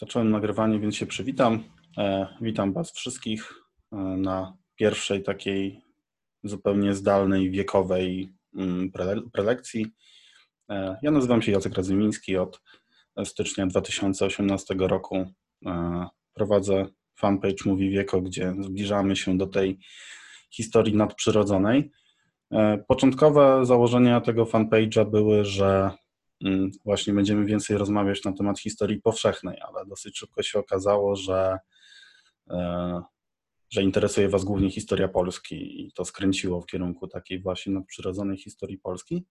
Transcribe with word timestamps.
Zacząłem 0.00 0.30
nagrywanie, 0.30 0.78
więc 0.78 0.96
się 0.96 1.06
przywitam. 1.06 1.64
E, 1.98 2.26
witam 2.40 2.72
Was 2.72 2.92
wszystkich 2.92 3.52
e, 3.92 3.96
na 3.96 4.56
pierwszej 4.76 5.22
takiej 5.22 5.80
zupełnie 6.44 6.94
zdalnej, 6.94 7.50
wiekowej 7.50 8.32
mm, 8.56 8.92
prelekcji. 9.32 9.86
E, 10.70 10.96
ja 11.02 11.10
nazywam 11.10 11.42
się 11.42 11.52
Jacek 11.52 11.74
Radzymiński. 11.74 12.36
Od 12.36 12.60
stycznia 13.24 13.66
2018 13.66 14.74
roku 14.78 15.26
prowadzę 16.34 16.86
fanpage 17.16 17.64
Mówi 17.66 17.90
Wieko, 17.90 18.20
gdzie 18.20 18.54
zbliżamy 18.60 19.16
się 19.16 19.38
do 19.38 19.46
tej 19.46 19.78
historii 20.50 20.96
nadprzyrodzonej. 20.96 21.90
Początkowe 22.88 23.66
założenia 23.66 24.20
tego 24.20 24.44
fanpage'a 24.44 25.10
były, 25.10 25.44
że 25.44 25.90
właśnie 26.84 27.12
będziemy 27.12 27.44
więcej 27.44 27.76
rozmawiać 27.76 28.24
na 28.24 28.32
temat 28.32 28.60
historii 28.60 29.00
powszechnej, 29.00 29.58
ale 29.60 29.86
dosyć 29.86 30.18
szybko 30.18 30.42
się 30.42 30.58
okazało, 30.58 31.16
że, 31.16 31.58
e, 32.50 33.02
że 33.70 33.82
interesuje 33.82 34.28
Was 34.28 34.44
głównie 34.44 34.70
historia 34.70 35.08
Polski 35.08 35.86
i 35.86 35.92
to 35.92 36.04
skręciło 36.04 36.60
w 36.60 36.66
kierunku 36.66 37.08
takiej 37.08 37.42
właśnie 37.42 37.72
nadprzyrodzonej 37.72 38.36
historii 38.36 38.78
Polski. 38.78 39.24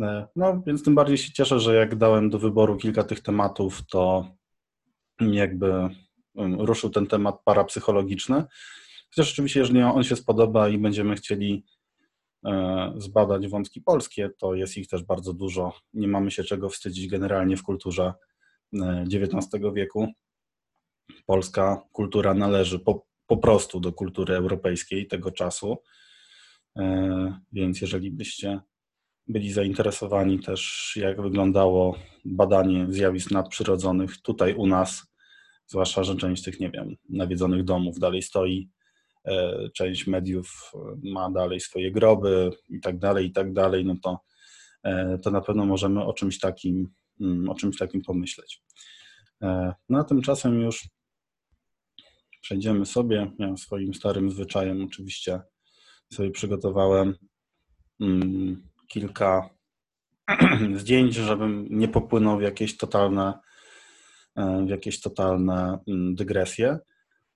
E, 0.00 0.26
no, 0.36 0.62
więc 0.66 0.82
tym 0.82 0.94
bardziej 0.94 1.18
się 1.18 1.32
cieszę, 1.32 1.60
że 1.60 1.74
jak 1.74 1.96
dałem 1.96 2.30
do 2.30 2.38
wyboru 2.38 2.76
kilka 2.76 3.04
tych 3.04 3.20
tematów, 3.20 3.86
to 3.86 4.28
jakby 5.20 5.72
mm, 6.36 6.60
ruszył 6.60 6.90
ten 6.90 7.06
temat 7.06 7.36
parapsychologiczny. 7.44 8.44
Chociaż 9.10 9.32
oczywiście, 9.32 9.60
jeżeli 9.60 9.82
on 9.82 10.04
się 10.04 10.16
spodoba 10.16 10.68
i 10.68 10.78
będziemy 10.78 11.14
chcieli 11.14 11.64
zbadać 12.96 13.48
wątki 13.48 13.80
polskie, 13.80 14.30
to 14.38 14.54
jest 14.54 14.76
ich 14.76 14.88
też 14.88 15.02
bardzo 15.02 15.32
dużo. 15.32 15.72
Nie 15.94 16.08
mamy 16.08 16.30
się 16.30 16.44
czego 16.44 16.68
wstydzić 16.68 17.08
generalnie 17.08 17.56
w 17.56 17.62
kulturze 17.62 18.14
XIX 19.12 19.54
e, 19.54 19.72
wieku. 19.72 20.12
Polska 21.26 21.82
kultura 21.92 22.34
należy 22.34 22.78
po, 22.78 23.06
po 23.26 23.36
prostu 23.36 23.80
do 23.80 23.92
kultury 23.92 24.34
europejskiej 24.34 25.06
tego 25.06 25.30
czasu. 25.30 25.76
E, 26.76 27.40
więc 27.52 27.80
jeżeli 27.80 28.10
byście 28.10 28.60
byli 29.28 29.52
zainteresowani 29.52 30.40
też, 30.40 30.92
jak 31.00 31.22
wyglądało 31.22 31.98
badanie 32.24 32.86
zjawisk 32.88 33.30
nadprzyrodzonych 33.30 34.22
tutaj 34.22 34.54
u 34.54 34.66
nas, 34.66 35.06
zwłaszcza, 35.66 36.04
że 36.04 36.16
część 36.16 36.42
tych, 36.42 36.60
nie 36.60 36.70
wiem, 36.70 36.96
nawiedzonych 37.08 37.64
domów 37.64 37.98
dalej 37.98 38.22
stoi, 38.22 38.68
E, 38.68 38.75
część 39.74 40.06
mediów 40.06 40.72
e, 40.74 40.78
ma 41.10 41.30
dalej 41.30 41.60
swoje 41.60 41.92
groby 41.92 42.50
i 42.68 42.80
tak 42.80 42.98
dalej, 42.98 43.26
i 43.26 43.32
tak 43.32 43.52
dalej, 43.52 43.84
no 43.84 43.94
to, 44.02 44.20
e, 44.82 45.18
to 45.18 45.30
na 45.30 45.40
pewno 45.40 45.66
możemy 45.66 46.04
o 46.04 46.12
czymś 46.12 46.38
takim, 46.38 46.88
mm, 47.20 47.48
o 47.48 47.54
czymś 47.54 47.78
takim 47.78 48.02
pomyśleć. 48.02 48.62
No 49.88 49.98
a 49.98 50.04
tymczasem 50.04 50.60
już 50.60 50.88
przejdziemy 52.40 52.86
sobie. 52.86 53.30
Ja 53.38 53.56
swoim 53.56 53.94
starym 53.94 54.30
zwyczajem 54.30 54.84
oczywiście 54.84 55.40
sobie 56.12 56.30
przygotowałem 56.30 57.14
mm, 58.00 58.68
kilka 58.88 59.50
zdjęć, 60.76 61.14
żebym 61.14 61.66
nie 61.70 61.88
popłynął 61.88 62.38
w 62.38 62.42
jakieś 62.42 62.76
totalne, 62.76 63.38
w 64.66 64.68
jakieś 64.68 65.00
totalne 65.00 65.78
mm, 65.88 66.14
dygresje. 66.14 66.78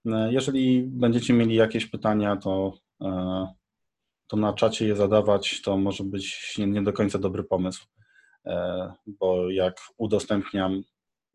E, 0.07 0.33
jeżeli 0.33 0.83
będziecie 0.83 1.33
mieli 1.33 1.55
jakieś 1.55 1.87
pytania, 1.87 2.37
to, 2.37 2.73
e, 3.03 3.47
to 4.27 4.37
na 4.37 4.53
czacie 4.53 4.87
je 4.87 4.97
zadawać. 4.97 5.63
To 5.63 5.77
może 5.77 6.05
być 6.05 6.55
nie, 6.59 6.83
do 6.83 6.93
końca 6.93 7.19
dobry 7.19 7.45
pomysł, 7.45 7.87
e, 8.47 8.93
bo 9.07 9.51
jak 9.51 9.81
udostępniam 9.99 10.83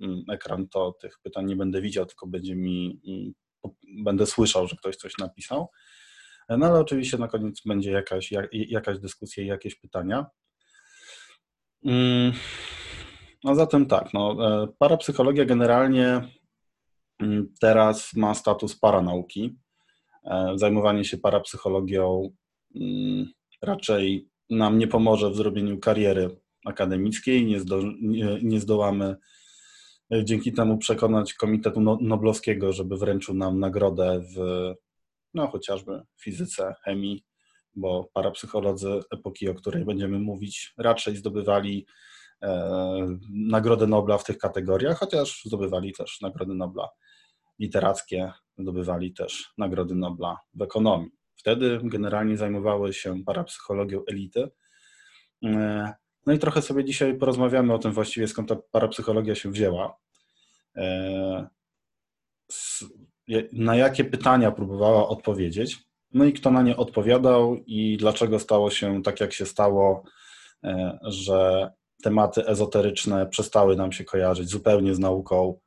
mm, 0.01 0.23
ekran, 0.31 0.67
to 0.67 0.91
tych 1.01 1.19
pytań 1.23 1.45
nie 1.45 1.55
będę 1.55 1.81
widział, 1.81 2.05
tylko 2.05 2.27
będzie 2.27 2.55
mi, 2.55 3.01
mm, 3.07 3.33
będę 4.03 4.25
słyszał, 4.25 4.67
że 4.67 4.75
ktoś 4.75 4.95
coś 4.95 5.17
napisał. 5.17 5.69
No 6.49 6.65
ale 6.65 6.79
oczywiście 6.79 7.17
na 7.17 7.27
koniec 7.27 7.61
będzie 7.65 7.91
jakaś, 7.91 8.33
jakaś 8.51 8.99
dyskusja 8.99 9.43
i 9.43 9.47
jakieś 9.47 9.75
pytania. 9.75 10.25
No 13.43 13.55
zatem 13.55 13.85
tak, 13.85 14.13
no, 14.13 14.37
parapsychologia 14.79 15.45
generalnie 15.45 16.21
teraz 17.59 18.13
ma 18.15 18.33
status 18.33 18.79
paranauki. 18.79 19.57
E, 20.23 20.53
zajmowanie 20.55 21.05
się 21.05 21.17
parapsychologią 21.17 22.29
mm, 22.75 23.31
raczej 23.61 24.29
nam 24.49 24.77
nie 24.77 24.87
pomoże 24.87 25.29
w 25.29 25.35
zrobieniu 25.35 25.79
kariery 25.79 26.39
akademickiej. 26.65 27.45
Nie, 27.45 27.59
zdo, 27.59 27.81
nie, 28.01 28.39
nie 28.43 28.59
zdołamy 28.59 29.15
e, 30.13 30.25
dzięki 30.25 30.53
temu 30.53 30.77
przekonać 30.77 31.33
Komitetu 31.33 31.81
no, 31.81 31.97
Noblowskiego, 32.01 32.73
żeby 32.73 32.97
wręczył 32.97 33.35
nam 33.35 33.59
nagrodę 33.59 34.21
w 34.35 34.39
no, 35.33 35.47
chociażby 35.47 36.01
fizyce, 36.21 36.75
chemii, 36.83 37.25
bo 37.75 38.09
parapsycholodzy 38.13 38.99
epoki, 39.11 39.49
o 39.49 39.53
której 39.53 39.85
będziemy 39.85 40.19
mówić, 40.19 40.73
raczej 40.77 41.15
zdobywali 41.15 41.85
e, 42.41 43.17
Nagrodę 43.29 43.87
Nobla 43.87 44.17
w 44.17 44.23
tych 44.23 44.37
kategoriach, 44.37 44.99
chociaż 44.99 45.41
zdobywali 45.45 45.93
też 45.93 46.21
Nagrody 46.21 46.53
Nobla 46.53 46.89
literackie 47.59 48.31
zdobywali 48.57 49.13
też 49.13 49.53
Nagrody 49.57 49.95
Nobla 49.95 50.39
w 50.53 50.61
ekonomii. 50.61 51.11
Wtedy 51.35 51.79
generalnie 51.83 52.37
zajmowały 52.37 52.93
się 52.93 53.23
parapsychologią 53.23 54.01
elity. 54.07 54.49
E, 55.45 55.93
no 56.25 56.33
i 56.33 56.39
trochę 56.39 56.61
sobie 56.61 56.85
dzisiaj 56.85 57.17
porozmawiamy 57.17 57.73
o 57.73 57.79
tym 57.79 57.91
właściwie, 57.91 58.27
skąd 58.27 58.49
ta 58.49 58.55
parapsychologia 58.71 59.35
się 59.35 59.51
wzięła. 59.51 59.97
E, 60.77 61.47
na 63.53 63.75
jakie 63.75 64.05
pytania 64.05 64.51
próbowała 64.51 65.07
odpowiedzieć, 65.07 65.77
no 66.13 66.25
i 66.25 66.33
kto 66.33 66.51
na 66.51 66.61
nie 66.61 66.77
odpowiadał 66.77 67.55
i 67.55 67.97
dlaczego 67.97 68.39
stało 68.39 68.71
się 68.71 69.03
tak, 69.03 69.19
jak 69.19 69.33
się 69.33 69.45
stało, 69.45 70.03
e, 70.63 70.99
że 71.03 71.71
tematy 72.03 72.47
ezoteryczne 72.47 73.27
przestały 73.27 73.75
nam 73.75 73.91
się 73.91 74.03
kojarzyć 74.03 74.49
zupełnie 74.49 74.95
z 74.95 74.99
nauką, 74.99 75.59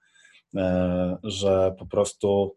że 1.23 1.75
po 1.79 1.87
prostu 1.87 2.57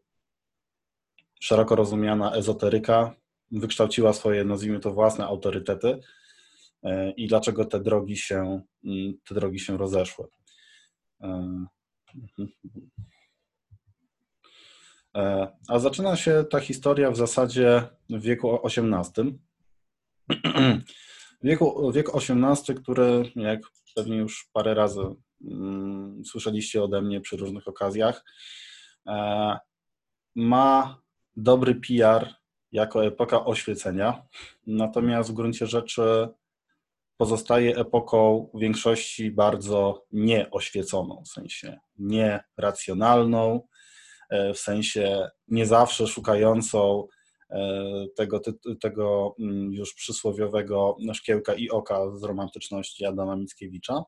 szeroko 1.42 1.76
rozumiana 1.76 2.34
ezoteryka 2.36 3.16
wykształciła 3.52 4.14
swoje, 4.14 4.44
nazwijmy 4.44 4.80
to, 4.80 4.92
własne 4.92 5.26
autorytety 5.26 6.00
e, 6.84 7.12
i 7.12 7.28
dlaczego 7.28 7.66
te 7.66 7.80
drogi 7.80 8.18
się, 8.18 8.62
mm, 8.84 9.14
te 9.28 9.36
drogi 9.36 9.60
się 9.60 9.78
rozeszły. 9.78 10.28
E, 15.16 15.48
a 15.68 15.80
zaczyna 15.80 16.16
się 16.16 16.46
ta 16.50 16.60
historia 16.60 17.12
w 17.12 17.18
zasadzie 17.18 17.84
w 18.10 18.22
wieku 18.22 18.60
XVIII. 18.66 19.40
Wieku, 21.44 21.92
wiek 21.92 22.10
XVIII, 22.16 22.76
który, 22.76 23.32
jak 23.36 23.62
pewnie 23.96 24.18
już 24.18 24.50
parę 24.54 24.74
razy 24.74 25.02
słyszeliście 26.26 26.84
ode 26.84 27.02
mnie 27.02 27.22
przy 27.22 27.38
różnych 27.38 27.68
okazjach, 27.68 28.26
e, 29.08 29.58
ma 30.36 31.02
dobry 31.36 31.76
PR 31.76 32.36
jako 32.72 33.06
epoka 33.06 33.46
oświecenia, 33.46 34.24
natomiast 34.68 35.32
w 35.32 35.34
gruncie 35.34 35.68
rzeczy 35.68 36.28
pozostaje 37.18 37.78
epoką 37.78 38.50
w 38.54 38.60
większości 38.60 39.32
bardzo 39.32 40.06
nieoświeconą, 40.12 41.24
w 41.26 41.28
sensie 41.28 41.80
nieracjonalną, 42.00 43.68
e, 44.30 44.54
w 44.54 44.60
sensie 44.60 45.30
nie 45.48 45.66
zawsze 45.66 46.08
szukającą 46.08 47.08
e, 47.50 48.06
tego, 48.16 48.42
tego 48.82 49.36
mm, 49.40 49.74
już 49.74 49.94
przysłowiowego 49.94 50.98
szkiełka 51.14 51.54
i 51.54 51.70
oka 51.70 52.18
z 52.18 52.24
romantyczności 52.24 53.06
Adama 53.06 53.36
Mickiewicza 53.36 54.04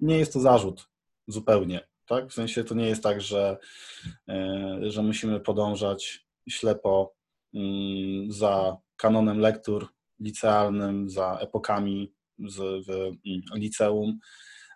nie 0.00 0.18
jest 0.18 0.32
to 0.32 0.40
zarzut 0.40 0.88
zupełnie. 1.26 1.88
Tak? 2.06 2.28
W 2.28 2.32
sensie 2.32 2.64
to 2.64 2.74
nie 2.74 2.86
jest 2.86 3.02
tak, 3.02 3.20
że, 3.20 3.56
e, 4.28 4.78
że 4.82 5.02
musimy 5.02 5.40
podążać 5.40 6.26
ślepo 6.48 7.14
mm, 7.54 8.32
za 8.32 8.76
kanonem 8.96 9.38
lektur 9.38 9.88
licealnym, 10.20 11.10
za 11.10 11.38
epokami 11.40 12.14
z, 12.38 12.86
w 12.86 12.90
mm, 12.90 13.42
liceum 13.54 14.18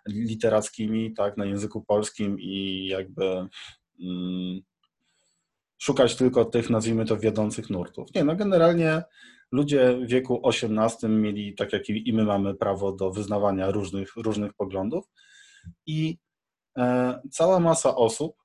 literackimi, 0.07 1.13
tak, 1.13 1.37
na 1.37 1.45
języku 1.45 1.81
polskim 1.81 2.39
i 2.39 2.85
jakby 2.87 3.47
mm, 4.01 4.61
szukać 5.77 6.15
tylko 6.15 6.45
tych, 6.45 6.69
nazwijmy 6.69 7.05
to, 7.05 7.17
wiodących 7.17 7.69
nurtów. 7.69 8.13
Nie, 8.15 8.23
no 8.23 8.35
generalnie 8.35 9.03
ludzie 9.51 9.97
w 9.97 10.07
wieku 10.07 10.41
XVIII 10.49 11.11
mieli, 11.11 11.55
tak 11.55 11.73
jak 11.73 11.89
i 11.89 12.13
my 12.13 12.23
mamy 12.23 12.55
prawo 12.55 12.91
do 12.91 13.11
wyznawania 13.11 13.71
różnych, 13.71 14.15
różnych 14.15 14.53
poglądów 14.53 15.05
i 15.85 16.17
e, 16.77 17.19
cała 17.31 17.59
masa 17.59 17.95
osób 17.95 18.35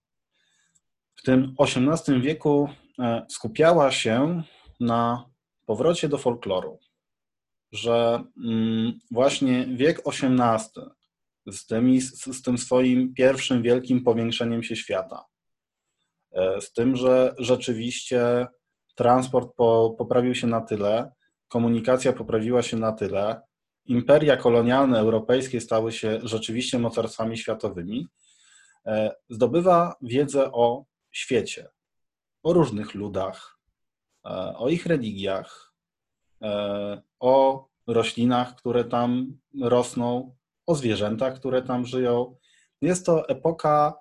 w 1.15 1.23
tym 1.23 1.55
XVIII 1.61 2.21
wieku 2.21 2.69
e, 2.99 3.27
skupiała 3.29 3.91
się 3.91 4.43
na 4.81 5.31
powrocie 5.67 6.09
do 6.09 6.19
folkloru, 6.19 6.79
że 7.73 8.25
mm, 8.45 8.99
właśnie 9.11 9.67
wiek 9.67 10.03
XVIII 10.07 10.87
z, 11.47 11.67
tymi, 11.67 12.01
z, 12.01 12.43
tym 12.43 12.59
swoim 12.59 13.15
pierwszym 13.15 13.63
wielkim 13.63 14.05
powiększeniem 14.05 14.63
się 14.63 14.77
świata. 14.77 15.25
E, 16.33 16.61
z 16.61 16.73
tym, 16.73 16.97
że 16.97 17.35
rzeczywiście 17.39 18.47
transport 18.95 19.55
po, 19.57 19.95
poprawił 19.99 20.35
się 20.35 20.47
na 20.47 20.61
tyle, 20.61 21.13
komunikacja 21.49 22.13
poprawiła 22.13 22.63
się 22.63 22.77
na 22.77 22.93
tyle, 22.93 23.41
imperia 23.87 24.37
kolonialne 24.37 24.99
europejskie 24.99 25.61
stały 25.61 25.93
się 25.93 26.21
rzeczywiście 26.23 26.79
mocarstwami 26.79 27.39
światowymi, 27.39 28.09
e, 28.87 29.15
zdobywa 29.29 29.97
wiedzę 30.03 30.53
o 30.53 30.85
świecie, 31.11 31.69
o 32.43 32.53
różnych 32.53 32.95
ludach, 32.95 33.59
e, 34.25 34.29
o 34.57 34.69
ich 34.69 34.87
religiach, 34.87 35.75
o 37.21 37.67
roślinach, 37.87 38.55
które 38.55 38.85
tam 38.85 39.39
rosną, 39.63 40.35
o 40.67 40.75
zwierzętach, 40.75 41.35
które 41.35 41.63
tam 41.63 41.87
żyją. 41.87 42.37
Jest 42.83 43.07
to 43.07 43.29
epoka 43.29 43.95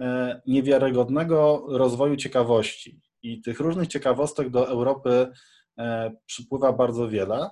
e, 0.00 0.40
niewiarygodnego 0.46 1.64
rozwoju 1.68 2.16
ciekawości 2.16 3.00
i 3.22 3.40
tych 3.40 3.60
różnych 3.60 3.88
ciekawostek 3.88 4.50
do 4.50 4.68
Europy 4.68 5.32
e, 5.78 6.12
przypływa 6.26 6.72
bardzo 6.72 7.08
wiele 7.08 7.50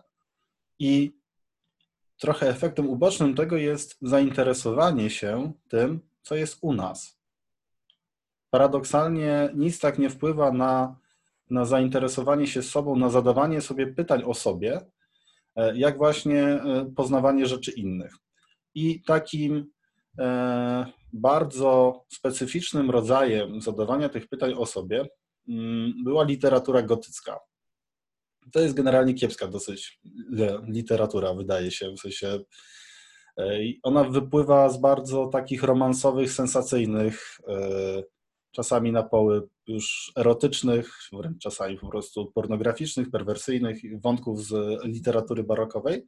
i 0.78 1.12
trochę 2.18 2.48
efektem 2.48 2.88
ubocznym 2.88 3.34
tego 3.34 3.56
jest 3.56 3.96
zainteresowanie 4.02 5.10
się 5.10 5.52
tym, 5.68 6.00
co 6.22 6.36
jest 6.36 6.58
u 6.60 6.72
nas. 6.72 7.20
Paradoksalnie 8.50 9.50
nic 9.54 9.80
tak 9.80 9.98
nie 9.98 10.10
wpływa 10.10 10.52
na, 10.52 10.96
na 11.50 11.64
zainteresowanie 11.64 12.46
się 12.46 12.62
sobą, 12.62 12.96
na 12.96 13.08
zadawanie 13.08 13.60
sobie 13.60 13.86
pytań 13.86 14.22
o 14.22 14.34
sobie, 14.34 14.80
e, 15.56 15.76
jak 15.76 15.98
właśnie 15.98 16.60
poznawanie 16.96 17.46
rzeczy 17.46 17.70
innych. 17.70 18.14
I 18.74 19.02
takim 19.02 19.66
e, 20.18 20.86
bardzo 21.12 22.04
specyficznym 22.08 22.90
rodzajem 22.90 23.60
zadawania 23.60 24.08
tych 24.08 24.28
pytań 24.28 24.54
o 24.54 24.66
sobie 24.66 25.08
była 26.04 26.25
literatura 26.25 26.82
gotycka. 26.82 27.38
To 28.52 28.60
jest 28.60 28.75
generalnie 28.75 29.14
kiepska 29.14 29.46
dosyć 29.46 30.00
e, 30.38 30.58
literatura, 30.69 31.34
wydaje 31.34 31.70
się, 31.70 31.93
w 31.93 32.00
sensie 32.00 32.38
e, 33.38 33.58
ona 33.82 34.04
wypływa 34.04 34.69
z 34.69 34.81
bardzo 34.81 35.26
takich 35.26 35.62
romansowych, 35.62 36.32
sensacyjnych, 36.32 37.38
czasami 38.52 38.93
na 38.93 39.02
poły 39.02 39.48
już 39.66 40.12
erotycznych, 40.16 40.98
wręcz 41.12 41.43
czasami 41.43 41.78
po 41.78 41.88
prostu 41.88 42.32
pornograficznych, 42.34 43.10
perwersyjnych 43.10 44.00
wątków 44.00 44.44
z 44.44 44.84
literatury 44.84 45.44
barokowej, 45.44 46.06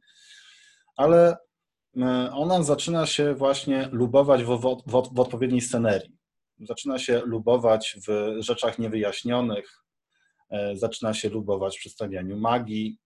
ale 0.97 1.37
E, 1.97 2.31
ona 2.31 2.63
zaczyna 2.63 3.05
się 3.05 3.35
właśnie 3.35 3.89
lubować 3.91 4.43
w, 4.43 4.47
w, 4.47 4.77
w, 5.13 5.19
odpowiedniej 5.19 5.61
scenerii. 5.61 6.18
Zaczyna 6.59 6.99
się 6.99 7.21
lubować 7.25 7.97
w 8.07 8.35
rzeczach 8.39 8.79
niewyjaśnionych, 8.79 9.83
e, 10.49 10.77
zaczyna 10.77 11.13
się 11.13 11.29
lubować 11.29 11.77
w 11.77 11.79
przedstawianiu 11.79 12.37
magii, 12.37 12.97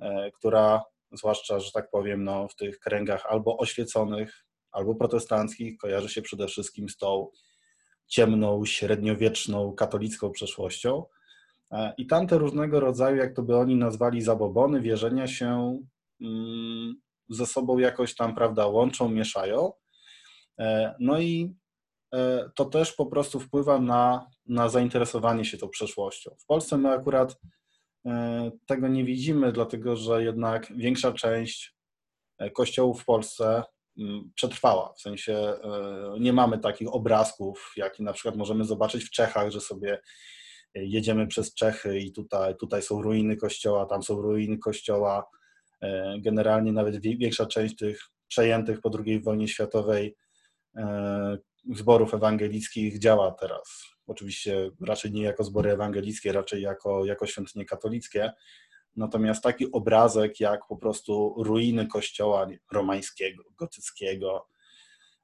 e, 0.00 0.30
która 0.30 0.82
zwłaszcza, 1.12 1.60
że 1.60 1.72
tak 1.72 1.90
powiem, 1.90 2.24
no, 2.24 2.48
w 2.48 2.56
tych 2.56 2.78
kręgach 2.78 3.26
albo 3.26 3.56
oświeconych, 3.58 4.46
albo 4.70 4.94
protestanckich 4.94 5.78
kojarzy 5.78 6.08
się 6.08 6.22
przede 6.22 6.46
wszystkim 6.46 6.88
z 6.88 6.96
tą 6.96 7.30
ciemną, 8.06 8.64
średniowieczną, 8.64 9.72
katolicką 9.72 10.30
przeszłością. 10.30 11.04
I 11.98 12.06
tamte 12.06 12.38
różnego 12.38 12.80
rodzaju, 12.80 13.16
jak 13.16 13.36
to 13.36 13.42
by 13.42 13.56
oni 13.56 13.76
nazwali, 13.76 14.22
zabobony, 14.22 14.80
wierzenia 14.80 15.26
się 15.26 15.80
mm, 16.20 16.94
ze 17.28 17.46
sobą 17.46 17.78
jakoś 17.78 18.14
tam, 18.14 18.34
prawda, 18.34 18.66
łączą, 18.66 19.08
mieszają. 19.08 19.72
E, 20.58 20.94
no 21.00 21.20
i 21.20 21.44
e, 21.44 21.65
to 22.54 22.64
też 22.64 22.92
po 22.92 23.06
prostu 23.06 23.40
wpływa 23.40 23.80
na, 23.80 24.26
na 24.46 24.68
zainteresowanie 24.68 25.44
się 25.44 25.58
tą 25.58 25.68
przeszłością. 25.68 26.30
W 26.40 26.46
Polsce 26.46 26.78
my 26.78 26.90
akurat 26.90 27.36
e, 28.06 28.50
tego 28.66 28.88
nie 28.88 29.04
widzimy, 29.04 29.52
dlatego 29.52 29.96
że 29.96 30.24
jednak 30.24 30.72
większa 30.76 31.12
część 31.12 31.76
kościołów 32.54 33.02
w 33.02 33.04
Polsce 33.04 33.62
mm, 33.98 34.30
przetrwała. 34.34 34.92
W 34.92 35.00
sensie 35.00 35.54
nie 36.20 36.32
mamy 36.32 36.58
takich 36.58 36.94
obrazków, 36.94 37.72
jakie 37.76 38.02
na 38.02 38.12
przykład 38.12 38.36
możemy 38.36 38.64
zobaczyć 38.64 39.04
w 39.04 39.10
Czechach, 39.10 39.50
że 39.50 39.60
sobie 39.60 40.00
jedziemy 40.74 41.26
przez 41.26 41.54
Czechy 41.54 41.98
i 41.98 42.12
tutaj, 42.12 42.56
tutaj 42.56 42.82
są 42.82 43.02
ruiny 43.02 43.36
kościoła, 43.36 43.86
tam 43.86 44.02
są 44.02 44.22
ruiny 44.22 44.58
kościoła, 44.58 45.24
E, 45.82 46.16
generalnie 46.20 46.72
nawet 46.72 47.02
większa 47.02 47.46
część 47.46 47.76
tych 47.76 48.00
przejętych 48.28 48.80
po 48.80 48.90
II 49.06 49.20
wojnie 49.20 49.48
światowej 49.48 50.16
e, 50.76 51.38
zborów 51.74 52.14
ewangelickich 52.14 52.98
działa 52.98 53.32
teraz. 53.32 53.84
Oczywiście 54.06 54.70
raczej 54.86 55.12
nie 55.12 55.22
jako 55.22 55.44
zbory 55.44 55.70
ewangelickie, 55.70 56.32
raczej 56.32 56.62
jako, 56.62 57.04
jako 57.04 57.26
świątynie 57.26 57.64
katolickie. 57.64 58.32
Natomiast 58.96 59.42
taki 59.42 59.72
obrazek 59.72 60.40
jak 60.40 60.60
po 60.68 60.76
prostu 60.76 61.34
ruiny 61.38 61.86
kościoła 61.86 62.46
romańskiego, 62.72 63.42
gotyckiego, 63.58 64.46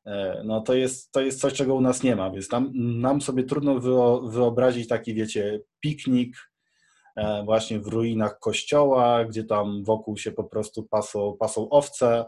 e, 0.07 0.43
no 0.45 0.61
to 0.61 0.75
jest, 0.75 1.13
to 1.13 1.21
jest 1.21 1.41
coś, 1.41 1.53
czego 1.53 1.75
u 1.75 1.81
nas 1.81 2.03
nie 2.03 2.17
ma, 2.17 2.31
więc 2.31 2.51
nam, 2.51 2.71
nam 2.75 3.21
sobie 3.21 3.45
trudno 3.45 3.81
wyobrazić 4.29 4.89
taki, 4.89 5.15
wiecie, 5.15 5.61
piknik 5.81 6.53
E, 7.17 7.43
właśnie 7.45 7.81
w 7.81 7.87
ruinach 7.87 8.39
kościoła, 8.39 9.25
gdzie 9.25 9.45
tam 9.45 9.85
wokół 9.85 10.17
się 10.17 10.33
po 10.33 10.45
prostu 10.45 10.83
pasą, 10.83 11.37
pasą 11.41 11.69
owce. 11.69 12.25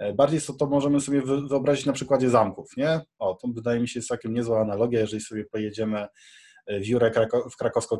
E, 0.00 0.12
bardziej 0.12 0.40
to 0.58 0.66
możemy 0.66 1.00
sobie 1.00 1.22
wyobrazić 1.22 1.86
na 1.86 1.92
przykładzie 1.92 2.30
zamków, 2.30 2.76
nie? 2.76 3.00
O, 3.18 3.34
to 3.34 3.48
wydaje 3.48 3.80
mi 3.80 3.88
się 3.88 3.98
jest 3.98 4.08
całkiem 4.08 4.34
niezła 4.34 4.60
analogia, 4.60 5.00
jeżeli 5.00 5.22
sobie 5.22 5.44
pojedziemy 5.44 6.06
w 6.68 6.86
Jurę, 6.86 7.12
w 7.52 7.56
krakowsko 7.56 7.98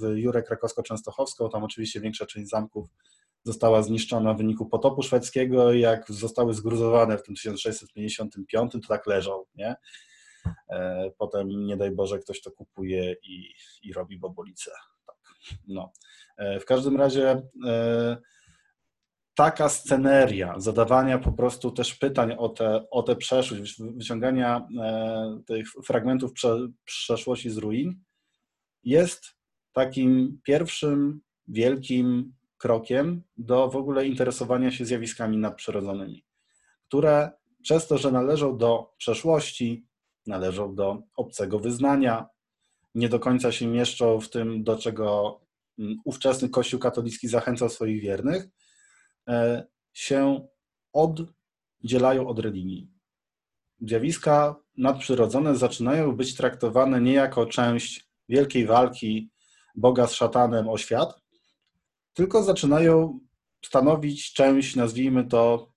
w 0.00 0.16
Jurę 0.16 0.42
Krakowsko-Częstochowską, 0.42 1.50
tam 1.52 1.64
oczywiście 1.64 2.00
większa 2.00 2.26
część 2.26 2.48
zamków 2.48 2.88
została 3.44 3.82
zniszczona 3.82 4.34
w 4.34 4.36
wyniku 4.36 4.66
potopu 4.66 5.02
szwedzkiego 5.02 5.72
i 5.72 5.80
jak 5.80 6.12
zostały 6.12 6.54
zgruzowane 6.54 7.18
w 7.18 7.22
tym 7.22 7.34
1655, 7.34 8.72
to 8.72 8.78
tak 8.88 9.06
leżą, 9.06 9.44
nie? 9.54 9.76
E, 10.70 11.10
potem, 11.18 11.48
nie 11.48 11.76
daj 11.76 11.90
Boże, 11.90 12.18
ktoś 12.18 12.40
to 12.40 12.50
kupuje 12.50 13.16
i, 13.22 13.54
i 13.82 13.92
robi 13.92 14.18
bobolicę. 14.18 14.70
No. 15.68 15.92
E, 16.36 16.60
w 16.60 16.64
każdym 16.64 16.96
razie 16.96 17.42
e, 17.66 18.16
taka 19.36 19.68
sceneria 19.68 20.54
zadawania 20.60 21.18
po 21.18 21.32
prostu 21.32 21.70
też 21.70 21.94
pytań 21.94 22.34
o 22.38 22.48
tę 22.48 22.84
o 22.90 23.02
te 23.02 23.16
przeszłość, 23.16 23.82
wyciągania 23.96 24.68
e, 24.80 25.40
tych 25.46 25.68
fragmentów 25.86 26.32
przeszłości 26.84 27.50
z 27.50 27.56
ruin 27.56 28.00
jest 28.84 29.24
takim 29.72 30.40
pierwszym 30.44 31.20
wielkim 31.48 32.34
krokiem 32.58 33.22
do 33.36 33.68
w 33.68 33.76
ogóle 33.76 34.06
interesowania 34.06 34.70
się 34.70 34.84
zjawiskami 34.84 35.38
nadprzyrodzonymi, 35.38 36.24
które 36.88 37.30
przez 37.62 37.86
to, 37.86 37.98
że 37.98 38.12
należą 38.12 38.58
do 38.58 38.94
przeszłości, 38.98 39.86
należą 40.26 40.74
do 40.74 41.02
obcego 41.16 41.58
wyznania, 41.58 42.26
nie 42.94 43.08
do 43.08 43.20
końca 43.20 43.52
się 43.52 43.66
mieszczą 43.66 44.20
w 44.20 44.30
tym, 44.30 44.64
do 44.64 44.78
czego 44.78 45.40
mm, 45.78 45.96
ówczesny 46.04 46.48
Kościół 46.48 46.80
katolicki 46.80 47.28
zachęcał 47.28 47.68
swoich 47.68 48.02
wiernych, 48.02 48.48
się 49.92 50.48
oddzielają 50.92 52.28
od 52.28 52.38
religii. 52.38 52.90
Zjawiska 53.80 54.56
nadprzyrodzone 54.76 55.56
zaczynają 55.56 56.16
być 56.16 56.34
traktowane 56.36 57.00
nie 57.00 57.12
jako 57.12 57.46
część 57.46 58.08
wielkiej 58.28 58.66
walki 58.66 59.30
Boga 59.74 60.06
z 60.06 60.12
szatanem 60.12 60.68
o 60.68 60.78
świat, 60.78 61.20
tylko 62.14 62.42
zaczynają 62.42 63.20
stanowić 63.64 64.32
część, 64.32 64.76
nazwijmy 64.76 65.24
to, 65.24 65.72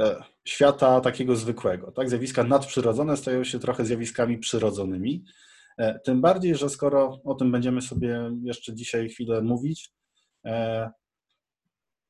e, 0.00 0.24
świata 0.44 1.00
takiego 1.00 1.36
zwykłego. 1.36 1.92
Tak? 1.92 2.08
Zjawiska 2.10 2.44
nadprzyrodzone 2.44 3.16
stają 3.16 3.44
się 3.44 3.58
trochę 3.58 3.84
zjawiskami 3.84 4.38
przyrodzonymi. 4.38 5.24
E, 5.78 5.98
tym 5.98 6.20
bardziej, 6.20 6.54
że 6.54 6.68
skoro 6.68 7.20
o 7.24 7.34
tym 7.34 7.52
będziemy 7.52 7.82
sobie 7.82 8.30
jeszcze 8.42 8.74
dzisiaj 8.74 9.08
chwilę 9.08 9.42
mówić, 9.42 9.90
e, 10.44 10.90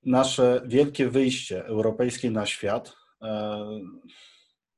nasze 0.04 0.62
wielkie 0.66 1.08
wyjście 1.08 1.64
europejskie 1.66 2.30
na 2.30 2.46
świat 2.46 2.96
e, 3.22 3.66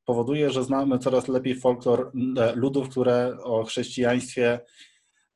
powoduje, 0.04 0.50
że 0.50 0.64
znamy 0.64 0.98
coraz 0.98 1.28
lepiej 1.28 1.60
folklor 1.60 2.10
ludów, 2.54 2.88
które 2.88 3.36
o 3.42 3.64
chrześcijaństwie 3.64 4.60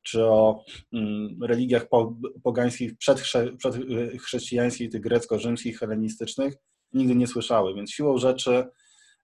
czy 0.01 0.25
o 0.25 0.63
mm, 0.93 1.43
religiach 1.43 1.85
pogańskich 2.43 2.97
przedchrześcijańskich, 2.97 4.91
tych 4.91 5.01
grecko-rzymskich, 5.01 5.79
helenistycznych, 5.79 6.53
nigdy 6.93 7.15
nie 7.15 7.27
słyszały, 7.27 7.75
więc 7.75 7.91
siłą 7.91 8.17
rzeczy 8.17 8.67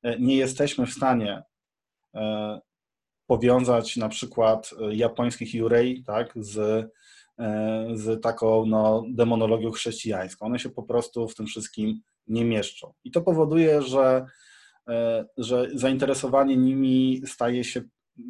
e, 0.03 0.19
nie 0.19 0.35
jesteśmy 0.35 0.85
w 0.85 0.93
stanie 0.93 1.43
e, 2.15 2.59
powiązać 3.27 3.97
na 3.97 4.09
przykład 4.09 4.71
e, 4.79 4.95
japońskich 4.95 5.53
jurei 5.53 6.03
tak, 6.03 6.33
z, 6.35 6.85
z 7.93 8.21
taką 8.21 8.65
no, 8.65 9.03
demonologią 9.09 9.71
chrześcijańską. 9.71 10.45
One 10.45 10.59
się 10.59 10.69
po 10.69 10.83
prostu 10.83 11.27
w 11.27 11.35
tym 11.35 11.45
wszystkim 11.45 12.01
nie 12.27 12.45
mieszczą. 12.45 12.93
I 13.03 13.11
to 13.11 13.21
powoduje, 13.21 13.81
że, 13.81 14.25
że 15.37 15.67
zainteresowanie 15.73 16.57
nimi 16.57 17.21
staje 17.25 17.63
się 17.63 17.81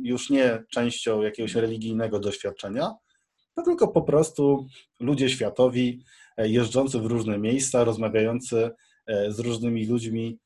już 0.03 0.29
nie 0.29 0.63
częścią 0.71 1.21
jakiegoś 1.21 1.55
religijnego 1.55 2.19
doświadczenia, 2.19 2.93
to 3.55 3.61
tylko 3.61 3.87
po 3.87 4.01
prostu 4.01 4.67
ludzie 4.99 5.29
światowi, 5.29 6.03
jeżdżący 6.37 6.99
w 6.99 7.05
różne 7.05 7.37
miejsca, 7.37 7.83
rozmawiający 7.83 8.71
z 9.27 9.39
różnymi 9.39 9.85
ludźmi, 9.85 10.39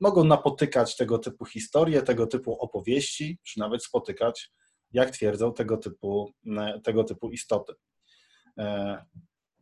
mogą 0.00 0.24
napotykać 0.24 0.96
tego 0.96 1.18
typu 1.18 1.44
historie, 1.44 2.02
tego 2.02 2.26
typu 2.26 2.58
opowieści, 2.58 3.38
czy 3.42 3.60
nawet 3.60 3.84
spotykać, 3.84 4.50
jak 4.92 5.10
twierdzą, 5.10 5.52
tego 5.52 5.76
typu, 5.76 6.32
tego 6.84 7.04
typu 7.04 7.30
istoty. 7.30 7.72
E, 8.58 9.04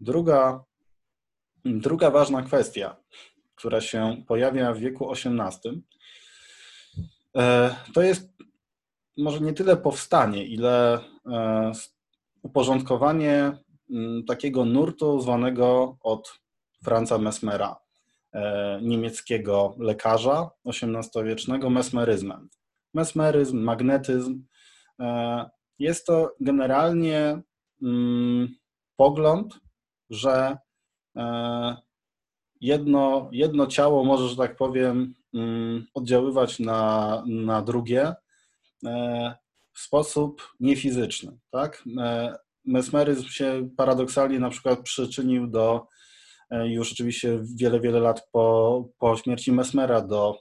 druga, 0.00 0.64
druga 1.64 2.10
ważna 2.10 2.42
kwestia, 2.42 2.96
która 3.54 3.80
się 3.80 4.22
pojawia 4.26 4.72
w 4.72 4.78
wieku 4.78 5.12
XVIII, 5.12 5.82
e, 7.36 7.76
to 7.94 8.02
jest 8.02 8.30
może 9.18 9.40
nie 9.40 9.52
tyle 9.52 9.76
powstanie, 9.76 10.44
ile 10.44 11.00
e, 11.26 11.72
uporządkowanie 12.42 13.52
takiego 14.26 14.64
nurtu 14.64 15.20
zwanego 15.20 15.96
od 16.02 16.40
Franza 16.84 17.18
Mesmera, 17.18 17.76
niemieckiego 18.82 19.74
lekarza 19.78 20.50
XVIII-wiecznego, 20.66 21.70
mesmeryzmem. 21.70 22.48
Mesmeryzm, 22.94 23.58
magnetyzm 23.58 24.42
jest 25.78 26.06
to 26.06 26.34
generalnie 26.40 27.42
pogląd, 28.96 29.60
że 30.10 30.56
e, 31.16 31.76
jedno, 32.60 33.28
jedno 33.32 33.66
ciało 33.66 34.04
może, 34.04 34.28
że 34.28 34.36
tak 34.36 34.56
powiem, 34.56 35.14
mm, 35.34 35.86
oddziaływać 35.94 36.58
na, 36.58 37.22
na 37.26 37.62
drugie 37.62 38.14
e, 38.86 39.34
w 39.72 39.80
sposób 39.80 40.42
niefizyczny. 40.60 41.38
Tak? 41.50 41.84
E, 42.00 42.36
mesmeryzm 42.64 43.28
się 43.28 43.68
paradoksalnie 43.76 44.38
na 44.38 44.50
przykład 44.50 44.80
przyczynił 44.82 45.46
do 45.46 45.86
już 46.64 46.92
oczywiście 46.92 47.40
wiele, 47.56 47.80
wiele 47.80 48.00
lat 48.00 48.28
po, 48.32 48.84
po 48.98 49.16
śmierci 49.16 49.52
Mesmera 49.52 50.00
do, 50.00 50.38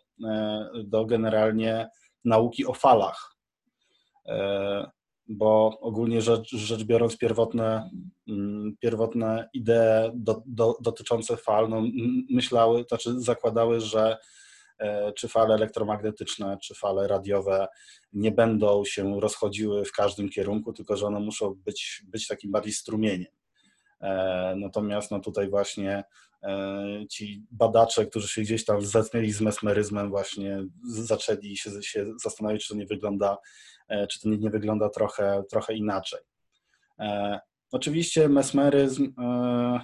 do 0.85 1.05
generalnie 1.05 1.89
nauki 2.25 2.65
o 2.65 2.73
falach 2.73 3.38
bo 5.29 5.79
ogólnie 5.81 6.21
rzecz, 6.21 6.49
rzecz 6.49 6.83
biorąc 6.83 7.17
pierwotne, 7.17 7.89
mm, 8.27 8.75
pierwotne 8.79 9.49
idee 9.53 10.11
do, 10.13 10.43
do, 10.45 10.75
dotyczące 10.81 11.37
fal 11.37 11.69
no, 11.69 11.83
myślały, 12.29 12.85
znaczy 12.87 13.21
zakładały, 13.21 13.79
że 13.79 14.17
e, 14.79 15.13
czy 15.13 15.27
fale 15.27 15.55
elektromagnetyczne, 15.55 16.57
czy 16.63 16.75
fale 16.75 17.07
radiowe 17.07 17.67
nie 18.13 18.31
będą 18.31 18.85
się 18.85 19.19
rozchodziły 19.19 19.85
w 19.85 19.91
każdym 19.91 20.29
kierunku, 20.29 20.73
tylko 20.73 20.97
że 20.97 21.05
one 21.05 21.19
muszą 21.19 21.53
być, 21.65 22.03
być 22.07 22.27
takim 22.27 22.51
bardziej 22.51 22.73
strumieniem. 22.73 23.31
E, 24.01 24.55
natomiast 24.57 25.11
no 25.11 25.19
tutaj 25.19 25.49
właśnie 25.49 26.03
e, 26.43 27.05
ci 27.09 27.43
badacze, 27.51 28.05
którzy 28.05 28.27
się 28.27 28.41
gdzieś 28.41 28.65
tam 28.65 28.81
zetknęli 28.81 29.31
z 29.31 29.41
mesmeryzmem, 29.41 30.09
właśnie 30.09 30.63
zaczęli 30.83 31.57
się, 31.57 31.83
się 31.83 32.05
zastanawiać, 32.23 32.61
czy 32.61 32.69
to 32.69 32.79
nie 32.79 32.85
wygląda 32.85 33.37
E, 33.78 33.78
czy 34.09 34.19
to 34.19 34.29
nie 34.29 34.49
wygląda 34.49 34.89
trochę, 34.89 35.43
trochę 35.49 35.73
inaczej. 35.75 36.19
E, 36.99 37.39
oczywiście 37.71 38.29
mesmeryzm 38.29 39.13
e, 39.19 39.81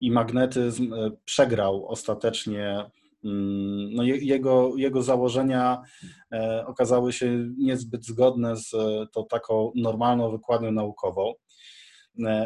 i 0.00 0.10
magnetyzm 0.10 0.94
przegrał 1.24 1.86
ostatecznie. 1.88 2.90
Mm, 3.24 3.94
no 3.94 4.02
jego, 4.02 4.72
jego 4.76 5.02
założenia 5.02 5.82
okazały 6.66 7.12
się 7.12 7.48
niezbyt 7.58 8.06
zgodne 8.06 8.56
z 8.56 8.70
tą 9.12 9.26
taką 9.26 9.72
normalną 9.74 10.30
wykładnią 10.30 10.72
naukową. 10.72 11.34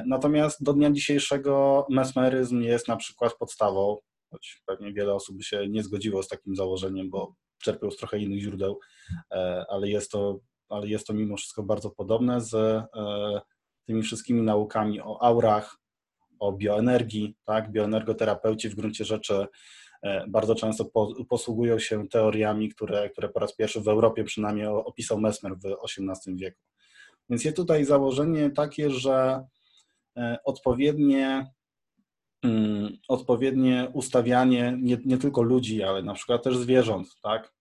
Natomiast 0.07 0.65
do 0.65 0.73
dnia 0.73 0.91
dzisiejszego 0.91 1.87
mesmeryzm 1.91 2.61
jest 2.61 2.89
na 2.89 2.97
przykład 2.97 3.35
podstawą, 3.39 3.97
choć 4.31 4.63
pewnie 4.67 4.93
wiele 4.93 5.15
osób 5.15 5.37
by 5.37 5.43
się 5.43 5.69
nie 5.69 5.83
zgodziło 5.83 6.23
z 6.23 6.29
takim 6.29 6.57
założeniem, 6.57 7.11
bo 7.11 7.35
czerpią 7.63 7.91
z 7.91 7.97
trochę 7.97 8.19
innych 8.19 8.41
źródeł, 8.41 8.79
ale 9.69 9.89
jest 9.89 10.11
to 10.11 10.41
ale 10.71 10.89
jest 10.89 11.07
to 11.07 11.15
mimo 11.15 11.37
wszystko 11.37 11.63
bardzo 11.63 11.91
podobne 11.91 12.41
z 12.41 12.55
e, 12.55 12.87
tymi 13.87 14.03
wszystkimi 14.03 14.43
naukami 14.43 15.01
o 15.01 15.23
aurach, 15.23 15.77
o 16.39 16.53
bioenergii, 16.53 17.37
tak? 17.45 17.73
Bioenergoterapeuci 17.73 18.69
w 18.69 18.75
gruncie 18.75 19.05
rzeczy 19.05 19.47
e, 20.03 20.27
bardzo 20.29 20.55
często 20.55 20.85
posługują 21.29 21.79
się 21.79 22.09
teoriami, 22.09 22.69
które, 22.69 23.11
które 23.11 23.29
po 23.29 23.41
raz 23.41 23.57
pierwszy 23.57 23.81
w 23.81 23.89
Europie 23.89 24.25
przynajmniej 24.25 24.67
opisał 24.67 25.21
Mesmer 25.21 25.53
w 25.57 25.77
XVIII 25.85 26.37
wieku. 26.37 26.61
Więc 27.31 27.45
jest 27.45 27.57
tutaj 27.57 27.85
założenie 27.85 28.51
takie, 28.51 28.91
że 28.91 29.45
e, 30.17 30.39
odpowiednie, 30.45 31.51
mm, 32.43 32.97
odpowiednie 33.09 33.91
ustawianie 33.93 34.79
nie, 34.81 34.99
nie 35.05 35.19
tylko 35.19 35.43
ludzi, 35.43 35.83
ale 35.83 36.03
na 36.03 36.15
przykład 36.15 36.43
też 36.43 36.57
zwierząt, 36.57 37.09
tak? 37.23 37.53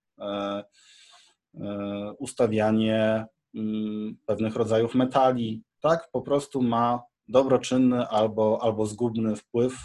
E, 1.54 2.12
ustawianie 2.18 3.26
mm, 3.54 4.16
pewnych 4.26 4.56
rodzajów 4.56 4.94
metali, 4.94 5.62
tak, 5.80 6.08
po 6.12 6.22
prostu 6.22 6.62
ma 6.62 7.02
dobroczynny 7.28 8.06
albo, 8.06 8.58
albo 8.62 8.86
zgubny 8.86 9.36
wpływ 9.36 9.78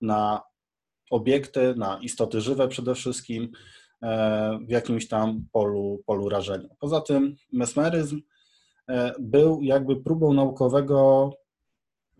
na 0.00 0.42
obiekty, 1.10 1.74
na 1.76 1.98
istoty 2.02 2.40
żywe 2.40 2.68
przede 2.68 2.94
wszystkim 2.94 3.50
e, 4.02 4.58
w 4.66 4.70
jakimś 4.70 5.08
tam 5.08 5.46
polu, 5.52 6.02
polu 6.06 6.28
rażenia. 6.28 6.68
Poza 6.78 7.00
tym 7.00 7.36
mesmeryzm 7.52 8.20
e, 8.88 9.12
był 9.18 9.62
jakby 9.62 9.96
próbą 9.96 10.34
naukowego 10.34 11.30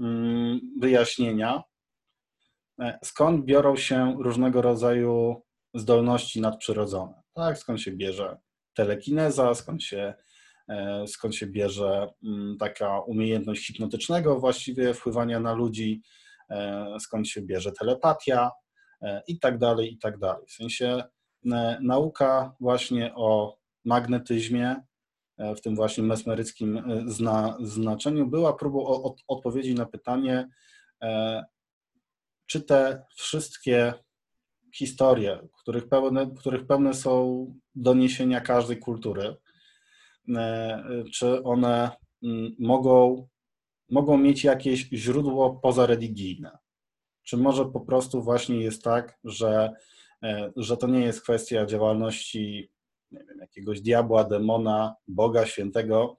mm, 0.01 0.61
wyjaśnienia, 0.81 1.63
skąd 3.05 3.45
biorą 3.45 3.77
się 3.77 4.17
różnego 4.19 4.63
rodzaju 4.63 5.43
zdolności 5.75 6.41
nadprzyrodzone. 6.41 7.23
Tak, 7.35 7.59
skąd 7.59 7.81
się 7.81 7.93
bierze 7.93 8.37
telekineza, 8.77 9.55
skąd 9.55 9.83
się, 9.83 10.15
e, 10.69 11.07
skąd 11.07 11.35
się 11.35 11.47
bierze 11.47 12.09
mm, 12.25 12.57
taka 12.59 13.01
umiejętność 13.01 13.67
hipnotycznego 13.67 14.41
właściwie 14.41 14.95
wpływania 14.95 15.41
na 15.41 15.53
ludzi, 15.53 16.03
e, 16.51 16.87
skąd 17.01 17.29
się 17.29 17.43
bierze 17.43 17.73
telepatia 17.73 18.51
e, 19.03 19.23
i 19.29 19.39
tak 19.39 19.59
dalej, 19.59 19.93
i 19.93 19.99
tak 19.99 20.19
dalej. 20.19 20.47
W 20.47 20.53
sensie 20.53 21.03
nauka 21.81 22.55
właśnie 22.61 23.15
o 23.15 23.59
magnetyzmie, 23.85 24.77
w 25.57 25.61
tym 25.61 25.77
właśnie 25.77 26.05
mesmeryckim 26.05 26.83
zna, 27.07 27.57
znaczeniu, 27.61 28.27
była 28.27 28.53
próbą 28.53 28.87
od, 28.87 29.21
odpowiedzi 29.29 29.75
na 29.75 29.87
pytanie, 29.87 30.49
czy 32.47 32.61
te 32.61 33.05
wszystkie 33.17 33.95
historie, 34.77 35.49
których 35.63 35.89
pełne, 35.89 36.31
których 36.39 36.67
pełne 36.67 36.95
są 36.95 37.47
doniesienia 37.75 38.41
każdej 38.41 38.79
kultury, 38.79 39.37
e, 40.37 41.05
czy 41.13 41.43
one 41.43 41.91
mm, 42.23 42.57
mogą, 42.59 43.29
mogą 43.91 44.19
mieć 44.19 44.45
jakieś 44.45 44.89
źródło 44.93 45.55
pozareligijne? 45.55 46.59
Czy 47.23 47.37
może 47.37 47.65
po 47.65 47.81
prostu 47.81 48.23
właśnie 48.23 48.61
jest 48.61 48.83
tak, 48.83 49.19
że, 49.25 49.73
e, 50.23 50.53
że 50.57 50.77
to 50.77 50.87
nie 50.87 51.01
jest 51.01 51.23
kwestia 51.23 51.67
działalności 51.67 52.71
wiem, 53.11 53.39
jakiegoś 53.41 53.81
diabła, 53.81 54.25
demona, 54.25 54.95
Boga 55.09 55.47
świętego, 55.47 56.17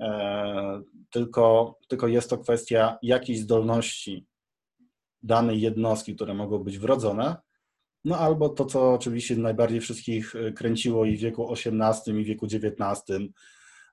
e, 0.00 0.82
tylko, 1.10 1.78
tylko 1.88 2.08
jest 2.08 2.30
to 2.30 2.38
kwestia 2.38 2.98
jakiejś 3.02 3.38
zdolności 3.40 4.26
danej 5.22 5.60
jednostki, 5.60 6.14
które 6.14 6.34
mogą 6.34 6.58
być 6.58 6.78
wrodzone, 6.78 7.36
no 8.04 8.18
albo 8.18 8.48
to, 8.48 8.64
co 8.64 8.92
oczywiście 8.92 9.36
najbardziej 9.36 9.80
wszystkich 9.80 10.36
e, 10.36 10.52
kręciło 10.52 11.04
i 11.04 11.16
w 11.16 11.20
wieku 11.20 11.52
XVIII, 11.52 12.20
i 12.20 12.24
wieku 12.24 12.46
XIX, 12.46 13.30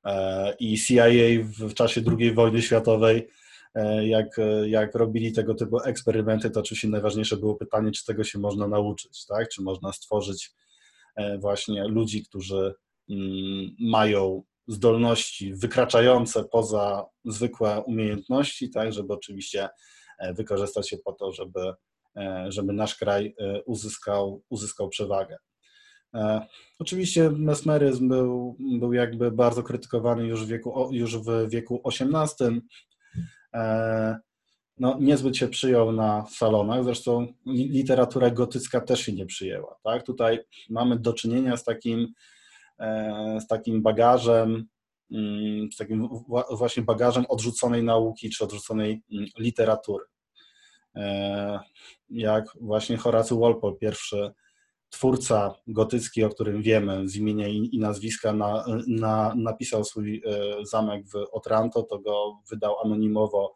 e, 0.05 0.55
i 0.59 0.77
CIA 0.77 1.05
w 1.43 1.73
czasie 1.73 2.01
II 2.19 2.33
wojny 2.33 2.61
światowej, 2.61 3.27
e, 3.75 4.07
jak, 4.07 4.27
jak 4.65 4.95
robili 4.95 5.31
tego 5.31 5.55
typu 5.55 5.79
eksperymenty, 5.79 6.49
to 6.49 6.59
oczywiście 6.59 6.87
najważniejsze 6.87 7.37
było 7.37 7.55
pytanie, 7.55 7.91
czy 7.91 8.05
tego 8.05 8.23
się 8.23 8.39
można 8.39 8.67
nauczyć, 8.67 9.25
tak? 9.25 9.49
Czy 9.49 9.61
można 9.61 9.93
stworzyć 9.93 10.51
właśnie 11.39 11.87
ludzi, 11.87 12.23
którzy 12.25 12.73
mm, 13.09 13.75
mają 13.79 14.43
zdolności 14.67 15.53
wykraczające 15.53 16.43
poza 16.43 17.05
zwykłe 17.25 17.83
umiejętności, 17.85 18.69
tak, 18.69 18.93
żeby 18.93 19.13
oczywiście 19.13 19.69
wykorzystać 20.37 20.91
je 20.91 20.97
po 20.97 21.13
to, 21.13 21.31
żeby 21.31 21.73
żeby 22.49 22.73
nasz 22.73 22.95
kraj 22.95 23.35
e, 23.39 23.61
uzyskał, 23.63 24.43
uzyskał 24.49 24.89
przewagę. 24.89 25.37
E, 26.13 26.45
oczywiście 26.79 27.29
mesmeryzm 27.29 28.09
był, 28.09 28.57
był 28.79 28.93
jakby 28.93 29.31
bardzo 29.31 29.63
krytykowany 29.63 30.27
już 30.27 30.45
w 30.45 30.47
wieku, 30.47 30.89
już 30.91 31.17
w 31.17 31.49
wieku 31.49 31.81
XVIII. 31.85 32.61
no, 34.77 34.97
niezbyt 34.99 35.37
się 35.37 35.47
przyjął 35.47 35.91
na 35.91 36.25
salonach, 36.29 36.83
zresztą 36.83 37.27
literatura 37.45 38.29
gotycka 38.29 38.81
też 38.81 38.99
się 38.99 39.13
nie 39.13 39.25
przyjęła. 39.25 39.75
Tak? 39.83 40.05
Tutaj 40.05 40.39
mamy 40.69 40.99
do 40.99 41.13
czynienia 41.13 41.57
z 41.57 41.63
takim, 41.63 42.07
e, 42.79 43.37
z 43.41 43.47
takim 43.47 43.81
bagażem, 43.81 44.65
mm, 45.11 45.71
z 45.71 45.77
takim 45.77 46.09
właśnie 46.51 46.83
bagażem 46.83 47.25
odrzuconej 47.29 47.83
nauki 47.83 48.29
czy 48.29 48.43
odrzuconej 48.43 49.01
mm, 49.11 49.25
literatury. 49.39 50.05
E, 50.95 51.59
jak 52.09 52.45
właśnie 52.61 52.97
Horacy 52.97 53.35
Walpole, 53.35 53.75
pierwszy 53.75 54.31
twórca 54.91 55.55
gotycki, 55.67 56.23
o 56.23 56.29
którym 56.29 56.61
wiemy 56.61 57.09
z 57.09 57.15
imienia 57.15 57.47
i, 57.47 57.79
nazwiska, 57.79 58.33
na, 58.33 58.65
na, 58.87 59.33
napisał 59.35 59.83
swój 59.83 60.23
e, 60.25 60.65
zamek 60.65 61.05
w 61.07 61.15
Otranto, 61.31 61.83
to 61.83 61.99
go 61.99 62.39
wydał 62.51 62.79
anonimowo, 62.79 63.55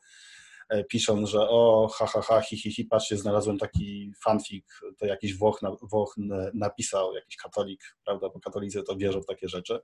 e, 0.69 0.83
pisząc, 0.83 1.29
że 1.29 1.49
o, 1.49 1.89
ha, 1.95 2.05
ha, 2.05 2.21
ha, 2.21 2.41
hi, 2.41 2.57
hi, 2.57 2.71
hi, 2.71 2.85
patrzcie, 2.85 3.17
znalazłem 3.17 3.57
taki 3.57 4.11
fanfic, 4.23 4.65
to 4.97 5.05
jakiś 5.05 5.37
Włoch, 5.37 5.59
Włoch 5.81 6.15
napisał, 6.53 7.15
jakiś 7.15 7.35
katolik, 7.37 7.81
prawda, 8.05 8.29
bo 8.29 8.39
katolicy 8.39 8.83
to 8.83 8.95
wierzą 8.95 9.21
w 9.21 9.25
takie 9.25 9.49
rzeczy. 9.49 9.79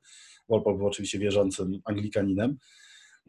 Walpole 0.50 0.78
był 0.78 0.88
oczywiście 0.88 1.20
wierzącym 1.20 1.80
anglikaninem. 1.86 2.58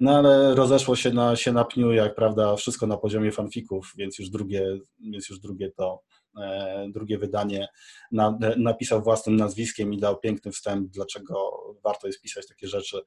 No 0.00 0.16
ale 0.16 0.54
rozeszło 0.54 0.96
się 0.96 1.10
na, 1.10 1.36
się 1.36 1.52
na 1.52 1.64
pniu, 1.64 1.92
jak 1.92 2.14
prawda, 2.14 2.56
wszystko 2.56 2.86
na 2.86 2.96
poziomie 2.96 3.32
fanfików, 3.32 3.92
więc 3.96 4.18
już 4.18 4.30
drugie, 4.30 4.78
więc 5.00 5.28
już 5.28 5.40
drugie 5.40 5.70
to 5.70 6.02
E, 6.40 6.86
drugie 6.90 7.18
wydanie 7.18 7.68
na, 8.12 8.38
napisał 8.56 9.02
własnym 9.02 9.36
nazwiskiem 9.36 9.94
i 9.94 9.98
dał 9.98 10.18
piękny 10.18 10.52
wstęp, 10.52 10.90
dlaczego 10.90 11.50
warto 11.84 12.06
jest 12.06 12.22
pisać 12.22 12.46
takie 12.48 12.68
rzeczy 12.68 13.00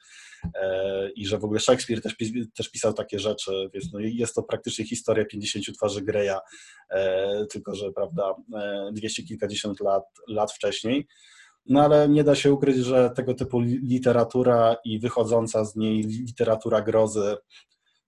e, 0.56 1.10
i 1.12 1.26
że 1.26 1.38
w 1.38 1.44
ogóle 1.44 1.60
Szekspir 1.60 2.02
też, 2.02 2.16
też 2.56 2.72
pisał 2.72 2.94
takie 2.94 3.20
rzeczy, 3.20 3.70
więc 3.74 3.94
no 3.94 4.00
jest 4.00 4.36
to 4.36 4.44
praktycznie 4.44 4.86
historia 4.86 5.26
50 5.26 5.66
twarzy 5.78 6.02
Greya, 6.02 6.38
e, 6.90 7.46
tylko 7.46 7.76
że 7.76 7.92
prawda, 7.92 8.36
dwieście 8.92 9.24
kilkadziesiąt 9.24 9.80
lat, 9.80 10.04
lat 10.28 10.52
wcześniej. 10.52 11.08
No 11.66 11.82
ale 11.82 12.10
nie 12.10 12.24
da 12.24 12.36
się 12.36 12.54
ukryć, 12.54 12.78
że 12.78 13.12
tego 13.16 13.34
typu 13.34 13.60
literatura 13.62 14.76
i 14.86 15.00
wychodząca 15.00 15.66
z 15.66 15.76
niej 15.76 16.04
literatura 16.04 16.82
grozy 16.82 17.38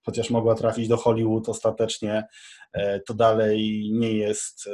chociaż 0.08 0.30
mogła 0.30 0.54
trafić 0.54 0.88
do 0.88 0.96
Hollywood 0.96 1.48
ostatecznie, 1.48 2.24
e, 2.72 3.00
to 3.00 3.14
dalej 3.14 3.90
nie 3.92 4.12
jest, 4.12 4.66
e, 4.66 4.70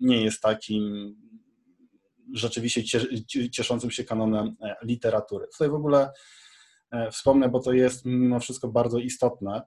nie 0.00 0.24
jest 0.24 0.42
takim 0.42 1.14
rzeczywiście 2.34 2.82
cieszącym 3.52 3.90
się 3.90 4.04
kanonem 4.04 4.56
e, 4.62 4.76
literatury. 4.82 5.46
Tutaj 5.52 5.68
w 5.68 5.74
ogóle 5.74 6.10
wspomnę, 7.12 7.48
bo 7.48 7.60
to 7.60 7.72
jest 7.72 8.04
mimo 8.04 8.40
wszystko 8.40 8.68
bardzo 8.68 8.98
istotne, 8.98 9.62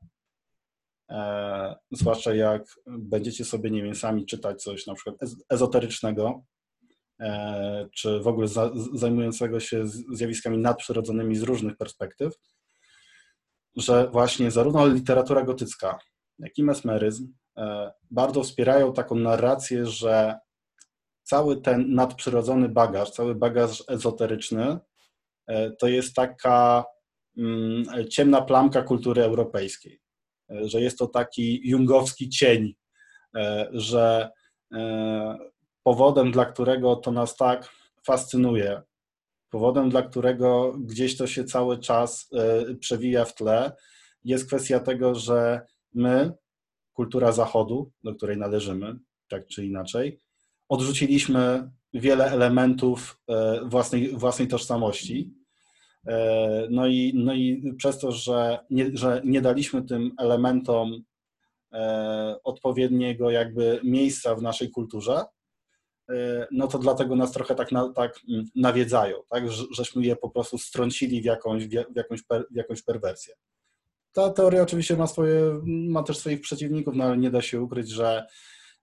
zwłaszcza 1.92 2.36
jak 2.36 2.64
będziecie 2.88 3.46
sobie, 3.46 3.72
nie 3.72 3.84
wiem, 3.84 3.96
sami 3.96 4.26
czytać 4.26 4.64
coś 4.64 4.88
na 4.88 4.94
przykład 4.94 5.16
ezoterycznego, 5.50 6.44
czy 7.96 8.20
w 8.20 8.28
ogóle 8.28 8.48
zajmującego 8.94 9.60
się 9.60 9.88
zjawiskami 9.88 10.58
nadprzyrodzonymi 10.58 11.36
z 11.36 11.42
różnych 11.42 11.78
perspektyw, 11.78 12.34
że 13.76 14.10
właśnie 14.12 14.52
zarówno 14.52 14.88
literatura 14.88 15.44
gotycka, 15.44 16.00
jak 16.40 16.58
i 16.58 16.64
mesmeryzm 16.64 17.34
e, 17.58 17.92
bardzo 18.12 18.44
wspierają 18.44 18.94
taką 18.94 19.16
narrację, 19.16 19.86
że 19.86 20.36
cały 21.24 21.62
ten 21.62 21.94
nadprzyrodzony 21.94 22.70
bagaż, 22.70 23.12
cały 23.12 23.36
bagaż 23.36 23.84
ezoteryczny 23.88 24.78
e, 25.48 25.72
to 25.72 25.88
jest 25.88 26.16
taka 26.16 26.86
mm, 27.38 27.86
ciemna 28.10 28.42
plamka 28.42 28.82
kultury 28.82 29.24
europejskiej, 29.24 30.02
e, 30.52 30.68
że 30.70 30.82
jest 30.82 30.98
to 30.98 31.08
taki 31.08 31.70
jungowski 31.70 32.30
cień, 32.30 32.74
że 33.72 34.30
powodem, 35.90 36.32
dla 36.32 36.46
którego 36.46 36.96
to 36.96 37.12
nas 37.12 37.36
tak 37.36 37.70
fascynuje, 38.06 38.82
Powodem, 39.50 39.90
dla 39.90 40.02
którego 40.02 40.74
gdzieś 40.80 41.18
to 41.18 41.28
się 41.28 41.44
cały 41.44 41.80
czas 41.80 42.30
e, 42.34 42.76
przewija 42.76 43.26
w 43.26 43.36
tle, 43.36 43.72
jest 44.24 44.48
kwestia 44.48 44.80
tego, 44.80 45.16
że 45.16 45.62
my, 45.94 46.32
kultura 46.94 47.32
Zachodu, 47.32 47.92
do 48.04 48.16
której 48.16 48.38
należymy, 48.38 49.00
tak 49.30 49.48
czy 49.48 49.66
inaczej, 49.66 50.20
odrzuciliśmy 50.70 51.72
wiele 51.94 52.32
elementów 52.32 53.22
e, 53.28 53.62
własnej, 53.66 54.18
własnej 54.18 54.48
tożsamości. 54.48 55.34
E, 56.08 56.68
no 56.70 56.88
i, 56.88 57.12
no 57.16 57.34
i 57.34 57.74
przez 57.78 58.00
to, 58.00 58.12
że 58.12 58.60
nie, 58.70 58.90
że 58.94 59.22
nie 59.26 59.42
daliśmy 59.42 59.84
tym 59.84 60.12
elementom 60.18 61.04
odpowiedniego 62.44 63.32
jakby 63.32 63.80
miejsca 63.84 64.36
w 64.36 64.42
naszej 64.42 64.70
kulturze, 64.70 65.26
no 66.52 66.68
to 66.68 66.80
dlatego 66.80 67.16
nas 67.16 67.32
trochę 67.32 67.56
tak, 67.56 67.72
na, 67.72 67.94
tak 67.94 68.20
mm, 68.30 68.46
nawiedzają, 68.56 69.18
tak? 69.30 69.44
żeśmy 69.72 70.06
je 70.06 70.16
po 70.16 70.30
prostu 70.30 70.58
strącili 70.58 71.22
w 71.22 71.26
jakąś, 71.26 71.68
w 71.68 71.96
jakąś, 71.96 72.24
per, 72.24 72.46
w 72.52 72.56
jakąś 72.56 72.82
perwersję. 72.82 73.36
Ta 74.12 74.30
teoria 74.30 74.62
oczywiście 74.62 74.98
ma, 74.98 75.08
swoje, 75.08 75.62
ma 75.66 76.04
też 76.04 76.18
swoich 76.18 76.42
przeciwników, 76.42 76.96
no 76.96 77.04
ale 77.04 77.18
nie 77.18 77.32
da 77.32 77.42
się 77.42 77.62
ukryć, 77.62 77.90
że 77.90 78.26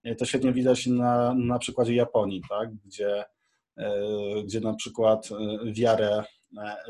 e, 0.05 0.15
to 0.15 0.25
świetnie 0.25 0.53
widać 0.53 0.87
na, 0.87 1.35
na 1.35 1.59
przykładzie 1.59 1.95
Japonii, 1.95 2.43
tak? 2.49 2.75
gdzie, 2.75 3.25
e, 3.77 3.93
gdzie 4.45 4.61
na 4.61 4.75
przykład 4.75 5.29
wiarę, 5.73 6.25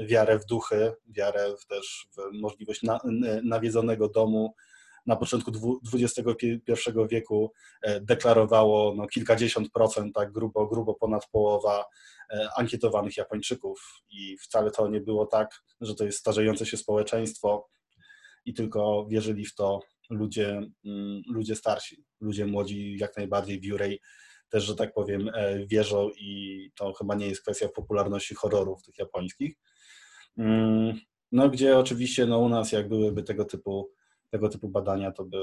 wiarę 0.06 0.38
w 0.38 0.46
duchy, 0.46 0.92
wiarę 1.06 1.54
też 1.68 2.08
w 2.16 2.40
możliwość 2.40 2.82
na, 2.82 3.00
nawiedzonego 3.42 4.08
domu 4.08 4.54
na 5.06 5.16
początku 5.16 5.80
XXI 5.94 6.90
wieku 7.10 7.52
e, 7.82 8.00
deklarowało 8.00 8.94
no, 8.94 9.06
kilkadziesiąt 9.06 9.70
procent, 9.70 10.14
tak 10.14 10.32
grubo, 10.32 10.66
grubo 10.66 10.94
ponad 10.94 11.28
połowa 11.32 11.84
e, 12.30 12.48
ankietowanych 12.56 13.16
Japończyków 13.16 13.80
i 14.10 14.38
wcale 14.38 14.70
to 14.70 14.88
nie 14.88 15.00
było 15.00 15.26
tak, 15.26 15.62
że 15.80 15.94
to 15.94 16.04
jest 16.04 16.18
starzejące 16.18 16.66
się 16.66 16.76
społeczeństwo 16.76 17.68
i 18.44 18.54
tylko 18.54 19.06
wierzyli 19.10 19.44
w 19.44 19.54
to 19.54 19.80
ludzie, 20.10 20.62
mm, 20.84 21.22
ludzie 21.30 21.54
starsi, 21.54 22.04
ludzie 22.20 22.46
młodzi 22.46 22.96
jak 22.98 23.16
najbardziej 23.16 23.60
w 23.60 23.64
Jurej 23.64 24.00
też, 24.48 24.64
że 24.64 24.76
tak 24.76 24.94
powiem, 24.94 25.30
e, 25.34 25.66
wierzą 25.66 26.10
i 26.20 26.70
to 26.74 26.92
chyba 26.92 27.14
nie 27.14 27.26
jest 27.26 27.42
kwestia 27.42 27.68
popularności 27.68 28.34
horrorów 28.34 28.82
tych 28.82 28.98
japońskich. 28.98 29.54
Mm, 30.38 31.00
no, 31.32 31.48
gdzie 31.48 31.78
oczywiście 31.78 32.26
no, 32.26 32.38
u 32.38 32.48
nas, 32.48 32.72
jak 32.72 32.88
byłyby 32.88 33.22
tego 33.22 33.44
typu 33.44 33.90
tego 34.30 34.48
typu 34.48 34.68
badania, 34.68 35.12
to 35.12 35.24
by, 35.24 35.38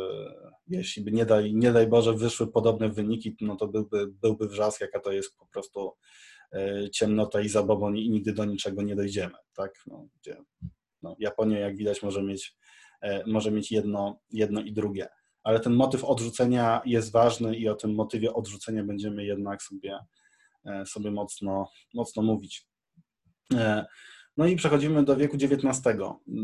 jeśli 0.67 1.03
by 1.03 1.11
nie 1.11 1.25
daj, 1.25 1.53
nie 1.53 1.71
daj 1.71 1.87
Boże 1.87 2.13
wyszły 2.13 2.51
podobne 2.51 2.89
wyniki, 2.89 3.35
no 3.41 3.55
to 3.55 3.67
byłby, 3.67 4.07
byłby 4.07 4.47
wrzask, 4.47 4.81
jaka 4.81 4.99
to 4.99 5.11
jest 5.11 5.37
po 5.37 5.45
prostu 5.45 5.91
e, 6.53 6.89
ciemnota 6.89 7.41
i 7.41 7.49
zabobon 7.49 7.97
i 7.97 8.09
nigdy 8.09 8.33
do 8.33 8.45
niczego 8.45 8.81
nie 8.81 8.95
dojdziemy, 8.95 9.33
tak, 9.53 9.71
no, 9.87 10.07
gdzie 10.21 10.37
no, 11.01 11.15
Japonia, 11.19 11.59
jak 11.59 11.77
widać, 11.77 12.03
może 12.03 12.23
mieć, 12.23 12.55
e, 13.01 13.23
może 13.27 13.51
mieć 13.51 13.71
jedno, 13.71 14.19
jedno 14.29 14.61
i 14.61 14.73
drugie, 14.73 15.07
ale 15.43 15.59
ten 15.59 15.73
motyw 15.73 16.03
odrzucenia 16.03 16.81
jest 16.85 17.11
ważny 17.11 17.55
i 17.55 17.69
o 17.69 17.75
tym 17.75 17.95
motywie 17.95 18.33
odrzucenia 18.33 18.83
będziemy 18.83 19.25
jednak 19.25 19.61
sobie, 19.61 19.99
e, 20.65 20.85
sobie 20.85 21.11
mocno, 21.11 21.69
mocno 21.93 22.23
mówić. 22.23 22.67
No 24.37 24.47
i 24.47 24.55
przechodzimy 24.55 25.03
do 25.03 25.15
wieku 25.15 25.37
XIX. 25.37 25.81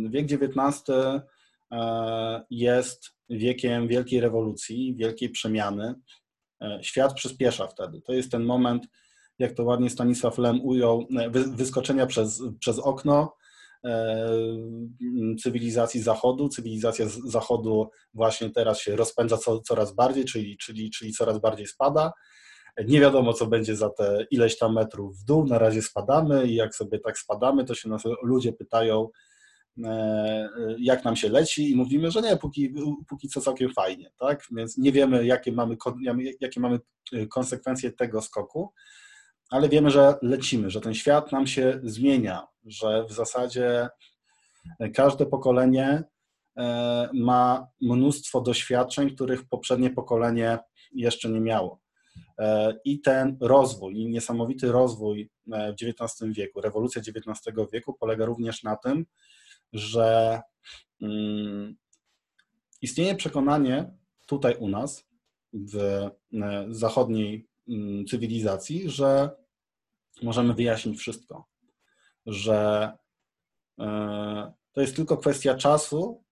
Wiek 0.10 0.26
XIX 0.32 0.84
jest 2.50 3.10
wiekiem 3.30 3.88
wielkiej 3.88 4.20
rewolucji, 4.20 4.96
wielkiej 4.96 5.30
przemiany. 5.30 5.96
E, 6.62 6.80
świat 6.82 7.14
przyspiesza 7.14 7.68
wtedy. 7.68 8.02
To 8.02 8.14
jest 8.14 8.32
ten 8.32 8.44
moment, 8.44 8.88
jak 9.40 9.54
to 9.54 9.64
ładnie 9.64 9.90
Stanisław 9.90 10.38
Lem 10.38 10.62
ujął, 10.62 11.08
e, 11.20 11.30
wyskoczenia 11.30 12.06
przez, 12.06 12.42
przez 12.60 12.80
okno 12.80 13.36
cywilizacji 15.44 16.02
Zachodu. 16.02 16.50
Cywilizacja 16.50 17.06
Zachodu 17.26 17.90
właśnie 18.14 18.50
teraz 18.50 18.80
się 18.82 18.96
rozpędza 18.96 19.38
co, 19.38 19.60
coraz 19.60 19.96
bardziej, 19.96 20.26
czyli, 20.26 20.58
czyli, 20.58 20.92
czyli 20.92 21.14
coraz 21.14 21.40
bardziej 21.40 21.68
spada. 21.68 22.12
Nie 22.86 23.00
wiadomo, 23.00 23.34
co 23.34 23.48
będzie 23.48 23.76
za 23.76 23.90
te 23.90 24.26
ileś 24.32 24.58
tam 24.58 24.74
metrów 24.74 25.18
w 25.18 25.26
dół. 25.26 25.46
Na 25.46 25.60
razie 25.60 25.82
spadamy 25.82 26.48
i 26.48 26.56
jak 26.56 26.76
sobie 26.76 27.00
tak 27.00 27.18
spadamy, 27.18 27.66
to 27.66 27.76
się 27.76 27.90
nas 27.90 28.04
ludzie 28.24 28.54
pytają, 28.54 29.08
E, 29.08 29.10
jak 30.80 31.06
nam 31.06 31.16
się 31.16 31.30
leci 31.30 31.72
i 31.72 31.76
mówimy, 31.76 32.12
że 32.12 32.22
nie, 32.22 32.38
póki, 32.38 32.74
póki 33.08 33.28
co 33.28 33.42
całkiem 33.42 33.74
fajnie, 33.74 34.12
tak? 34.20 34.48
Więc 34.52 34.78
nie 34.78 34.92
wiemy, 34.92 35.26
jakie 35.26 35.52
mamy, 35.52 35.78
jakie 36.42 36.60
mamy 36.60 36.80
e, 37.14 37.28
konsekwencje 37.28 37.92
tego 37.92 38.22
skoku, 38.22 38.74
ale 39.50 39.70
wiemy, 39.70 39.92
że 39.92 40.16
lecimy, 40.22 40.70
że 40.70 40.82
ten 40.82 40.94
świat 40.94 41.32
nam 41.32 41.48
się 41.48 41.80
zmienia, 41.84 42.48
że 42.66 43.06
w 43.10 43.12
zasadzie 43.12 43.90
każde 44.94 45.26
pokolenie 45.26 46.04
e, 46.58 47.10
ma 47.14 47.68
mnóstwo 47.82 48.42
doświadczeń, 48.42 49.16
których 49.16 49.48
poprzednie 49.50 49.90
pokolenie 49.90 50.60
jeszcze 50.92 51.30
nie 51.30 51.42
miało. 51.42 51.82
I 52.86 53.02
ten 53.02 53.38
rozwój, 53.42 53.96
niesamowity 53.96 54.72
rozwój 54.72 55.30
w 55.48 55.84
XIX 55.84 56.34
wieku, 56.38 56.62
rewolucja 56.62 57.02
XIX 57.02 57.56
wieku 57.74 57.94
polega 58.00 58.26
również 58.26 58.64
na 58.64 58.76
tym, 58.76 59.06
że 59.74 60.42
mm, 61.02 61.76
istnieje 62.82 63.16
przekonanie, 63.16 63.92
tutaj 64.26 64.56
u 64.60 64.70
nas, 64.70 65.10
w 65.54 65.78
e, 65.78 66.12
zachodniej 66.70 67.48
mm, 67.70 68.06
cywilizacji, 68.06 68.90
że 68.90 69.30
możemy 70.22 70.54
wyjaśnić 70.54 71.00
wszystko, 71.00 71.48
że 72.26 72.92
e, 73.80 74.54
to 74.72 74.82
jest 74.82 74.96
tylko 74.96 75.18
kwestia 75.18 75.56
czasu, 75.56 76.24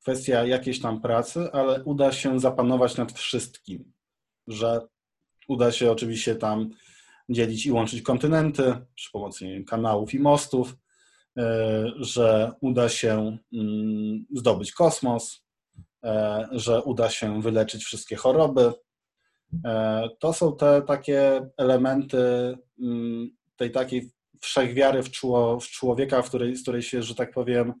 kwestia 0.00 0.44
jakiejś 0.44 0.80
tam 0.80 1.00
pracy, 1.00 1.52
ale 1.52 1.84
uda 1.84 2.12
się 2.12 2.40
zapanować 2.40 2.96
nad 2.96 3.12
wszystkim, 3.12 3.92
że 4.46 4.80
uda 5.48 5.72
się 5.72 5.92
oczywiście 5.92 6.36
tam 6.36 6.70
dzielić 7.28 7.66
i 7.66 7.72
łączyć 7.72 8.02
kontynenty 8.02 8.86
przy 8.94 9.10
pomocy 9.10 9.64
kanałów 9.66 10.14
i 10.14 10.18
mostów, 10.18 10.76
że 11.96 12.52
uda 12.60 12.88
się 12.88 13.38
mm, 13.52 14.26
zdobyć 14.34 14.72
kosmos, 14.72 15.44
e, 16.04 16.48
że 16.52 16.82
uda 16.82 17.10
się 17.10 17.42
wyleczyć 17.42 17.84
wszystkie 17.84 18.16
choroby. 18.16 18.72
E, 19.64 20.08
to 20.20 20.32
są 20.32 20.56
te 20.56 20.82
takie 20.82 21.50
elementy 21.56 22.18
mm, 22.80 23.30
tej 23.56 23.70
takiej 23.70 24.10
wszechwiary 24.40 25.02
w, 25.02 25.10
człowieka, 25.60 26.22
w 26.22 26.28
której, 26.28 26.56
z 26.56 26.62
której 26.62 26.82
się, 26.82 27.02
że 27.02 27.14
tak 27.14 27.32
powiem, 27.32 27.72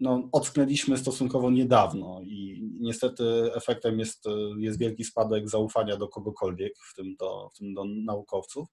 no, 0.00 0.28
ocknęliśmy 0.32 0.98
stosunkowo 0.98 1.50
niedawno 1.50 2.20
i 2.22 2.68
niestety 2.80 3.54
efektem 3.54 3.98
jest, 3.98 4.24
jest 4.58 4.78
wielki 4.78 5.04
spadek 5.04 5.48
zaufania 5.48 5.96
do 5.96 6.08
kogokolwiek, 6.08 6.72
w 6.90 6.94
tym 6.94 7.16
do, 7.16 7.50
w 7.54 7.58
tym 7.58 7.74
do 7.74 7.84
naukowców. 7.84 8.68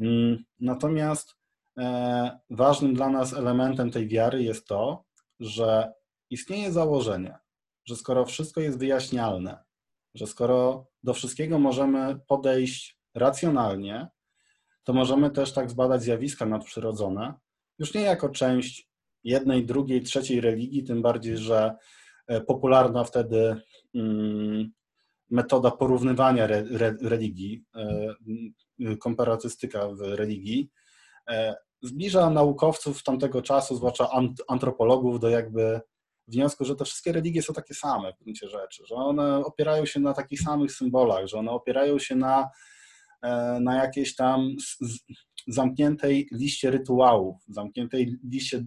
Mm, 0.00 0.44
natomiast 0.60 1.30
e, 1.30 1.43
ważnym 2.50 2.94
dla 2.94 3.08
nas 3.08 3.32
elementem 3.32 3.90
tej 3.90 4.08
wiary 4.08 4.42
jest 4.42 4.66
to, 4.66 5.04
że 5.40 5.92
istnieje 6.30 6.72
założenie, 6.72 7.38
że 7.86 7.96
skoro 7.96 8.24
wszystko 8.24 8.60
jest 8.60 8.78
wyjaśnialne, 8.78 9.64
że 10.14 10.26
skoro 10.26 10.86
do 11.02 11.14
wszystkiego 11.14 11.58
możemy 11.58 12.20
podejść 12.26 12.98
racjonalnie, 13.14 14.08
to 14.84 14.92
możemy 14.92 15.30
też 15.30 15.52
tak 15.52 15.70
zbadać 15.70 16.02
zjawiska 16.02 16.46
nadprzyrodzone, 16.46 17.34
już 17.78 17.94
nie 17.94 18.00
jako 18.00 18.28
część 18.28 18.88
jednej, 19.24 19.66
drugiej, 19.66 20.02
trzeciej 20.02 20.40
religii, 20.40 20.84
tym 20.84 21.02
bardziej, 21.02 21.36
że 21.36 21.76
e, 22.26 22.40
popularna 22.40 23.04
wtedy 23.04 23.56
mm, 23.94 24.72
metoda 25.30 25.70
porównywania 25.70 26.44
re, 26.44 26.64
re, 26.70 26.96
religii, 27.02 27.64
e, 27.74 28.96
komparatystyka 28.96 29.88
w 29.88 30.00
religii, 30.00 30.70
e, 30.70 30.83
zbliża 31.82 32.30
naukowców 32.30 33.02
tamtego 33.02 33.42
czasu, 33.42 33.76
zwłaszcza 33.76 34.08
antropologów, 34.48 35.20
do 35.20 35.28
jakby 35.28 35.80
wniosku, 36.28 36.64
że 36.64 36.76
te 36.76 36.84
wszystkie 36.84 37.12
religie 37.12 37.42
są 37.42 37.52
takie 37.52 37.74
same 37.74 38.12
w 38.12 38.22
gruncie 38.22 38.48
rzeczy, 38.48 38.82
że 38.86 38.94
one 38.94 39.36
opierają 39.36 39.86
się 39.86 40.00
na 40.00 40.14
takich 40.14 40.40
samych 40.40 40.72
symbolach, 40.72 41.26
że 41.26 41.38
one 41.38 41.50
opierają 41.50 41.98
się 41.98 42.16
na, 42.16 42.48
na 43.60 43.76
jakiejś 43.76 44.14
tam 44.14 44.56
zamkniętej 45.46 46.28
liście 46.32 46.70
rytuałów, 46.70 47.36
zamkniętej 47.48 48.16
liście 48.30 48.56
y, 48.56 48.66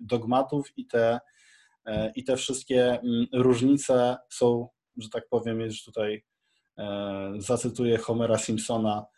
dogmatów 0.00 0.72
i 0.76 0.86
te, 0.86 1.20
e, 1.86 2.12
i 2.16 2.24
te 2.24 2.36
wszystkie 2.36 2.98
różnice 3.32 4.16
są, 4.30 4.68
że 4.96 5.08
tak 5.08 5.28
powiem, 5.28 5.60
już 5.60 5.84
tutaj 5.84 6.24
e, 6.78 7.32
zacytuję 7.38 7.98
Homera 7.98 8.38
Simpsona, 8.38 8.98
e, 8.98 9.15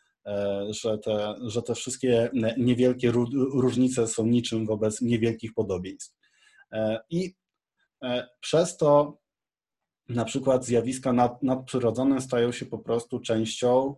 że 0.71 0.99
te, 0.99 1.35
że 1.47 1.63
te 1.63 1.75
wszystkie 1.75 2.31
niewielkie 2.59 3.13
różnice 3.53 4.07
są 4.07 4.27
niczym 4.27 4.67
wobec 4.67 5.01
niewielkich 5.01 5.55
podobieństw. 5.55 6.17
I 7.11 7.35
przez 8.41 8.77
to 8.77 9.19
na 10.09 10.25
przykład 10.25 10.65
zjawiska 10.65 11.13
nad, 11.13 11.43
nadprzyrodzone 11.43 12.21
stają 12.21 12.53
się 12.53 12.67
po 12.67 12.79
prostu 12.79 13.21
częścią 13.21 13.97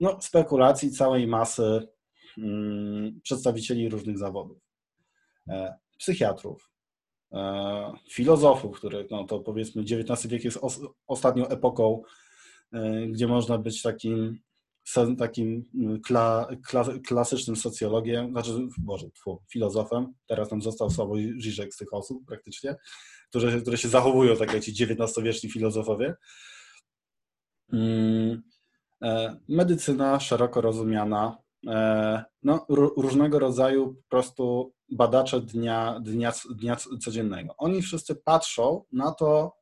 no, 0.00 0.20
spekulacji 0.20 0.90
całej 0.90 1.26
masy 1.26 1.88
mm, 2.38 3.20
przedstawicieli 3.22 3.88
różnych 3.88 4.18
zawodów. 4.18 4.58
E, 5.48 5.78
psychiatrów, 5.98 6.70
e, 7.32 7.92
filozofów, 8.10 8.78
których, 8.78 9.10
no 9.10 9.24
to 9.24 9.40
powiedzmy 9.40 9.82
XIX 9.82 10.26
wiek 10.26 10.44
jest 10.44 10.58
os, 10.62 10.80
ostatnią 11.06 11.48
epoką, 11.48 12.02
e, 12.72 13.06
gdzie 13.06 13.26
można 13.26 13.58
być 13.58 13.82
takim 13.82 14.40
takim 15.18 15.68
mm, 15.74 16.00
kla, 16.00 16.48
kla, 16.66 16.84
klasycznym 17.06 17.56
socjologiem, 17.56 18.30
znaczy, 18.30 18.50
Boże, 18.78 19.10
tfu, 19.10 19.42
filozofem, 19.52 20.14
teraz 20.26 20.50
nam 20.50 20.62
został 20.62 20.90
Sławoj 20.90 21.34
Żyżek 21.38 21.74
z 21.74 21.76
tych 21.76 21.94
osób 21.94 22.26
praktycznie, 22.26 22.76
które, 23.28 23.60
które 23.60 23.76
się 23.76 23.88
zachowują 23.88 24.36
tak 24.36 24.52
jak 24.52 24.64
ci 24.64 24.72
XIX-wieczni 24.72 25.50
filozofowie. 25.50 26.14
Mm, 27.72 28.42
E, 29.04 29.36
medycyna 29.48 30.20
szeroko 30.20 30.60
rozumiana, 30.60 31.38
e, 31.66 32.24
no, 32.42 32.66
różnego 32.96 33.38
rodzaju 33.38 33.94
po 33.94 34.08
prostu 34.08 34.72
badacze 34.88 35.40
dnia, 35.40 36.00
dnia, 36.00 36.32
dnia 36.50 36.76
codziennego. 36.76 37.54
Oni 37.58 37.82
wszyscy 37.82 38.14
patrzą 38.14 38.84
na 38.92 39.12
to, 39.12 39.52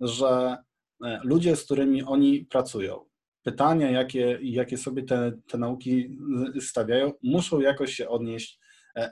że 0.00 0.56
e, 1.04 1.20
ludzie, 1.24 1.56
z 1.56 1.64
którymi 1.64 2.02
oni 2.02 2.44
pracują, 2.44 3.04
pytania, 3.42 3.90
jakie, 3.90 4.38
jakie 4.42 4.78
sobie 4.78 5.02
te, 5.02 5.32
te 5.46 5.58
nauki 5.58 6.18
stawiają, 6.60 7.12
muszą 7.22 7.60
jakoś 7.60 7.94
się 7.94 8.08
odnieść 8.08 8.60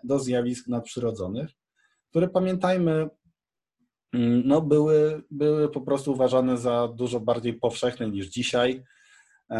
do 0.05 0.19
zjawisk 0.19 0.69
nadprzyrodzonych, 0.69 1.51
które 2.11 2.29
pamiętajmy, 2.29 3.09
mm, 4.13 4.43
no, 4.45 4.61
były, 4.61 5.23
były 5.31 5.69
po 5.69 5.81
prostu 5.81 6.13
uważane 6.13 6.59
za 6.59 6.89
dużo 6.89 7.21
bardziej 7.21 7.55
powszechne 7.55 8.11
niż 8.11 8.27
dzisiaj. 8.27 8.85
E, 9.51 9.57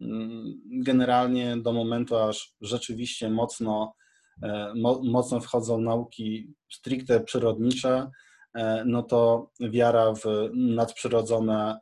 mm, 0.00 0.60
generalnie 0.66 1.56
do 1.56 1.72
momentu, 1.72 2.16
aż 2.16 2.54
rzeczywiście 2.60 3.30
mocno, 3.30 3.94
e, 4.42 4.72
mocno 5.02 5.40
wchodzą 5.40 5.80
nauki 5.80 6.54
stricte 6.72 7.20
przyrodnicze, 7.20 8.10
e, 8.54 8.84
no 8.86 9.02
to 9.02 9.50
wiara 9.60 10.12
w 10.14 10.50
nadprzyrodzone 10.54 11.80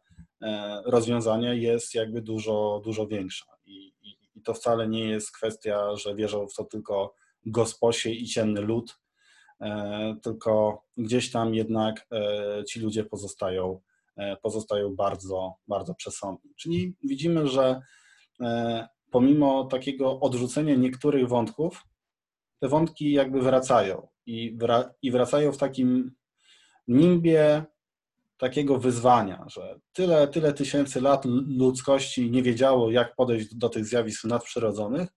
rozwiązania 0.85 1.55
jest 1.55 1.95
jakby 1.95 2.23
dużo, 2.23 2.81
dużo 2.85 3.07
większa. 3.07 3.47
I, 3.67 3.93
i, 4.03 4.19
I 4.35 4.43
to 4.43 4.55
wcale 4.55 4.89
nie 4.89 5.05
jest 5.05 5.33
kwestia, 5.33 5.97
że 5.97 6.15
wierzą 6.15 6.47
w 6.49 6.55
to 6.55 6.65
tylko 6.65 7.15
gosposie 7.47 8.11
i 8.11 8.27
ciemny 8.27 8.61
lud, 8.61 8.99
tylko 10.23 10.83
gdzieś 10.97 11.31
tam 11.31 11.55
jednak 11.55 12.09
ci 12.69 12.81
ludzie 12.81 13.05
pozostają 13.05 13.81
E, 14.19 14.37
pozostają 14.37 14.97
bardzo, 14.97 15.55
bardzo 15.69 15.95
przesądni. 15.95 16.51
Czyli 16.57 16.97
widzimy, 17.05 17.49
że 17.49 17.81
e, 18.41 18.89
pomimo 19.11 19.65
takiego 19.65 20.21
odrzucenia 20.21 20.75
niektórych 20.75 21.29
wątków, 21.29 21.85
te 22.61 22.69
wątki 22.69 23.13
jakby 23.13 23.43
wracają 23.43 24.09
i, 24.27 24.57
wra 24.57 24.95
i 25.03 25.11
wracają 25.11 25.53
w 25.53 25.59
takim 25.59 26.15
nimbie 26.89 27.65
takiego 28.39 28.79
wyzwania, 28.79 29.45
że 29.47 29.81
tyle, 29.93 30.29
tyle 30.29 30.53
tysięcy 30.53 31.01
lat 31.01 31.25
ludzkości 31.59 32.31
nie 32.31 32.43
wiedziało, 32.43 32.91
jak 32.91 33.15
podejść 33.17 33.55
do 33.55 33.69
tych 33.69 33.85
zjawisk 33.85 34.25
nadprzyrodzonych, 34.25 35.09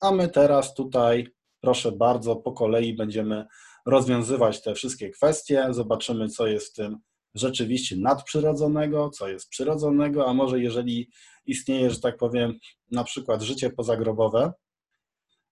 a 0.00 0.10
my 0.10 0.28
teraz 0.28 0.74
tutaj, 0.74 1.28
proszę 1.60 1.92
bardzo, 1.92 2.36
po 2.36 2.52
kolei 2.52 2.96
będziemy 2.96 3.46
rozwiązywać 3.86 4.62
te 4.62 4.74
wszystkie 4.74 5.10
kwestie, 5.10 5.66
zobaczymy, 5.70 6.28
co 6.28 6.46
jest 6.46 6.72
w 6.72 6.72
tym 6.72 6.98
rzeczywiście 7.34 7.96
nadprzyrodzonego, 7.96 9.10
co 9.10 9.28
jest 9.28 9.48
przyrodzonego, 9.48 10.28
a 10.28 10.34
może 10.34 10.60
jeżeli 10.60 11.10
istnieje, 11.46 11.90
że 11.90 12.00
tak 12.00 12.16
powiem, 12.16 12.58
na 12.90 13.04
przykład 13.04 13.42
życie 13.42 13.70
pozagrobowe, 13.70 14.52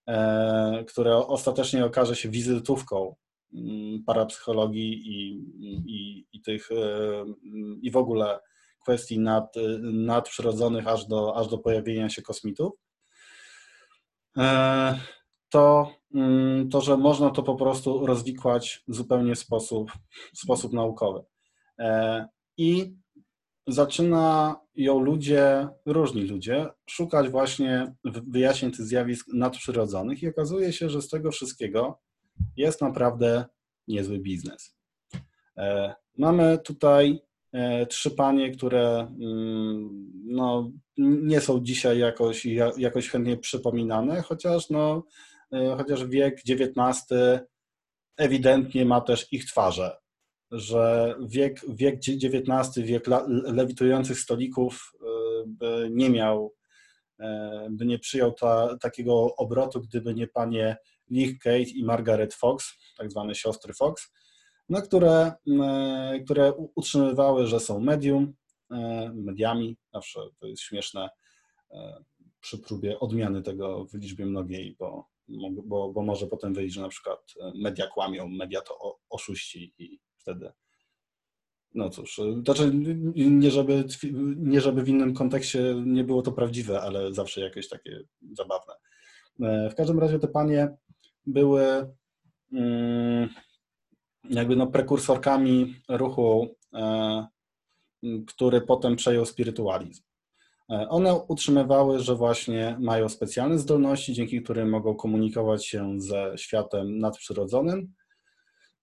e, 0.07 0.85
które 0.89 1.17
ostatecznie 1.17 1.85
okaże 1.85 2.17
się 2.17 2.29
wizytówką 2.29 3.15
parapsychologii 4.07 4.93
i, 4.93 5.39
i, 5.87 6.27
i 6.33 6.41
tych 6.41 6.73
e, 6.73 7.25
i 7.83 7.91
w 7.91 7.97
ogóle 7.97 8.41
kwestii 8.83 9.19
nad, 9.19 9.55
nadprzyrodzonych 9.83 10.87
aż 10.87 11.07
do, 11.07 11.37
aż 11.37 11.49
do 11.49 11.59
pojawienia 11.59 12.09
się 12.09 12.23
kosmitów, 12.23 12.73
e, 14.39 15.01
to, 15.51 15.93
mm, 16.15 16.69
to, 16.69 16.81
że 16.81 16.97
można 16.97 17.31
to 17.31 17.43
po 17.43 17.55
prostu 17.55 18.07
rozwikłać 18.07 18.85
zupełnie 18.89 19.35
w 19.35 19.39
sposób, 19.39 19.93
w 20.35 20.39
sposób 20.39 20.73
naukowy. 20.73 21.21
E, 21.79 22.27
I 22.57 22.95
zaczynają 23.67 25.01
ludzie, 25.01 25.69
różni 25.87 26.23
ludzie, 26.23 26.69
szukać 26.91 27.29
właśnie 27.29 27.95
wyjaśnień 28.05 28.73
tych 28.73 28.87
zjawisk 28.87 29.27
nadprzyrodzonych 29.35 30.23
i 30.23 30.29
okazuje 30.29 30.73
się, 30.73 30.91
że 30.91 31.03
z 31.03 31.09
tego 31.09 31.31
wszystkiego 31.31 32.01
jest 32.57 32.81
naprawdę 32.81 33.45
niezły 33.89 34.19
biznes. 34.19 34.77
E, 35.57 35.95
mamy 36.19 36.59
tutaj 36.65 37.21
e, 37.53 37.87
trzy 37.87 38.11
panie, 38.11 38.51
które 38.51 38.99
mm, 38.99 40.13
no, 40.25 40.73
nie 40.99 41.41
są 41.41 41.61
dzisiaj 41.61 41.99
jakoś, 41.99 42.47
jakoś 42.77 43.09
chętnie 43.09 43.37
przypominane, 43.37 44.23
chociaż, 44.23 44.71
no, 44.71 45.05
chociaż 45.77 46.07
wiek 46.07 46.41
XIX 46.49 47.07
ewidentnie 48.17 48.85
ma 48.85 49.01
też 49.01 49.33
ich 49.33 49.45
twarze 49.45 50.01
że 50.51 51.15
wiek, 51.29 51.61
wiek 51.69 51.95
XIX, 51.95 52.87
wiek 52.87 53.05
lewitujących 53.45 54.19
stolików 54.19 54.93
by 55.47 55.89
nie 55.93 56.11
miał, 56.11 56.55
by 57.71 57.87
nie 57.87 57.99
przyjął 57.99 58.33
ta, 58.33 58.77
takiego 58.81 59.37
obrotu, 59.37 59.81
gdyby 59.81 60.15
nie 60.15 60.27
panie 60.27 60.77
Lee 61.11 61.39
Kate 61.39 61.61
i 61.63 61.85
Margaret 61.85 62.35
Fox, 62.35 62.73
tak 62.99 63.11
zwane 63.11 63.35
siostry 63.35 63.75
Fox, 63.75 64.13
no, 64.69 64.83
które, 64.83 65.33
które 66.25 66.53
utrzymywały, 66.53 67.47
że 67.47 67.61
są 67.61 67.81
medium, 67.81 68.35
mediami, 69.15 69.77
zawsze 69.93 70.21
to 70.41 70.47
jest 70.47 70.63
śmieszne 70.63 71.09
przy 72.41 72.59
próbie 72.59 73.01
odmiany 73.01 73.43
tego 73.43 73.85
w 73.85 73.95
liczbie 73.95 74.27
mnogiej, 74.27 74.77
bo, 74.79 75.09
bo, 75.65 75.93
bo 75.93 76.03
może 76.03 76.27
potem 76.27 76.55
wyjść, 76.55 76.75
że 76.75 76.81
na 76.81 76.89
przykład 76.89 77.21
media 77.55 77.87
kłamią, 77.87 78.29
media 78.29 78.61
to 78.61 78.99
oszuści 79.09 79.75
i 79.79 80.01
wtedy 80.17 80.53
no 81.75 81.91
cóż, 81.91 82.21
znaczy 82.45 82.73
nie 83.15 83.51
żeby, 83.51 83.85
nie 84.37 84.61
żeby 84.61 84.83
w 84.83 84.89
innym 84.89 85.15
kontekście 85.15 85.75
nie 85.87 86.05
było 86.05 86.23
to 86.23 86.33
prawdziwe, 86.33 86.81
ale 86.81 87.15
zawsze 87.15 87.41
jakieś 87.41 87.69
takie 87.69 88.01
zabawne. 88.33 88.75
W 89.71 89.75
każdym 89.77 89.99
razie 89.99 90.19
te 90.19 90.29
panie 90.29 90.77
były 91.27 91.95
mm, 92.53 93.29
jakby 94.31 94.57
no 94.57 94.67
prekursorkami 94.67 95.75
ruchu, 95.89 96.57
e, 96.75 97.27
który 98.27 98.61
potem 98.61 98.97
przejął 98.97 99.27
spirytualizm. 99.27 100.03
E, 100.71 100.89
one 100.89 101.15
utrzymywały, 101.15 101.99
że 101.99 102.15
właśnie 102.15 102.77
mają 102.81 103.09
specjalne 103.09 103.59
zdolności, 103.59 104.13
dzięki 104.13 104.43
którym 104.43 104.69
mogą 104.71 104.95
komunikować 104.95 105.67
się 105.67 106.01
ze 106.01 106.33
światem 106.37 106.99
nadprzyrodzonym, 106.99 107.95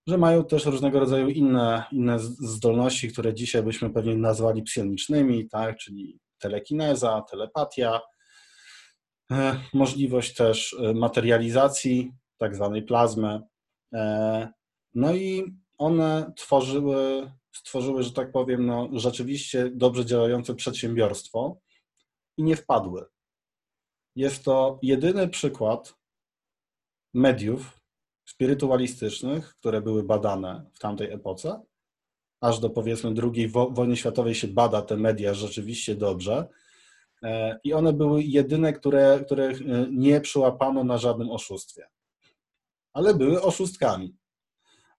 że 0.06 0.18
mają 0.18 0.44
też 0.44 0.66
różnego 0.66 1.00
rodzaju 1.00 1.28
inne, 1.28 1.84
inne 1.92 2.18
zdolności, 2.18 3.08
które 3.08 3.34
dzisiaj 3.34 3.62
byśmy 3.62 3.90
pewnie 3.90 4.16
nazwali 4.16 4.62
psionicznymi, 4.62 5.48
tak, 5.48 5.78
czyli 5.78 6.18
telekineza, 6.38 7.22
telepatia, 7.30 8.00
e, 9.32 9.60
możliwość 9.74 10.34
też 10.34 10.76
materializacji 10.94 12.12
tak 12.38 12.54
zwanej 12.54 12.82
plazmy. 12.82 13.42
No 14.94 15.14
i 15.14 15.56
one 15.78 16.32
tworzyły, 16.36 17.30
stworzyły, 17.52 18.02
że 18.02 18.12
tak 18.12 18.32
powiem, 18.32 18.66
no, 18.66 18.88
rzeczywiście 18.92 19.70
dobrze 19.74 20.06
działające 20.06 20.54
przedsiębiorstwo 20.54 21.60
i 22.36 22.42
nie 22.42 22.56
wpadły. 22.56 23.06
Jest 24.16 24.44
to 24.44 24.78
jedyny 24.82 25.28
przykład 25.28 25.94
mediów 27.14 27.80
spirytualistycznych, 28.24 29.54
które 29.54 29.80
były 29.80 30.02
badane 30.02 30.70
w 30.74 30.78
tamtej 30.78 31.12
epoce. 31.12 31.62
Aż 32.40 32.60
do 32.60 32.70
powiedzmy 32.70 33.14
II 33.22 33.48
wojny 33.70 33.96
światowej 33.96 34.34
się 34.34 34.48
bada 34.48 34.82
te 34.82 34.96
media 34.96 35.34
rzeczywiście 35.34 35.94
dobrze. 35.94 36.48
E, 37.22 37.58
I 37.64 37.72
one 37.72 37.92
były 37.92 38.22
jedyne, 38.22 38.72
które, 38.72 39.20
których 39.26 39.60
e, 39.60 39.86
nie 39.90 40.20
przyłapano 40.20 40.84
na 40.84 40.98
żadnym 40.98 41.30
oszustwie. 41.30 41.88
Ale 42.98 43.14
były 43.14 43.42
oszustkami. 43.42 44.16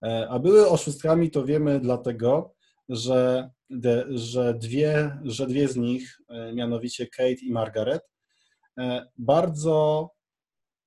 E, 0.04 0.28
a 0.30 0.40
były 0.40 0.70
oszustkami, 0.70 1.32
to 1.32 1.46
wiemy 1.46 1.80
dlatego, 1.80 2.56
że, 2.90 3.50
że, 4.10 4.54
dwie, 4.54 5.20
że 5.24 5.48
dwie 5.48 5.68
z 5.68 5.76
nich, 5.76 6.18
e, 6.30 6.54
mianowicie 6.54 7.08
Kate 7.08 7.32
i 7.32 7.52
Margaret, 7.52 8.02
e, 8.78 9.06
bardzo 9.18 10.10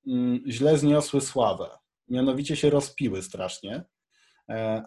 mm, 0.07 0.43
źle 0.47 0.79
zniosły 0.79 1.21
sławę. 1.21 1.71
Mianowicie 2.09 2.57
się 2.57 2.71
rozpiły 2.71 3.23
strasznie, 3.23 3.85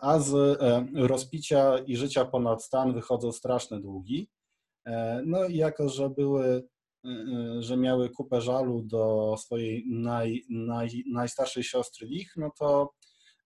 a 0.02 0.20
z 0.20 0.60
rozpicia 0.96 1.78
i 1.78 1.96
życia 1.98 2.26
ponad 2.26 2.64
stan 2.64 2.94
wychodzą 2.94 3.32
straszne 3.32 3.82
długi. 3.82 4.30
No 5.26 5.46
i 5.46 5.56
jako, 5.56 5.90
że 5.90 6.10
były, 6.10 6.68
że 7.60 7.78
miały 7.78 8.10
kupę 8.10 8.42
żalu 8.42 8.82
do 8.84 9.36
swojej 9.38 9.86
naj, 9.90 10.44
naj, 10.50 11.04
najstarszej 11.14 11.64
siostry 11.64 12.08
Lich, 12.08 12.34
no 12.38 12.52
to 12.60 12.94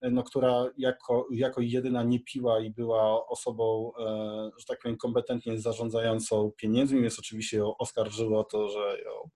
no, 0.01 0.23
która 0.23 0.65
jako, 0.77 1.27
jako 1.31 1.61
jedyna 1.61 2.03
nie 2.03 2.19
piła 2.19 2.59
i 2.59 2.71
była 2.71 3.27
osobą, 3.27 3.91
e, 3.99 4.51
że 4.59 4.65
tak 4.67 4.79
powiem, 4.81 4.97
kompetentnie 4.97 5.59
zarządzającą 5.59 6.51
pieniędzmi, 6.57 7.01
więc 7.01 7.19
oczywiście 7.19 7.57
ją 7.57 7.77
oskarżyło 7.77 8.39
o 8.39 8.43
to, 8.43 8.69
że, 8.69 8.79
ją, 8.79 9.29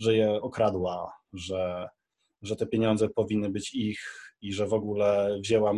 że 0.00 0.16
je 0.16 0.42
okradła, 0.42 1.12
że, 1.32 1.88
że 2.42 2.56
te 2.56 2.66
pieniądze 2.66 3.08
powinny 3.08 3.50
być 3.50 3.74
ich 3.74 4.00
i 4.40 4.52
że 4.52 4.66
w 4.66 4.74
ogóle 4.74 5.38
wzięła, 5.40 5.72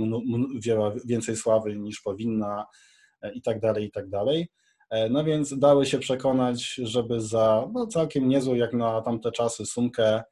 wzięła 0.56 0.94
więcej 1.04 1.36
sławy 1.36 1.76
niż 1.76 2.00
powinna 2.00 2.66
e, 3.22 3.32
i 3.32 3.42
tak 3.42 3.60
dalej, 3.60 3.84
i 3.84 3.90
tak 3.90 4.08
dalej. 4.08 4.48
E, 4.90 5.08
no 5.08 5.24
więc 5.24 5.58
dały 5.58 5.86
się 5.86 5.98
przekonać, 5.98 6.74
żeby 6.74 7.20
za 7.20 7.68
no, 7.72 7.86
całkiem 7.86 8.28
niezłą, 8.28 8.54
jak 8.54 8.72
na 8.72 9.02
tamte 9.02 9.32
czasy, 9.32 9.66
sumkę 9.66 10.22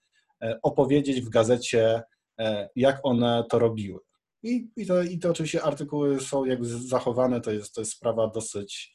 opowiedzieć 0.62 1.20
w 1.20 1.28
gazecie 1.28 2.02
E, 2.40 2.68
jak 2.76 3.00
one 3.02 3.44
to 3.50 3.58
robiły. 3.58 4.00
I, 4.42 4.68
i, 4.76 4.86
to, 4.86 5.02
I 5.02 5.18
to 5.18 5.30
oczywiście 5.30 5.62
artykuły 5.62 6.20
są 6.20 6.44
jakby 6.44 6.66
zachowane, 6.66 7.40
to 7.40 7.52
jest, 7.52 7.74
to 7.74 7.80
jest 7.80 7.92
sprawa 7.92 8.28
dosyć, 8.28 8.92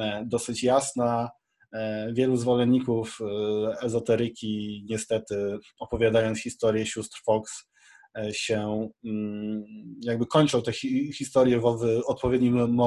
e, 0.00 0.24
dosyć 0.26 0.62
jasna. 0.62 1.30
E, 1.72 2.12
wielu 2.12 2.36
zwolenników 2.36 3.18
ezoteryki 3.82 4.84
niestety 4.88 5.58
opowiadając 5.78 6.42
historię 6.42 6.86
sióstr 6.86 7.20
Fox 7.24 7.70
się 8.32 8.88
mm, 9.04 9.64
jakby 10.02 10.26
kończą 10.26 10.62
te 10.62 10.72
historie 11.14 11.60
w 11.60 11.66
odpowiednim 12.06 12.78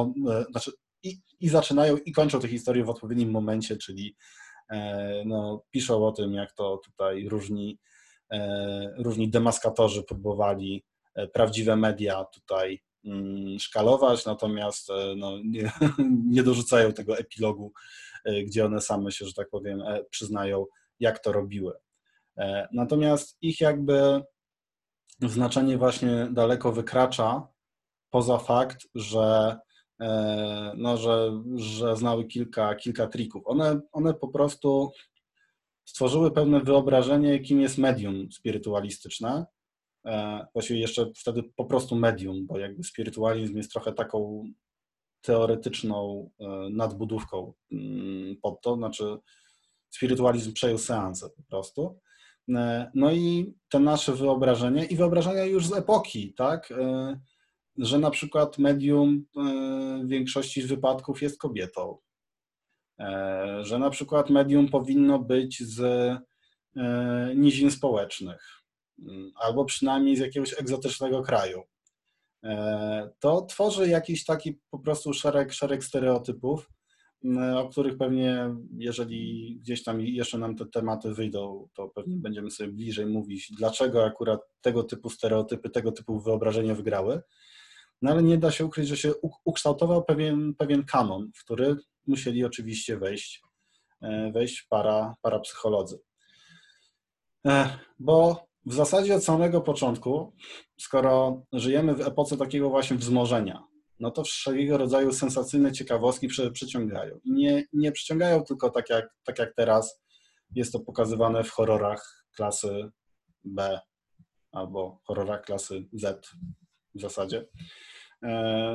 znaczy 0.52 0.72
i, 1.04 1.18
i 1.40 1.50
zaczynają 1.50 1.98
i 1.98 2.12
kończą 2.12 2.40
te 2.40 2.48
historie 2.48 2.84
w 2.84 2.90
odpowiednim 2.90 3.32
momencie, 3.32 3.78
czyli 3.78 4.16
no, 5.26 5.64
piszą 5.72 6.06
o 6.08 6.12
tym, 6.12 6.34
jak 6.34 6.54
to 6.54 6.78
tutaj 6.78 7.30
różni 7.30 7.80
E, 8.34 8.94
różni 8.98 9.30
demaskatorzy 9.30 10.04
próbowali 10.04 10.84
e, 11.16 11.28
prawdziwe 11.28 11.76
media 11.76 12.26
tutaj 12.26 12.82
mm, 13.06 13.60
szkalować, 13.60 14.26
natomiast 14.26 14.90
e, 14.90 15.16
no, 15.18 15.38
nie, 15.46 15.72
nie 16.36 16.44
dorzucają 16.44 16.94
tego 16.94 17.18
epilogu, 17.18 17.74
gdzie 18.46 18.66
one 18.66 18.82
same 18.82 19.12
się, 19.12 19.26
że 19.26 19.34
tak 19.34 19.50
powiem, 19.50 19.84
przyznają, 20.10 20.66
jak 21.00 21.20
to 21.20 21.32
robiły. 21.32 21.74
Natomiast 22.72 23.38
ich 23.42 23.62
jakby 23.62 24.22
znaczenie 25.22 25.78
właśnie 25.78 26.28
daleko 26.32 26.72
wykracza 26.72 27.48
poza 28.10 28.38
fakt, 28.38 28.80
że, 28.96 29.58
no, 30.78 30.98
że, 30.98 31.44
że 31.56 31.96
znały 31.96 32.26
kilka, 32.26 32.76
kilka 32.76 33.08
trików. 33.08 33.44
One, 33.46 33.82
one 33.92 34.14
po 34.14 34.28
prostu 34.28 34.92
stworzyły 35.86 36.32
pewne 36.32 36.62
wyobrażenie, 36.62 37.40
kim 37.40 37.62
jest 37.62 37.78
medium 37.78 38.32
spirytualistyczne. 38.32 39.46
E, 40.06 40.46
właściwie 40.54 40.80
jeszcze 40.80 41.12
wtedy 41.16 41.44
po 41.56 41.66
prostu 41.66 41.96
medium, 41.96 42.46
bo 42.48 42.60
jakby 42.60 42.84
spirytualizm 42.84 43.58
jest 43.58 43.72
trochę 43.72 43.94
taką 43.94 44.44
teoretyczną 45.22 46.30
e, 46.40 46.48
nadbudówką 46.72 47.54
mm, 47.72 48.38
pod 48.42 48.62
to, 48.62 48.76
znaczy 48.76 49.18
spirytualizm 49.90 50.54
przejął 50.54 50.78
seansę 50.78 51.30
po 51.30 51.44
prostu. 51.44 52.00
E, 52.56 52.92
no 52.96 53.12
i 53.12 53.54
te 53.70 53.80
nasze 53.80 54.14
wyobrażenie 54.14 54.86
i 54.86 54.96
wyobrażenia 54.96 55.46
już 55.46 55.68
z 55.68 55.74
epoki, 55.74 56.34
tak, 56.34 56.74
że 57.78 58.00
na 58.00 58.12
przykład 58.12 58.58
medium 58.58 59.26
w 60.04 60.08
większości 60.08 60.62
wypadków 60.62 61.22
jest 61.22 61.40
kobietą, 61.40 61.98
E, 63.00 63.66
że 63.66 63.80
na 63.80 63.90
przykład 63.90 64.30
medium 64.30 64.70
powinno 64.70 65.20
być 65.20 65.64
z 65.64 65.82
e, 66.76 67.36
nizin 67.36 67.72
społecznych 67.72 68.62
mm, 69.00 69.32
albo 69.36 69.66
przynajmniej 69.66 70.16
z 70.16 70.20
jakiegoś 70.20 70.60
egzotycznego 70.60 71.22
kraju. 71.22 71.64
E, 72.44 73.10
to 73.20 73.42
tworzy 73.42 73.88
jakiś 73.88 74.26
taki 74.26 74.60
po 74.70 74.80
prostu 74.80 75.14
szereg, 75.14 75.54
szereg 75.54 75.84
stereotypów, 75.84 76.70
mm, 77.24 77.58
o 77.58 77.70
których 77.70 77.98
pewnie, 77.98 78.56
jeżeli 78.78 79.56
gdzieś 79.62 79.84
tam 79.84 80.02
jeszcze 80.02 80.38
nam 80.38 80.56
te 80.56 80.66
tematy 80.66 81.14
wyjdą, 81.14 81.68
to 81.74 81.88
pewnie 81.88 82.18
będziemy 82.18 82.52
sobie 82.52 82.72
bliżej 82.72 83.06
mówić, 83.06 83.52
dlaczego 83.58 84.06
akurat 84.06 84.40
tego 84.62 84.84
typu 84.84 85.10
stereotypy, 85.10 85.70
tego 85.70 85.92
typu 85.92 86.20
wyobrażenia 86.20 86.76
wygrały. 86.76 87.22
No 88.04 88.12
ale 88.12 88.24
nie 88.24 88.38
da 88.38 88.52
się 88.52 88.66
ukryć, 88.66 88.88
że 88.88 88.98
się 88.98 89.14
ukształtował 89.46 90.04
pewien, 90.04 90.56
pewien 90.56 90.84
kanon, 90.86 91.32
w 91.36 91.44
który 91.44 91.76
musieli 92.08 92.46
oczywiście 92.46 92.98
wejść, 92.98 93.42
e, 94.02 94.32
wejść 94.32 94.68
para, 94.70 95.16
parapsycholodzy. 95.22 96.00
E, 97.48 97.80
bo 98.00 98.48
w 98.66 98.74
zasadzie 98.74 99.16
od 99.16 99.24
samego 99.24 99.62
początku, 99.62 100.34
skoro 100.78 101.44
żyjemy 101.54 101.96
w 101.96 102.02
epoce 102.02 102.38
takiego 102.38 102.70
właśnie 102.70 102.98
wzmożenia, 102.98 103.64
no 104.00 104.12
to 104.12 104.24
wszelkiego 104.24 104.78
rodzaju 104.78 105.14
sensacyjne 105.14 105.72
ciekawostki 105.72 106.28
przyciągają. 106.54 107.20
Nie, 107.26 107.64
nie 107.74 107.92
przyciągają 107.92 108.44
tylko 108.44 108.70
tak 108.70 108.90
jak, 108.90 109.06
tak 109.24 109.40
jak 109.40 109.56
teraz 109.56 110.04
jest 110.56 110.74
to 110.74 110.80
pokazywane 110.80 111.44
w 111.44 111.52
horrorach 111.52 112.26
klasy 112.36 112.90
B 113.44 113.80
albo 114.52 115.00
horrorach 115.04 115.42
klasy 115.42 115.88
Z 115.94 116.28
w 116.96 117.02
zasadzie, 117.02 117.46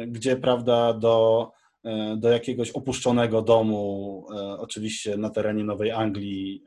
gdzie 0.07 0.37
prawda 0.37 0.93
do, 0.93 1.51
do 2.17 2.31
jakiegoś 2.31 2.71
opuszczonego 2.71 3.43
domu, 3.43 4.27
oczywiście 4.59 5.17
na 5.17 5.31
terenie 5.31 5.65
Nowej 5.65 5.91
Anglii, 5.91 6.65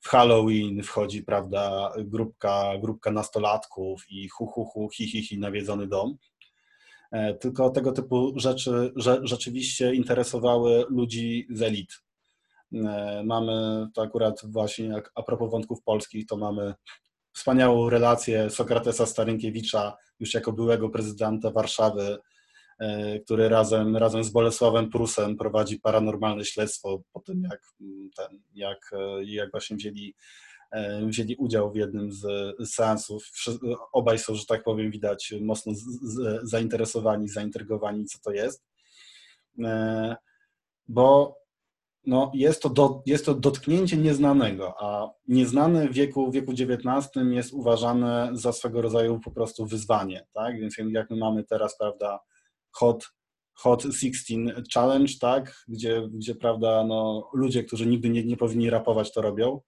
w 0.00 0.08
Halloween 0.08 0.82
wchodzi, 0.82 1.22
prawda, 1.22 1.92
grupka, 1.98 2.78
grupka 2.78 3.10
nastolatków 3.10 4.04
i 4.10 4.28
hu, 4.28 4.46
hu, 4.46 4.64
hu, 4.64 4.88
hi, 4.88 5.06
hi, 5.06 5.22
hi, 5.22 5.38
nawiedzony 5.38 5.86
dom. 5.86 6.16
E, 7.12 7.34
tylko 7.34 7.70
tego 7.70 7.92
typu 7.92 8.32
rzeczy 8.36 8.92
że, 8.96 9.20
rzeczywiście 9.22 9.94
interesowały 9.94 10.84
ludzi 10.88 11.46
z 11.50 11.62
elit. 11.62 12.02
E, 12.74 13.22
mamy 13.24 13.86
to 13.94 14.02
akurat 14.02 14.40
właśnie, 14.44 14.86
jak 14.86 15.12
a 15.14 15.22
propos 15.22 15.50
wątków 15.50 15.82
polskich, 15.82 16.26
to 16.26 16.36
mamy 16.36 16.74
wspaniałą 17.32 17.90
relację 17.90 18.50
Sokratesa 18.50 19.06
Starynkiewicza, 19.06 19.96
już 20.20 20.34
jako 20.34 20.52
byłego 20.52 20.88
prezydenta 20.88 21.50
Warszawy, 21.50 22.18
e, 22.78 23.18
który 23.18 23.48
razem, 23.48 23.96
razem 23.96 24.24
z 24.24 24.30
Bolesławem 24.30 24.90
Prusem 24.90 25.36
prowadzi 25.36 25.80
paranormalne 25.80 26.44
śledztwo 26.44 27.02
po 27.12 27.20
tym, 27.20 27.42
jak, 27.50 27.60
ten, 28.16 28.40
jak, 28.54 28.90
jak 29.24 29.50
właśnie 29.50 29.76
wzięli 29.76 30.14
E, 30.70 31.06
wzięli 31.06 31.36
udział 31.36 31.72
w 31.72 31.76
jednym 31.76 32.12
z, 32.12 32.24
seansów. 32.70 33.30
Obaj 33.92 34.18
są, 34.18 34.34
że 34.34 34.46
tak 34.46 34.62
powiem, 34.62 34.90
widać 34.90 35.34
mocno 35.40 35.72
zainteresowani, 36.42 37.28
zaintrygowani, 37.28 38.04
co 38.04 38.18
to 38.18 38.32
jest. 38.32 38.64
E, 39.64 40.16
bo 40.88 41.36
no, 42.06 42.32
jest, 42.34 42.62
to 42.62 42.68
do, 42.68 43.02
jest 43.06 43.26
to 43.26 43.34
dotknięcie 43.34 43.96
nieznanego, 43.96 44.74
a 44.80 45.10
nieznane 45.28 45.88
w 45.88 45.92
wieku, 45.92 46.30
wieku 46.30 46.52
XIX 46.52 47.24
jest 47.30 47.52
uważane 47.52 48.30
za 48.32 48.52
swego 48.52 48.82
rodzaju 48.82 49.20
po 49.24 49.30
prostu 49.30 49.66
wyzwanie. 49.66 50.26
Tak? 50.32 50.60
Więc 50.60 50.74
jak 50.90 51.10
my 51.10 51.16
mamy 51.16 51.44
teraz, 51.44 51.78
prawda, 51.78 52.20
hot, 52.70 53.08
hot 53.54 53.82
16 53.82 54.34
challenge, 54.74 55.12
tak? 55.20 55.64
gdzie, 55.68 56.08
gdzie 56.12 56.34
prawda, 56.34 56.84
no, 56.84 57.28
ludzie, 57.34 57.64
którzy 57.64 57.86
nigdy 57.86 58.10
nie, 58.10 58.24
nie 58.24 58.36
powinni 58.36 58.70
rapować, 58.70 59.12
to 59.12 59.22
robią, 59.22 59.60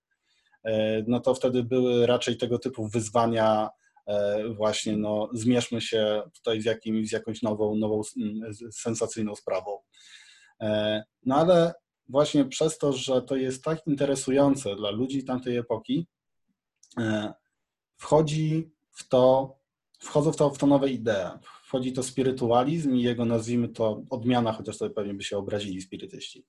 E, 0.64 1.02
no 1.06 1.20
to 1.20 1.34
wtedy 1.34 1.62
były 1.62 2.06
raczej 2.06 2.36
tego 2.36 2.58
typu 2.58 2.88
wyzwania, 2.88 3.70
e, 4.06 4.48
właśnie 4.48 4.96
no, 4.96 5.28
zmierzmy 5.32 5.80
się 5.80 6.22
tutaj 6.34 6.60
z, 6.60 6.64
jakimś, 6.64 7.08
z 7.08 7.12
jakąś 7.12 7.42
nową, 7.42 7.76
nową, 7.76 8.00
sensacyjną 8.72 9.34
sprawą. 9.34 9.78
E, 10.60 11.02
no 11.26 11.36
ale 11.36 11.72
właśnie 12.08 12.44
przez 12.44 12.78
to, 12.78 12.92
że 12.92 13.22
to 13.22 13.36
jest 13.36 13.64
tak 13.64 13.86
interesujące 13.86 14.76
dla 14.76 14.90
ludzi 14.90 15.24
tamtej 15.24 15.56
epoki, 15.56 16.06
wchodzi 17.96 18.70
w 18.90 19.08
to, 19.08 19.54
wchodzą 19.98 20.32
w 20.32 20.36
to, 20.36 20.50
w 20.50 20.58
to 20.58 20.66
nowe 20.66 20.90
idee. 20.90 21.38
Wchodzi 21.64 21.92
to 21.92 22.02
spirytualizm 22.02 22.94
i 22.94 23.02
jego, 23.02 23.24
nazwijmy 23.24 23.68
to, 23.68 24.02
odmiana, 24.10 24.52
chociaż 24.52 24.76
sobie 24.76 24.94
pewnie 24.94 25.14
by 25.14 25.22
się 25.22 25.38
obrazili 25.38 25.80
spirytyści. 25.80 26.46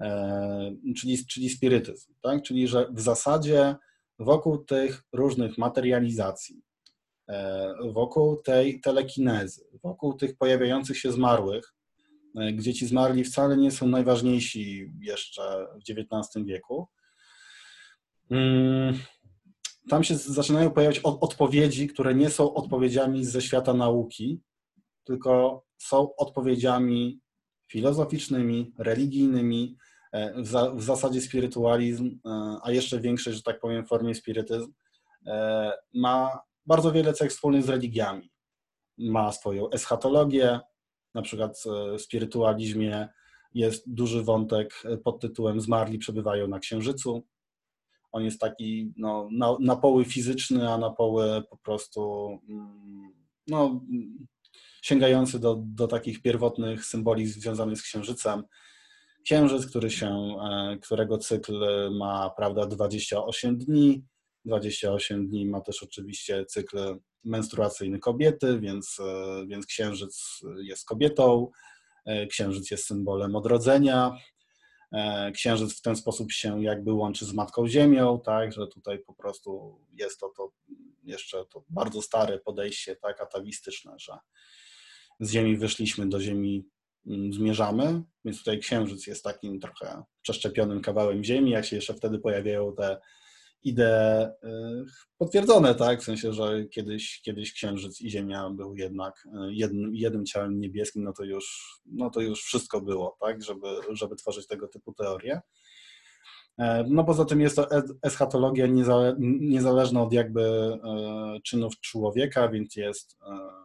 E, 0.00 0.76
czyli, 0.96 1.26
czyli 1.26 1.50
spirytyzm, 1.50 2.14
tak? 2.22 2.42
czyli 2.42 2.68
że 2.68 2.88
w 2.92 3.00
zasadzie 3.00 3.76
wokół 4.18 4.58
tych 4.58 5.02
różnych 5.12 5.58
materializacji, 5.58 6.62
e, 7.28 7.74
wokół 7.92 8.36
tej 8.36 8.80
telekinezy, 8.80 9.64
wokół 9.82 10.14
tych 10.14 10.36
pojawiających 10.36 10.98
się 10.98 11.12
zmarłych, 11.12 11.64
e, 11.64 11.81
gdzie 12.52 12.74
ci 12.74 12.86
zmarli 12.86 13.24
wcale 13.24 13.56
nie 13.56 13.70
są 13.70 13.88
najważniejsi 13.88 14.92
jeszcze 15.00 15.66
w 15.74 15.90
XIX 15.90 16.46
wieku, 16.46 16.88
mm, 18.30 18.98
tam 19.88 20.04
się 20.04 20.16
zaczynają 20.16 20.70
pojawiać 20.70 20.98
odpowiedzi, 20.98 21.88
które 21.88 22.14
nie 22.14 22.30
są 22.30 22.54
odpowiedziami 22.54 23.24
ze 23.24 23.42
świata 23.42 23.74
nauki, 23.74 24.40
tylko 25.04 25.64
są 25.78 26.16
odpowiedziami 26.16 27.20
filozoficznymi, 27.72 28.74
religijnymi, 28.78 29.76
e, 30.12 30.42
w, 30.42 30.46
za, 30.46 30.70
w 30.70 30.82
zasadzie 30.82 31.20
spirytualizm, 31.20 32.18
e, 32.26 32.56
a 32.62 32.70
jeszcze 32.70 33.00
większej, 33.00 33.34
że 33.34 33.42
tak 33.42 33.60
powiem, 33.60 33.86
formie 33.86 34.14
spirytyzm, 34.14 34.72
e, 35.26 35.72
ma 35.94 36.40
bardzo 36.66 36.92
wiele 36.92 37.12
cech 37.12 37.30
wspólnych 37.30 37.64
z 37.64 37.68
religiami. 37.68 38.30
Ma 38.98 39.32
swoją 39.32 39.70
eschatologię, 39.70 40.60
na 41.14 41.22
przykład 41.22 41.62
w 41.98 42.00
spirytualizmie 42.00 43.08
jest 43.54 43.94
duży 43.94 44.22
wątek 44.22 44.82
pod 45.04 45.20
tytułem 45.20 45.60
Zmarli 45.60 45.98
przebywają 45.98 46.48
na 46.48 46.58
Księżycu. 46.58 47.26
On 48.12 48.24
jest 48.24 48.40
taki 48.40 48.92
no, 48.96 49.28
na, 49.32 49.56
na 49.60 49.76
poły 49.76 50.04
fizyczny, 50.04 50.70
a 50.70 50.78
na 50.78 50.90
poły 50.90 51.42
po 51.50 51.56
prostu 51.56 52.28
mm, 52.48 53.12
no, 53.46 53.80
sięgający 54.82 55.38
do, 55.38 55.62
do 55.66 55.88
takich 55.88 56.22
pierwotnych 56.22 56.84
symboli 56.84 57.26
związanych 57.26 57.78
z 57.78 57.82
księżycem. 57.82 58.42
Księżyc, 59.24 59.66
który 59.66 59.90
się, 59.90 60.08
e, 60.08 60.78
którego 60.82 61.18
cykl 61.18 61.64
ma 61.98 62.30
prawda, 62.30 62.66
28 62.66 63.58
dni. 63.58 64.04
28 64.44 65.28
dni 65.28 65.46
ma 65.46 65.60
też 65.60 65.82
oczywiście 65.82 66.44
cykl 66.46 66.98
menstruacyjny 67.24 67.98
kobiety, 67.98 68.60
więc, 68.60 69.00
e, 69.00 69.46
więc 69.46 69.66
księżyc 69.66 70.40
jest 70.62 70.86
kobietą, 70.86 71.50
e, 72.04 72.26
księżyc 72.26 72.70
jest 72.70 72.86
symbolem 72.86 73.36
odrodzenia. 73.36 74.16
Księżyc 75.34 75.78
w 75.78 75.82
ten 75.82 75.96
sposób 75.96 76.32
się 76.32 76.62
jakby 76.62 76.92
łączy 76.92 77.26
z 77.26 77.32
Matką 77.32 77.68
Ziemią, 77.68 78.20
tak, 78.24 78.52
że 78.52 78.66
tutaj 78.66 78.98
po 78.98 79.14
prostu 79.14 79.80
jest 79.92 80.20
to, 80.20 80.32
to 80.36 80.52
jeszcze 81.04 81.44
to 81.46 81.64
bardzo 81.68 82.02
stare 82.02 82.38
podejście 82.38 82.96
tak, 82.96 83.20
atawistyczne, 83.20 83.94
że 83.98 84.18
z 85.20 85.30
Ziemi 85.30 85.56
wyszliśmy, 85.56 86.08
do 86.08 86.20
Ziemi 86.20 86.64
mm, 87.06 87.32
zmierzamy, 87.32 88.02
więc 88.24 88.38
tutaj 88.38 88.58
Księżyc 88.58 89.06
jest 89.06 89.24
takim 89.24 89.60
trochę 89.60 90.02
przeszczepionym 90.22 90.80
kawałem 90.80 91.24
Ziemi, 91.24 91.50
jak 91.50 91.64
się 91.64 91.76
jeszcze 91.76 91.94
wtedy 91.94 92.18
pojawiają 92.18 92.74
te 92.74 93.00
idee 93.64 94.28
potwierdzone, 95.18 95.74
tak, 95.74 96.00
w 96.00 96.04
sensie, 96.04 96.32
że 96.32 96.64
kiedyś, 96.64 97.20
kiedyś 97.24 97.52
Księżyc 97.52 98.00
i 98.00 98.10
Ziemia 98.10 98.50
był 98.50 98.76
jednak 98.76 99.26
y, 99.26 99.54
jednym, 99.54 99.94
jednym 99.94 100.26
ciałem 100.26 100.60
niebieskim, 100.60 101.04
no 101.04 101.12
to 101.12 101.24
już, 101.24 101.76
no 101.86 102.10
to 102.10 102.20
już 102.20 102.42
wszystko 102.42 102.80
było, 102.80 103.16
tak, 103.20 103.42
żeby, 103.42 103.68
żeby 103.90 104.16
tworzyć 104.16 104.46
tego 104.46 104.68
typu 104.68 104.92
teorie. 104.92 105.40
E, 106.58 106.84
no 106.88 107.04
poza 107.04 107.24
tym 107.24 107.40
jest 107.40 107.56
to 107.56 107.68
eschatologia 108.02 108.66
niezależna 109.18 110.02
od 110.02 110.12
jakby 110.12 110.42
e, 110.42 110.78
czynów 111.44 111.80
człowieka, 111.80 112.48
więc 112.48 112.76
jest 112.76 113.18
e, 113.26 113.62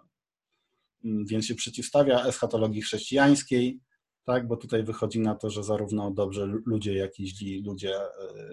więc 1.03 1.45
się 1.45 1.55
przeciwstawia 1.55 2.25
eschatologii 2.25 2.81
chrześcijańskiej, 2.81 3.79
tak, 4.27 4.47
bo 4.47 4.57
tutaj 4.57 4.83
wychodzi 4.83 5.19
na 5.19 5.35
to, 5.35 5.49
że 5.49 5.63
zarówno 5.63 6.11
dobrze 6.11 6.45
ludzie, 6.45 6.93
jak 6.93 7.19
i 7.19 7.27
źli 7.27 7.63
ludzie 7.63 7.95
e, 7.95 8.09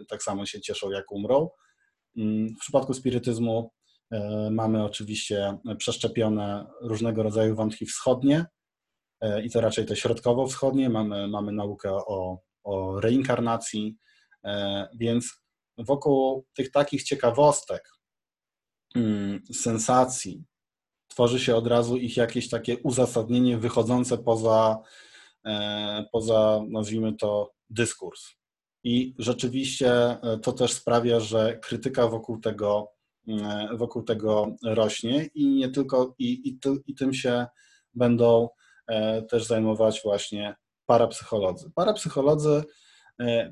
tak 0.08 0.22
samo 0.22 0.46
się 0.46 0.60
cieszą, 0.60 0.90
jak 0.90 1.12
umrą. 1.12 1.50
Mm, 2.16 2.48
w 2.56 2.58
przypadku 2.58 2.94
spirytyzmu 2.94 3.70
e, 4.10 4.48
mamy 4.50 4.84
oczywiście 4.84 5.58
przeszczepione 5.78 6.66
różnego 6.82 7.22
rodzaju 7.22 7.54
wątki 7.54 7.87
wschodnie 7.87 8.46
e, 9.20 9.42
i 9.44 9.50
to 9.50 9.60
raczej 9.60 9.87
te 9.87 9.96
środkowo-wschodnie. 9.96 10.90
Mamy, 10.90 11.28
mamy 11.28 11.52
naukę 11.52 11.92
o, 11.92 12.38
o 12.64 13.00
reinkarnacji, 13.00 13.96
więc 14.94 15.44
wokół 15.78 16.46
tych 16.56 16.70
takich 16.70 17.02
ciekawostek, 17.02 17.90
mm, 18.94 19.40
sensacji, 19.52 20.44
tworzy 21.08 21.40
się 21.40 21.56
od 21.56 21.66
razu 21.66 21.96
ich 21.96 22.16
jakieś 22.16 22.48
takie 22.48 22.78
uzasadnienie 22.78 23.58
wychodzące 23.58 24.18
poza, 24.18 24.78
poza 26.12 26.61
nazwijmy 26.68 27.12
to, 27.16 27.52
dyskurs. 27.70 28.26
I 28.85 29.14
rzeczywiście 29.18 29.92
e, 29.92 30.38
to 30.42 30.52
też 30.52 30.72
sprawia, 30.72 31.20
że 31.20 31.59
krytyka 31.62 32.09
wokół 32.09 32.40
tego, 32.40 32.92
e, 33.29 33.68
wokół 33.77 34.02
tego 34.02 34.56
rośnie 34.64 35.29
i 35.35 35.46
nie 35.48 35.68
tylko, 35.68 36.14
i, 36.18 36.48
i, 36.48 36.58
i 36.87 36.94
tym 36.94 37.14
się 37.14 37.46
będą 37.94 38.48
też 39.31 39.44
zajmować 39.44 40.00
właśnie 40.04 40.54
parapsycholodzy. 40.87 41.71
Parapsycholodzy, 41.75 42.62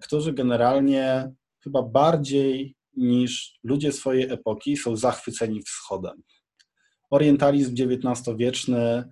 którzy 0.03 0.33
generalnie 0.33 1.33
chyba 1.64 1.83
bardziej 1.83 2.77
niż 2.97 3.59
ludzie 3.64 3.93
swojej 3.93 4.33
epoki 4.33 4.77
są 4.77 4.97
zachwyceni 4.97 5.62
wschodem 5.62 6.23
orientalizm 7.12 7.75
XIX-wieczny 7.75 9.05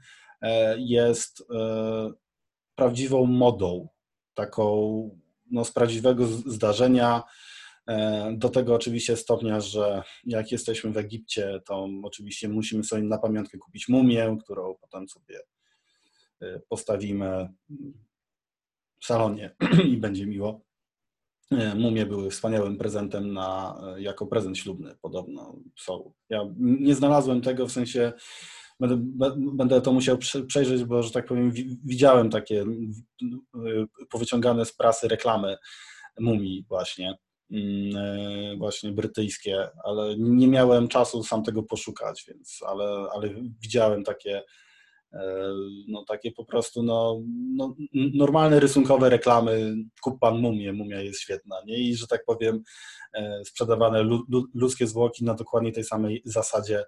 e, 0.42 0.76
jest 0.78 1.40
e, 1.40 2.10
prawdziwą 2.80 3.26
modą, 3.26 3.88
taką 4.34 4.64
no, 5.50 5.64
z 5.64 5.72
prawdziwego 5.72 6.26
zdarzenia. 6.26 7.22
E, 7.86 8.32
do 8.36 8.48
tego 8.48 8.74
oczywiście 8.74 9.16
stopnia, 9.16 9.60
że 9.60 10.02
jak 10.24 10.52
jesteśmy 10.52 10.92
w 10.92 10.96
Egipcie, 10.96 11.60
to 11.66 11.88
oczywiście 12.02 12.48
musimy 12.48 12.84
sobie 12.84 13.02
na 13.02 13.18
pamiątkę 13.18 13.58
kupić 13.58 13.88
mumię, 13.88 14.36
którą 14.44 14.74
potem 14.80 15.08
sobie 15.08 15.40
postawimy 16.68 17.48
w 19.00 19.06
salonie 19.06 19.56
i 19.92 19.96
będzie 19.96 20.26
miło. 20.26 20.60
Mumie 21.76 22.06
były 22.06 22.30
wspaniałym 22.30 22.76
prezentem 22.76 23.32
na, 23.32 23.80
jako 23.98 24.26
prezent 24.26 24.58
ślubny, 24.58 24.96
podobno 25.02 25.56
są. 25.78 26.12
Ja 26.28 26.44
nie 26.58 26.94
znalazłem 26.94 27.40
tego, 27.40 27.66
w 27.66 27.72
sensie 27.72 28.12
będę, 28.80 29.34
będę 29.36 29.80
to 29.80 29.92
musiał 29.92 30.18
przejrzeć, 30.46 30.84
bo, 30.84 31.02
że 31.02 31.10
tak 31.10 31.26
powiem, 31.26 31.52
widziałem 31.84 32.30
takie 32.30 32.64
powyciągane 34.10 34.64
z 34.64 34.72
prasy 34.72 35.08
reklamy 35.08 35.56
mumii 36.20 36.64
właśnie, 36.68 37.18
mm, 37.50 37.96
e, 37.96 38.56
właśnie 38.56 38.92
brytyjskie, 38.92 39.68
ale 39.84 40.14
nie 40.18 40.48
miałem 40.48 40.88
czasu 40.88 41.22
sam 41.22 41.42
tego 41.42 41.62
poszukać, 41.62 42.24
więc, 42.28 42.58
ale, 42.66 42.84
ale 43.14 43.28
widziałem 43.60 44.04
takie 44.04 44.42
no 45.88 46.04
takie 46.04 46.32
po 46.32 46.44
prostu 46.44 46.82
no, 46.82 47.22
no, 47.56 47.74
normalne 47.94 48.60
rysunkowe 48.60 49.10
reklamy, 49.10 49.74
kup 50.02 50.20
pan 50.20 50.38
mumię, 50.38 50.72
mumia 50.72 51.00
jest 51.00 51.20
świetna, 51.20 51.56
nie? 51.66 51.78
I 51.78 51.96
że 51.96 52.06
tak 52.06 52.24
powiem 52.24 52.62
e, 53.14 53.44
sprzedawane 53.44 54.02
ludzkie 54.54 54.86
zwłoki 54.86 55.24
na 55.24 55.34
dokładnie 55.34 55.72
tej 55.72 55.84
samej 55.84 56.22
zasadzie, 56.24 56.84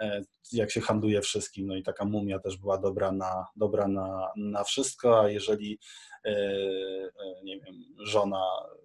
e, 0.00 0.22
jak 0.52 0.70
się 0.70 0.80
handluje 0.80 1.20
wszystkim, 1.20 1.66
no 1.66 1.76
i 1.76 1.82
taka 1.82 2.04
mumia 2.04 2.38
też 2.38 2.56
była 2.56 2.78
dobra 2.78 3.12
na, 3.12 3.46
dobra 3.56 3.88
na, 3.88 4.28
na 4.36 4.64
wszystko, 4.64 5.20
a 5.20 5.28
jeżeli 5.28 5.78
nie 7.44 7.60
wiem, 7.60 7.74
żona 7.98 8.42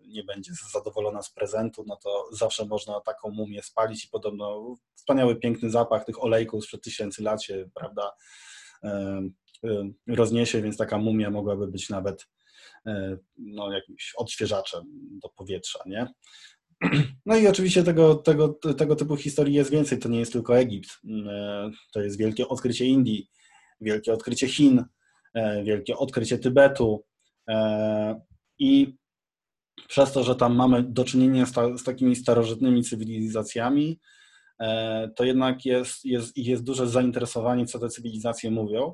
nie 0.07 0.23
będzie 0.23 0.51
zadowolona 0.71 1.21
z 1.21 1.33
prezentu, 1.33 1.83
no 1.88 1.95
to 2.03 2.25
zawsze 2.31 2.65
można 2.65 3.01
taką 3.01 3.31
mumię 3.31 3.63
spalić 3.63 4.05
i 4.05 4.09
podobno 4.09 4.75
wspaniały, 4.95 5.35
piękny 5.35 5.69
zapach 5.69 6.05
tych 6.05 6.23
olejków 6.23 6.63
sprzed 6.63 6.83
tysięcy 6.83 7.23
lat 7.23 7.43
się, 7.43 7.69
prawda, 7.73 8.11
E, 8.11 8.13
e, 8.13 8.46
rozniesie, 10.07 10.61
więc 10.61 10.78
taka 10.78 10.97
mumia 10.97 11.30
mogłaby 11.30 11.67
być 11.67 11.89
nawet 11.89 12.28
e, 12.86 13.17
no, 13.38 13.71
jakimś 13.71 14.13
odświeżaczem 14.17 14.84
do 15.23 15.30
powietrza, 15.30 15.80
nie? 15.86 16.07
No 17.25 17.38
i 17.38 17.47
oczywiście 17.47 17.84
tego, 17.84 18.15
tego, 18.15 18.59
tego 18.78 18.95
typu 18.95 19.15
historii 19.15 19.53
jest 19.53 19.71
więcej. 19.71 19.99
To 19.99 20.09
nie 20.09 20.19
jest 20.19 20.34
tylko 20.34 20.59
Egipt. 20.59 20.89
To 21.93 22.01
jest 22.01 22.17
wielkie 22.17 22.47
odkrycie 22.47 22.86
Indii, 22.86 23.30
wielkie 23.82 24.13
odkrycie 24.13 24.47
Chin, 24.47 24.86
wielkie 25.63 25.97
odkrycie 25.97 26.38
Tybetu. 26.38 27.03
I 28.59 28.95
przez 29.88 30.11
to, 30.11 30.23
że 30.23 30.36
tam 30.36 30.55
mamy 30.55 30.84
do 30.84 31.03
czynienia 31.03 31.45
z, 31.45 31.51
ta, 31.51 31.78
z 31.78 31.84
takimi 31.84 32.15
starożytnymi 32.15 32.84
cywilizacjami, 32.84 33.99
E, 33.99 33.99
to 35.15 35.23
jednak 35.23 35.65
jest, 35.65 36.05
jest, 36.05 36.37
jest 36.37 36.63
duże 36.63 36.87
zainteresowanie, 36.87 37.65
co 37.65 37.79
te 37.79 37.89
cywilizacje 37.89 38.51
mówią, 38.51 38.93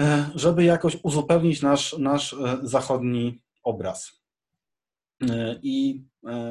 e, 0.00 0.30
żeby 0.34 0.64
jakoś 0.64 0.98
uzupełnić 1.02 1.62
nasz, 1.62 1.98
nasz 1.98 2.32
e, 2.32 2.58
zachodni 2.62 3.40
obraz. 3.62 4.18
I 5.62 6.04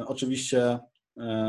oczywiście 0.06 0.78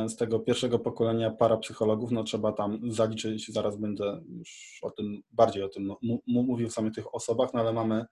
z 0.08 0.16
tego 0.16 0.40
pierwszego 0.40 0.80
pokolenia 0.80 1.32
parapsychologów, 1.32 2.12
no 2.12 2.24
trzeba 2.24 2.52
tam 2.52 2.92
zaliczyć, 2.92 3.48
zaraz 3.48 3.78
będę 3.78 4.22
już 4.30 4.80
o 4.82 4.92
tym, 4.92 5.22
bardziej 5.32 5.64
o 5.64 5.70
tym 5.70 5.94
mówił 6.28 6.70
w 6.70 6.74
samych 6.74 6.94
tych 6.94 7.16
osobach, 7.16 7.54
no 7.54 7.60
ale 7.60 7.74
mamy 7.74 8.06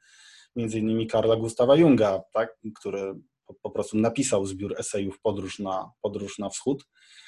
między 0.55 0.79
innymi 0.79 1.07
Karla 1.07 1.35
Gustawa 1.35 1.75
Junga, 1.75 2.21
tak, 2.33 2.57
który 2.79 3.13
po, 3.45 3.53
po 3.53 3.71
prostu 3.71 3.97
napisał 3.97 4.45
zbiór 4.45 4.75
esejów 4.79 5.21
Podróż 5.21 5.59
na, 5.59 5.91
Podróż 6.01 6.39
na 6.39 6.49
Wschód, 6.49 6.83
E, 6.83 7.26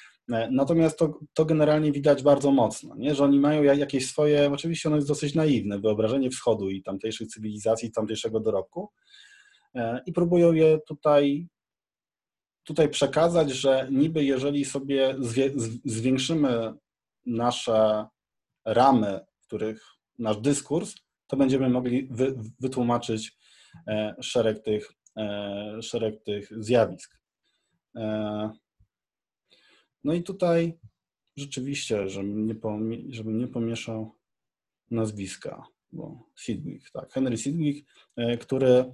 natomiast 0.51 0.99
to, 0.99 1.19
to 1.33 1.45
generalnie 1.45 1.91
widać 1.91 2.23
bardzo 2.23 2.51
mocno, 2.51 2.95
nie? 2.95 3.15
że 3.15 3.23
oni 3.23 3.39
mają 3.39 3.63
jakieś 3.63 4.09
swoje, 4.09 4.51
oczywiście 4.53 4.89
ono 4.89 4.95
jest 4.95 5.07
dosyć 5.07 5.35
naiwne, 5.35 5.79
wyobrażenie 5.79 6.29
wschodu 6.29 6.69
i 6.69 6.83
tamtejszych 6.83 7.27
cywilizacji, 7.27 7.91
tamtejszego 7.91 8.39
dorobku 8.39 8.89
e, 9.75 10.01
i 10.05 10.13
próbują 10.13 10.53
je 10.53 10.79
tutaj, 10.87 11.47
tutaj 12.63 12.89
przekazać, 12.89 13.51
że 13.51 13.87
niby 13.91 14.23
jeżeli 14.23 14.65
sobie 14.65 15.15
zwiększymy 15.85 16.73
nasze 17.25 18.05
ramy, 18.65 19.19
w 19.41 19.47
których 19.47 19.83
nasz 20.19 20.37
dyskurs, 20.37 20.95
to 21.27 21.37
będziemy 21.37 21.69
mogli 21.69 22.07
wy, 22.11 22.35
wytłumaczyć 22.59 23.37
e, 23.87 24.15
szereg 24.21 24.63
tych, 24.63 24.91
szereg 25.81 26.23
tych 26.23 26.63
zjawisk. 26.63 27.19
No 30.03 30.13
i 30.13 30.23
tutaj 30.23 30.79
rzeczywiście, 31.37 32.09
żebym 32.09 32.47
nie, 32.47 32.55
żebym 33.09 33.39
nie 33.39 33.47
pomieszał 33.47 34.15
nazwiska, 34.91 35.65
bo 35.91 36.29
Sidwick, 36.35 36.91
tak, 36.91 37.11
Henry 37.11 37.37
Sidwick, 37.37 37.89
e, 38.15 38.37
który 38.37 38.93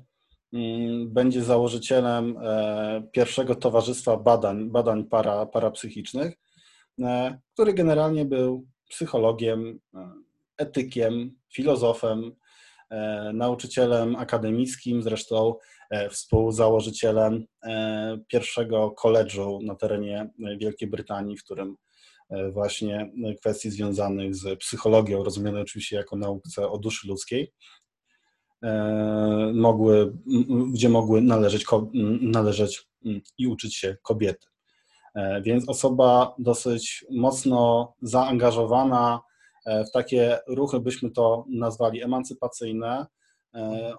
mm, 0.53 1.10
będzie 1.14 1.43
założycielem 1.43 2.38
e, 2.38 3.08
pierwszego 3.12 3.56
towarzystwa 3.56 4.18
badań, 4.18 4.70
badań 4.70 5.03
para, 5.03 5.45
parapsychicznych, 5.45 6.34
e, 6.99 7.39
który 7.53 7.74
generalnie 7.74 8.26
był 8.26 8.68
psychologiem, 8.89 9.80
etykiem, 10.58 11.39
filozofem, 11.53 12.32
nauczycielem 13.34 14.16
akademickim, 14.16 15.04
zresztą 15.04 15.56
E, 15.90 16.10
współzałożycielem 16.10 17.46
e, 17.64 18.18
pierwszego 18.28 18.92
koledżu 18.92 19.60
na 19.64 19.76
terenie 19.76 20.30
Wielkiej 20.58 20.90
Brytanii, 20.90 21.38
w 21.38 21.44
którym 21.44 21.76
e, 22.30 22.52
właśnie 22.52 23.12
kwestii 23.40 23.70
związanych 23.70 24.36
z 24.36 24.60
psychologią, 24.60 25.24
rozumiane 25.24 25.62
oczywiście 25.62 25.96
jako 25.96 26.16
nauce 26.16 26.70
o 26.70 26.78
duszy 26.78 27.08
ludzkiej, 27.08 27.54
mogły, 29.54 30.14
gdzie 30.74 30.90
mogły 30.90 31.22
należeć, 31.22 31.66
należeć 32.22 32.88
i 33.38 33.48
uczyć 33.48 33.76
się 33.76 33.98
kobiety. 34.04 34.48
Więc 35.42 35.70
osoba 35.70 36.36
dosyć 36.40 37.06
mocno 37.12 37.94
zaangażowana 38.02 39.22
w 39.66 39.91
takie 39.93 40.39
ruchy, 40.47 40.80
byśmy 40.80 41.11
to 41.11 41.45
nazwali 41.49 42.03
emancypacyjne, 42.03 43.05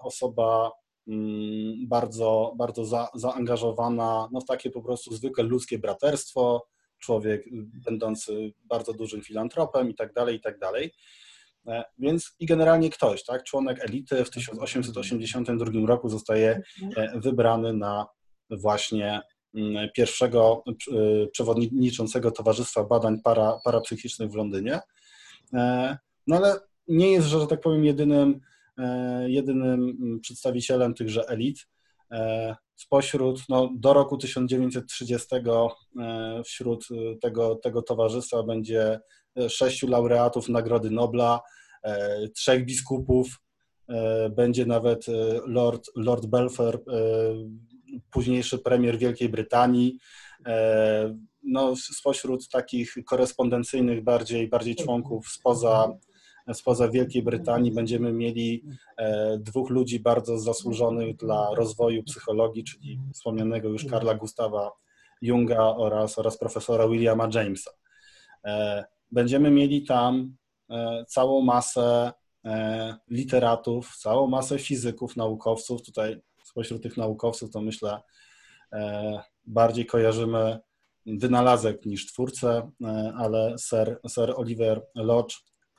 osoba 0.01 0.71
Mm, 1.07 1.87
bardzo, 1.87 2.53
bardzo 2.57 2.85
za, 2.85 3.07
zaangażowana 3.15 4.29
no, 4.31 4.41
w 4.41 4.45
takie 4.45 4.69
po 4.69 4.81
prostu 4.81 5.15
zwykłe 5.15 5.43
ludzkie 5.43 5.79
braterstwo, 5.79 6.67
człowiek 6.99 7.45
będący 7.85 8.53
bardzo 8.65 8.93
dużym 8.93 9.21
filantropem 9.21 9.89
i 9.89 9.95
tak 9.95 10.13
dalej, 10.13 10.35
i 10.35 10.41
tak 10.41 10.59
dalej. 10.59 10.93
E, 11.67 11.83
więc 11.99 12.35
i 12.39 12.45
generalnie 12.45 12.89
ktoś, 12.89 13.23
tak, 13.23 13.43
członek 13.43 13.83
elity 13.83 14.25
w 14.25 14.29
1882 14.29 15.87
roku 15.87 16.09
zostaje 16.09 16.61
e, 16.95 17.19
wybrany 17.19 17.73
na 17.73 18.07
właśnie 18.49 19.21
mm, 19.55 19.89
pierwszego 19.95 20.63
e, 20.67 21.27
przewodniczącego 21.27 22.31
Towarzystwa 22.31 22.83
Badań 22.83 23.21
para, 23.23 23.59
Parapsychicznych 23.63 24.31
w 24.31 24.35
Londynie. 24.35 24.79
No 26.27 26.35
ale 26.35 26.59
nie 26.87 27.11
jest, 27.11 27.27
że, 27.27 27.39
że 27.39 27.47
tak 27.47 27.61
powiem, 27.61 27.85
jedynym 27.85 28.41
E, 28.77 29.29
jedynym 29.29 29.95
mm, 30.01 30.19
przedstawicielem 30.19 30.93
tychże 30.93 31.27
elit. 31.27 31.67
E, 32.11 32.55
spośród, 32.75 33.43
no, 33.49 33.69
do 33.75 33.93
roku 33.93 34.17
1930 34.17 35.27
e, 35.35 36.43
wśród 36.43 36.87
tego, 37.21 37.55
tego 37.55 37.81
towarzystwa 37.81 38.43
będzie 38.43 38.99
sześciu 39.49 39.87
laureatów 39.87 40.49
Nagrody 40.49 40.91
Nobla, 40.91 41.41
trzech 42.35 42.65
biskupów, 42.65 43.27
będzie 44.35 44.65
nawet 44.65 45.05
Lord, 45.45 45.87
Lord 45.95 46.25
Belfer, 46.25 46.79
późniejszy 48.11 48.59
premier 48.59 48.97
Wielkiej 48.97 49.29
Brytanii. 49.29 49.99
No, 51.47 51.75
spośród 51.75 52.49
takich 52.49 52.95
korespondencyjnych 53.05 54.03
bardziej, 54.03 54.47
bardziej 54.47 54.75
członków 54.75 55.27
spoza 55.27 55.97
spoza 56.53 56.89
Wielkiej 56.89 57.23
Brytanii 57.23 57.71
będziemy 57.71 58.13
mieli 58.13 58.63
e, 58.97 59.37
dwóch 59.37 59.69
ludzi 59.69 59.99
bardzo 59.99 60.39
zasłużonych 60.39 61.15
dla 61.15 61.55
rozwoju 61.55 62.03
psychologii, 62.03 62.63
czyli 62.63 62.99
wspomnianego 63.13 63.69
już 63.69 63.85
Karla 63.85 64.15
Gustawa 64.15 64.71
Junga 65.21 65.63
oraz, 65.63 66.19
oraz 66.19 66.37
profesora 66.37 66.87
Williama 66.87 67.29
Jamesa. 67.33 67.71
E, 68.45 68.85
będziemy 69.11 69.51
mieli 69.51 69.83
tam 69.83 70.35
e, 70.69 71.05
całą 71.07 71.41
masę 71.41 72.11
literatów, 73.09 73.97
całą 73.97 74.27
masę 74.27 74.59
fizyków, 74.59 75.15
naukowców. 75.15 75.81
Tutaj 75.81 76.21
spośród 76.43 76.83
tych 76.83 76.97
naukowców 76.97 77.51
to 77.51 77.61
myślę 77.61 78.01
bardziej 79.45 79.85
kojarzymy 79.85 80.59
wynalazek 81.07 81.85
niż 81.85 82.05
twórcę, 82.05 82.71
ale 83.17 83.55
Sir, 83.57 83.99
Sir 84.07 84.33
Oliver 84.35 84.81
Lodge 84.95 85.35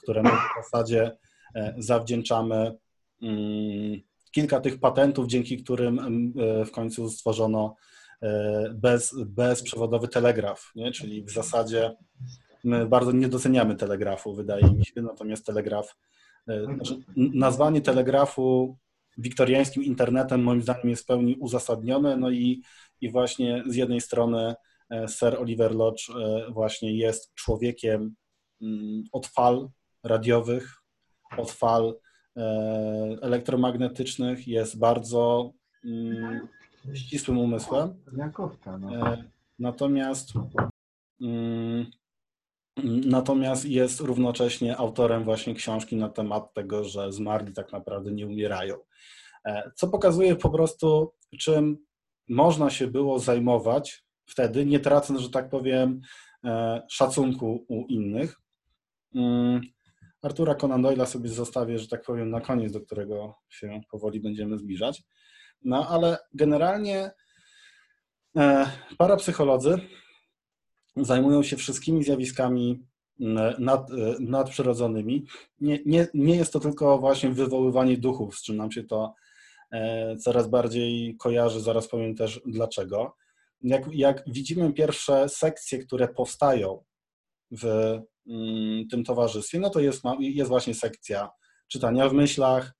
któremu 0.08 0.28
w 0.28 0.64
zasadzie 0.64 1.16
e, 1.54 1.74
zawdzięczamy 1.78 2.76
mm, 3.22 4.00
kilka 4.30 4.60
tych 4.60 4.80
patentów, 4.80 5.26
dzięki 5.26 5.62
którym 5.62 5.98
e, 5.98 6.64
w 6.64 6.70
końcu 6.70 7.10
stworzono 7.10 7.74
e, 8.22 8.70
bez, 8.74 9.14
bezprzewodowy 9.26 10.08
telegraf, 10.08 10.72
nie? 10.74 10.92
czyli 10.92 11.24
w 11.24 11.30
zasadzie 11.30 11.96
my 12.64 12.86
bardzo 12.86 13.12
nie 13.12 13.28
doceniamy 13.28 13.76
telegrafu, 13.76 14.34
wydaje 14.34 14.70
mi 14.72 14.86
się, 14.86 15.02
natomiast 15.02 15.46
telegraf, 15.46 15.96
znaczy 16.64 16.98
nazwanie 17.16 17.80
telegrafu 17.80 18.76
wiktoriańskim 19.18 19.84
internetem 19.84 20.42
moim 20.42 20.62
zdaniem 20.62 20.88
jest 20.88 21.02
w 21.02 21.06
pełni 21.06 21.36
uzasadnione, 21.36 22.16
no 22.16 22.30
i, 22.30 22.62
i 23.00 23.10
właśnie 23.10 23.64
z 23.66 23.74
jednej 23.74 24.00
strony 24.00 24.54
Sir 25.06 25.36
Oliver 25.40 25.74
Lodge 25.74 26.02
właśnie 26.48 26.96
jest 26.96 27.34
człowiekiem 27.34 28.14
mm, 28.62 29.04
od 29.12 29.26
fal, 29.26 29.68
radiowych, 30.04 30.74
od 31.36 31.50
fal 31.50 31.98
elektromagnetycznych 33.22 34.48
jest 34.48 34.78
bardzo 34.78 35.52
mm, 35.84 36.48
ścisłym 36.94 37.38
umysłem. 37.38 38.02
No. 38.80 39.16
Natomiast 39.58 40.32
mm, 41.20 41.86
Natomiast 42.84 43.64
jest 43.64 44.00
równocześnie 44.00 44.76
autorem 44.76 45.24
właśnie 45.24 45.54
książki 45.54 45.96
na 45.96 46.08
temat 46.08 46.54
tego, 46.54 46.84
że 46.84 47.12
zmarli 47.12 47.52
tak 47.52 47.72
naprawdę 47.72 48.12
nie 48.12 48.26
umierają. 48.26 48.76
E, 49.44 49.70
co 49.76 49.88
pokazuje 49.88 50.36
po 50.36 50.50
prostu, 50.50 51.12
czym 51.40 51.78
można 52.28 52.70
się 52.70 52.86
było 52.86 53.18
zajmować 53.18 54.04
wtedy, 54.28 54.66
nie 54.66 54.80
tracąc, 54.80 55.20
że 55.20 55.30
tak 55.30 55.48
powiem, 55.48 56.00
e, 56.44 56.82
szacunku 56.90 57.64
u 57.68 57.86
innych. 57.86 58.40
Mm, 59.14 59.60
Artura 60.22 60.54
Conan 60.54 60.82
Doyle'a 60.82 61.06
sobie 61.06 61.28
zostawię, 61.28 61.78
że 61.78 61.88
tak 61.88 62.02
powiem, 62.02 62.30
na 62.30 62.40
koniec, 62.40 62.72
do 62.72 62.80
którego 62.80 63.34
się 63.48 63.80
powoli 63.90 64.20
będziemy 64.20 64.58
zbliżać. 64.58 65.02
No 65.64 65.88
ale 65.88 66.18
generalnie 66.34 67.10
e, 68.36 68.70
parapsycholodzy 68.98 69.80
zajmują 70.96 71.42
się 71.42 71.56
wszystkimi 71.56 72.04
zjawiskami 72.04 72.88
nad, 73.58 73.90
nadprzyrodzonymi. 74.20 75.26
Nie, 75.60 75.78
nie, 75.86 76.06
nie 76.14 76.36
jest 76.36 76.52
to 76.52 76.60
tylko 76.60 76.98
właśnie 76.98 77.30
wywoływanie 77.30 77.98
duchów, 77.98 78.38
z 78.38 78.42
czym 78.42 78.56
nam 78.56 78.72
się 78.72 78.84
to 78.84 79.14
e, 79.72 80.16
coraz 80.16 80.48
bardziej 80.48 81.16
kojarzy, 81.16 81.60
zaraz 81.60 81.88
powiem 81.88 82.14
też 82.14 82.40
dlaczego. 82.46 83.16
Jak, 83.62 83.82
jak 83.92 84.24
widzimy 84.26 84.72
pierwsze 84.72 85.28
sekcje, 85.28 85.78
które 85.78 86.08
powstają 86.08 86.84
w 87.50 87.64
mm, 88.28 88.88
tym 88.88 89.04
towarzystwie, 89.04 89.58
no 89.60 89.70
to 89.70 89.80
jest, 89.80 90.02
jest 90.20 90.48
właśnie 90.48 90.74
sekcja 90.74 91.30
czytania 91.68 92.08
w 92.08 92.12
myślach, 92.12 92.74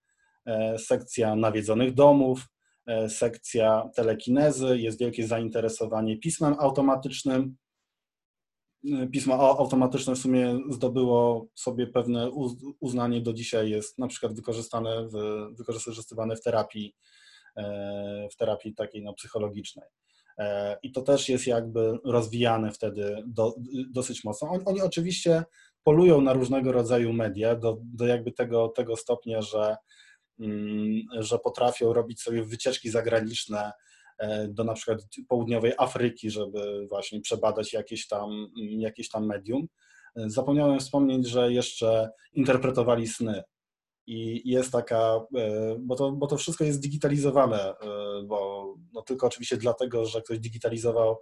e, 0.46 0.78
sekcja 0.78 1.36
nawiedzonych 1.36 1.94
domów, 1.94 2.46
e, 2.86 3.08
sekcja 3.08 3.90
telekinezy, 3.96 4.78
jest 4.78 4.98
wielkie 4.98 5.26
zainteresowanie 5.26 6.18
pismem 6.18 6.56
automatycznym, 6.58 7.56
pismo 9.12 9.58
automatyczne 9.58 10.14
w 10.14 10.18
sumie 10.18 10.58
zdobyło 10.70 11.48
sobie 11.54 11.86
pewne 11.86 12.30
uznanie 12.80 13.20
do 13.20 13.32
dzisiaj, 13.32 13.70
jest 13.70 13.98
na 13.98 14.06
przykład 14.06 14.34
wykorzystane 14.34 15.08
w, 15.08 15.16
wykorzystywane 15.56 16.36
w 16.36 16.42
terapii, 16.42 16.94
e, 17.56 18.28
w 18.32 18.36
terapii 18.36 18.74
takiej 18.74 19.02
no, 19.02 19.14
psychologicznej. 19.14 19.88
E, 20.38 20.76
I 20.82 20.92
to 20.92 21.02
też 21.02 21.28
jest 21.28 21.46
jakby 21.46 21.98
rozwijane 22.04 22.72
wtedy 22.72 23.22
do, 23.26 23.54
dosyć 23.90 24.24
mocno. 24.24 24.50
Oni, 24.50 24.64
oni, 24.64 24.80
oczywiście 24.80 25.44
polują 25.84 26.20
na 26.20 26.32
różnego 26.32 26.72
rodzaju 26.72 27.12
media 27.12 27.56
do, 27.56 27.78
do 27.84 28.06
jakby 28.06 28.32
tego, 28.32 28.68
tego 28.68 28.96
stopnia, 28.96 29.42
że, 29.42 29.76
mm, 30.40 31.02
że 31.12 31.38
potrafią 31.38 31.92
robić 31.92 32.22
sobie 32.22 32.44
wycieczki 32.44 32.90
zagraniczne 32.90 33.72
E, 34.18 34.48
do 34.48 34.64
na 34.64 34.74
przykład 34.74 34.98
południowej 35.28 35.72
Afryki, 35.78 36.30
żeby 36.30 36.86
właśnie 36.88 37.20
przebadać 37.20 37.72
jakieś 37.72 38.06
tam, 38.06 38.30
jakieś 38.78 39.08
tam 39.08 39.26
medium. 39.26 39.66
E, 40.16 40.30
zapomniałem 40.30 40.80
wspomnieć, 40.80 41.28
że 41.28 41.52
jeszcze 41.52 42.10
interpretowali 42.32 43.08
sny. 43.08 43.42
I 44.10 44.50
jest 44.50 44.72
taka, 44.72 45.20
e, 45.36 45.76
bo 45.80 45.96
to, 45.96 46.12
bo 46.12 46.26
to 46.26 46.36
wszystko 46.36 46.64
jest 46.64 46.80
digitalizowane, 46.80 47.74
bo 48.24 48.74
no 48.92 49.02
tylko 49.02 49.26
oczywiście 49.26 49.56
dlatego, 49.56 50.06
że 50.06 50.22
ktoś 50.22 50.38
digitalizował 50.38 51.16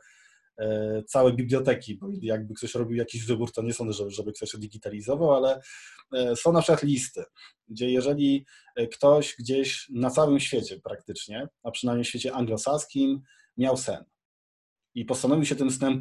E, 0.58 1.02
całe 1.06 1.32
biblioteki, 1.32 1.94
bo 1.94 2.08
jakby 2.22 2.54
ktoś 2.54 2.74
robił 2.74 2.96
jakiś 2.96 3.24
wybór, 3.24 3.52
to 3.52 3.62
nie 3.62 3.72
sądzę, 3.72 3.92
żeby, 3.92 4.10
żeby 4.10 4.32
ktoś 4.32 4.50
to 4.50 4.58
digitalizował, 4.58 5.34
ale 5.34 5.60
e, 6.12 6.36
są 6.36 6.52
na 6.52 6.60
przykład 6.60 6.82
listy, 6.82 7.24
gdzie 7.68 7.90
jeżeli 7.90 8.46
e, 8.76 8.86
ktoś 8.86 9.36
gdzieś 9.38 9.88
na 9.90 10.10
całym 10.10 10.40
świecie 10.40 10.80
praktycznie, 10.80 11.48
a 11.62 11.70
przynajmniej 11.70 12.04
w 12.04 12.08
świecie 12.08 12.32
anglosaskim, 12.32 13.22
miał 13.56 13.76
sen 13.76 14.04
i 14.96 15.04
postanowił 15.04 15.44
się 15.44 15.56
tym 15.56 15.70
snem 15.70 16.00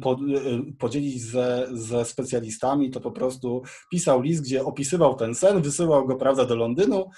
podzielić 0.78 1.22
ze, 1.22 1.68
ze 1.72 2.04
specjalistami, 2.04 2.90
to 2.90 3.00
po 3.00 3.10
prostu 3.10 3.62
pisał 3.90 4.20
list, 4.20 4.42
gdzie 4.42 4.64
opisywał 4.64 5.14
ten 5.14 5.34
sen, 5.34 5.62
wysyłał 5.62 6.06
go 6.06 6.16
prawda, 6.16 6.44
do 6.44 6.56
Londynu 6.56 7.10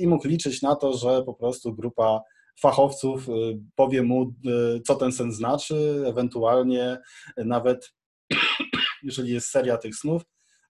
i 0.00 0.06
mógł 0.06 0.28
liczyć 0.28 0.62
na 0.62 0.76
to, 0.76 0.92
że 0.92 1.22
po 1.22 1.34
prostu 1.34 1.74
grupa 1.74 2.20
fachowców 2.60 3.28
y, 3.28 3.32
powie 3.74 4.02
mu, 4.02 4.34
y, 4.76 4.80
co 4.86 4.94
ten 4.94 5.12
sen 5.12 5.32
znaczy, 5.32 6.04
ewentualnie 6.06 6.98
nawet 7.36 7.94
jeżeli 9.02 9.32
jest 9.32 9.48
seria 9.48 9.76
tych 9.76 9.96
snów, 9.96 10.22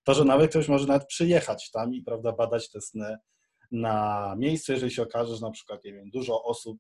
to 0.04 0.14
że 0.14 0.24
nawet 0.24 0.50
ktoś 0.50 0.68
może 0.68 0.86
nawet 0.86 1.06
przyjechać 1.06 1.70
tam 1.70 1.94
i 1.94 2.02
prawda, 2.02 2.32
badać 2.32 2.70
te 2.70 2.80
sny 2.80 3.16
na 3.70 4.34
miejscu, 4.38 4.72
jeżeli 4.72 4.92
się 4.92 5.02
okaże, 5.02 5.34
że 5.34 5.40
na 5.40 5.50
przykład 5.50 5.84
nie 5.84 5.92
wiem, 5.92 6.10
dużo 6.10 6.44
osób 6.44 6.78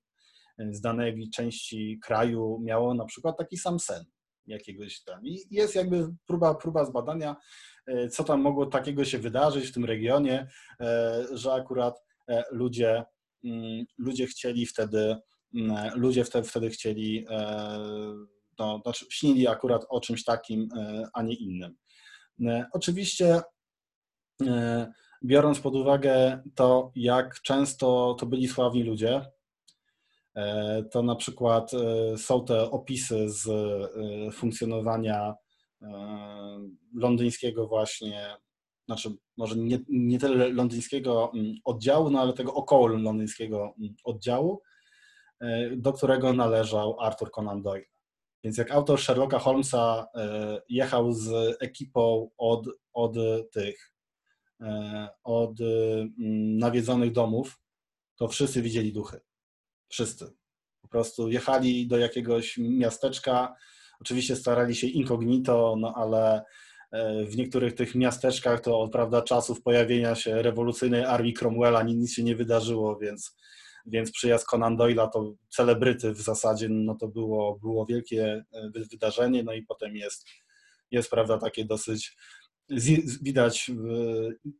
z 0.70 0.80
danej 0.80 1.30
części 1.30 1.98
kraju 2.04 2.60
miało 2.64 2.94
na 2.94 3.04
przykład 3.04 3.38
taki 3.38 3.56
sam 3.56 3.80
sen 3.80 4.04
jakiegoś 4.46 5.02
tam. 5.02 5.26
I 5.26 5.38
jest 5.50 5.74
jakby 5.74 6.08
próba, 6.26 6.54
próba 6.54 6.84
zbadania, 6.84 7.36
y, 7.90 8.08
co 8.08 8.24
tam 8.24 8.40
mogło 8.40 8.66
takiego 8.66 9.04
się 9.04 9.18
wydarzyć 9.18 9.66
w 9.66 9.72
tym 9.72 9.84
regionie, 9.84 10.46
że 11.32 11.52
akurat 11.52 12.02
ludzie 12.50 13.04
Mm, 13.44 13.84
ludzie 13.98 14.26
chcieli 14.26 14.66
wtedy, 14.66 15.16
mm, 15.54 15.90
ludzie 15.94 16.24
wtedy, 16.24 16.70
chcieli, 16.70 17.26
e, 17.30 17.78
no, 18.58 18.80
znaczy 18.82 19.06
śnili 19.10 19.48
akurat 19.48 19.86
o 19.88 20.00
czymś 20.00 20.24
takim, 20.24 20.68
e, 20.76 21.08
a 21.14 21.22
nie 21.22 21.34
innym. 21.34 21.76
E, 22.46 22.66
oczywiście 22.72 23.40
biorąc 25.24 25.60
pod 25.60 25.74
uwagę 25.74 26.42
to, 26.54 26.92
jak 26.94 27.40
często 27.42 28.16
to 28.18 28.26
byli 28.26 28.48
sławni 28.48 28.82
ludzie, 28.82 29.26
to 30.90 31.02
na 31.02 31.16
przykład 31.16 31.70
są 32.16 32.44
te 32.44 32.70
opisy 32.70 33.30
z 33.30 33.48
funkcjonowania 34.34 35.34
londyńskiego 36.94 37.66
właśnie 37.66 38.36
znaczy 38.86 39.16
może 39.36 39.56
nie, 39.56 39.78
nie 39.88 40.18
tyle 40.18 40.48
londyńskiego 40.48 41.32
mm, 41.34 41.54
oddziału, 41.64 42.10
no 42.10 42.20
ale 42.20 42.32
tego 42.32 42.54
około 42.54 42.86
londyńskiego 42.86 43.74
mm, 43.78 43.94
oddziału, 44.04 44.62
e, 45.40 45.76
do 45.76 45.92
którego 45.92 46.32
należał 46.32 47.00
Arthur 47.00 47.30
Conan 47.30 47.62
Doyle. 47.62 47.84
Więc 48.44 48.58
jak 48.58 48.70
autor 48.70 49.00
Sherlocka 49.00 49.38
Holmesa 49.38 50.06
e, 50.14 50.62
jechał 50.68 51.12
z 51.12 51.56
ekipą 51.60 52.30
od, 52.38 52.66
od 52.92 53.16
tych, 53.52 53.92
e, 54.60 55.08
od 55.24 55.60
mm, 55.60 56.58
nawiedzonych 56.58 57.12
domów, 57.12 57.60
to 58.16 58.28
wszyscy 58.28 58.62
widzieli 58.62 58.92
duchy. 58.92 59.20
Wszyscy. 59.92 60.32
Po 60.82 60.88
prostu 60.88 61.28
jechali 61.28 61.86
do 61.86 61.98
jakiegoś 61.98 62.58
miasteczka, 62.58 63.54
oczywiście 64.00 64.36
starali 64.36 64.74
się 64.74 64.86
incognito, 64.86 65.76
no 65.78 65.94
ale 65.96 66.42
E, 66.92 67.24
w 67.24 67.36
niektórych 67.36 67.74
tych 67.74 67.94
miasteczkach 67.94 68.60
to 68.60 68.80
od 68.80 68.92
prawda, 68.92 69.22
czasów 69.22 69.62
pojawienia 69.62 70.14
się 70.14 70.42
rewolucyjnej 70.42 71.04
armii 71.04 71.34
Cromwella 71.34 71.82
nic 71.82 72.14
się 72.14 72.22
nie 72.22 72.36
wydarzyło, 72.36 72.98
więc, 72.98 73.36
więc 73.86 74.12
przyjazd 74.12 74.46
Conan 74.46 74.76
Doyle'a 74.76 75.08
to 75.12 75.34
celebryty 75.48 76.12
w 76.12 76.20
zasadzie, 76.20 76.68
no 76.68 76.94
to 76.94 77.08
było, 77.08 77.58
było 77.58 77.86
wielkie 77.86 78.44
e, 78.52 78.70
wydarzenie, 78.90 79.42
no 79.42 79.52
i 79.52 79.62
potem 79.62 79.96
jest, 79.96 80.26
jest 80.90 81.10
prawda, 81.10 81.38
takie 81.38 81.64
dosyć 81.64 82.16
widać 83.22 83.70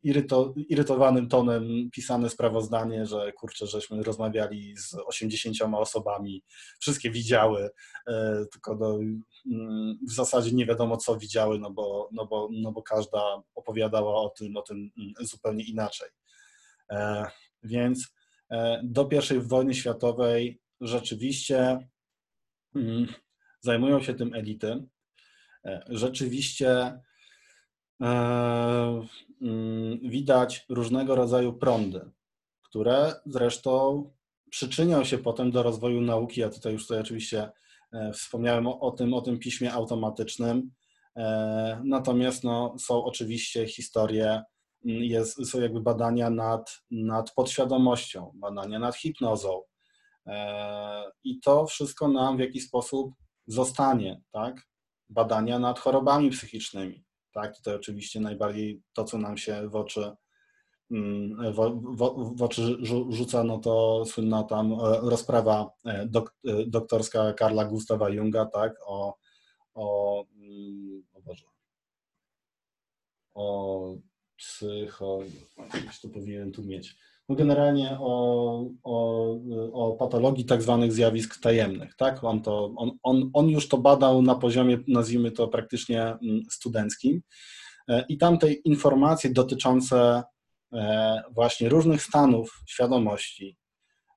iryto, 0.03 0.55
irytowanym 0.57 1.29
tonem 1.29 1.91
pisane 1.93 2.31
sprawozdanie, 2.31 3.07
że 3.07 3.33
kurczę, 3.33 3.67
żeśmy 3.67 4.03
rozmawiali 4.03 4.77
z 4.77 4.95
80 5.07 5.57
osobami, 5.75 6.43
wszystkie 6.81 7.11
widziały, 7.11 7.71
e, 8.07 8.45
tylko 8.53 8.77
do, 8.77 8.99
mm, 9.53 9.99
w 10.09 10.13
zasadzie 10.13 10.53
nie 10.53 10.67
wiadomo 10.67 10.97
co 10.97 11.17
widziały, 11.17 11.59
no 11.59 11.71
bo, 11.71 12.09
no 12.13 12.27
bo, 12.27 12.49
no 12.53 12.73
bo 12.73 12.83
każda 12.83 13.43
opowiadała 13.55 14.15
o 14.15 14.29
tym, 14.31 14.57
o 14.57 14.63
tym 14.63 14.91
mm, 14.99 15.13
zupełnie 15.21 15.65
inaczej. 15.65 16.09
E, 16.91 17.27
więc 17.63 18.15
e, 18.51 18.81
do 18.85 19.09
I 19.37 19.41
wojny 19.41 19.75
światowej 19.75 20.61
rzeczywiście 20.81 21.89
mm, 22.75 23.07
zajmują 23.61 24.01
się 24.03 24.15
tym 24.15 24.35
elity. 24.35 24.87
Rzeczywiście 25.89 27.01
widać 30.03 30.67
różnego 30.69 31.15
rodzaju 31.15 31.53
prądy, 31.53 32.11
które 32.63 33.15
zresztą 33.27 34.05
przyczynią 34.51 35.05
się 35.05 35.19
potem 35.19 35.51
do 35.51 35.63
rozwoju 35.63 36.01
nauki. 36.01 36.41
Ja 36.41 36.51
tutaj 36.51 36.73
już 36.73 36.83
tutaj 36.83 37.01
oczywiście 37.01 37.51
e, 37.93 38.13
wspomniałem 38.13 38.67
o, 38.67 38.81
o 38.81 38.91
tym, 38.91 39.15
o 39.15 39.21
tym 39.21 39.39
piśmie 39.39 39.73
automatycznym. 39.73 40.71
E, 41.17 41.81
natomiast 41.85 42.45
no, 42.45 42.75
są 42.79 43.05
oczywiście 43.05 43.67
historie, 43.67 44.43
mm, 44.87 45.03
jest, 45.03 45.51
są 45.51 45.61
jakby 45.61 45.81
badania 45.81 46.31
nad, 46.31 46.71
nad 46.91 47.35
podświadomością, 47.35 48.33
badania 48.35 48.79
nad 48.79 48.97
hipnozą. 48.97 49.63
I 51.25 51.41
to 51.41 51.67
wszystko 51.67 52.09
nam 52.09 52.37
w 52.37 52.41
jakiś 52.41 52.67
sposób 52.67 53.15
zostanie, 53.47 54.23
tak? 54.33 54.67
Badania 55.09 55.59
nad 55.59 55.79
chorobami 55.79 56.31
psychicznymi 56.31 57.05
Tak, 57.33 57.57
tutaj 57.57 57.75
oczywiście 57.75 58.21
najbardziej 58.21 58.83
to, 58.93 59.05
co 59.05 59.19
nam 59.19 59.37
się 59.37 59.69
w 59.69 59.77
oczy, 59.77 60.11
mm, 60.91 61.53
w, 61.53 62.43
oczy 62.43 62.77
rzuca, 63.11 63.45
no 63.45 63.59
to 63.59 64.05
słynna 64.07 64.43
tam 64.43 64.81
rozprawa 65.03 65.71
dok, 66.07 66.35
doktorska 66.67 67.33
Karla 67.33 67.65
Gustawa 67.65 68.09
Junga, 68.09 68.47
tak, 68.47 68.73
o, 68.87 69.19
o, 69.75 70.25
mm, 70.37 71.03
o 71.13 71.21
Boże, 71.21 71.47
o 73.35 73.97
psycho, 74.37 75.19
gdzieś 75.75 76.01
to 76.01 76.09
powinienem 76.09 76.53
tu 76.53 76.63
mieć. 76.63 76.97
No 77.29 77.37
generalnie 77.37 77.97
o, 78.01 78.65
o, 78.83 79.35
o 79.73 79.97
patologii 79.97 80.45
tak 80.45 80.63
zwanych 80.63 80.93
zjawisk 80.93 81.41
tajemnych. 81.41 81.97
Tak? 81.97 82.25
On, 82.25 82.43
to, 82.43 82.75
on, 82.77 82.91
on, 83.03 83.31
on 83.33 83.51
już 83.51 83.69
to 83.69 83.79
badał 83.79 84.23
na 84.23 84.35
poziomie, 84.35 84.79
nazwijmy 84.89 85.31
to 85.31 85.49
praktycznie 85.49 86.03
mm, 86.03 86.43
studenckim. 86.51 87.23
E, 87.89 88.05
I 88.09 88.19
tam 88.19 88.39
te 88.39 88.53
informacje 88.53 89.31
dotyczące 89.31 90.23
e, 90.73 91.23
właśnie 91.31 91.69
różnych 91.69 92.03
stanów 92.03 92.63
świadomości, 92.67 93.57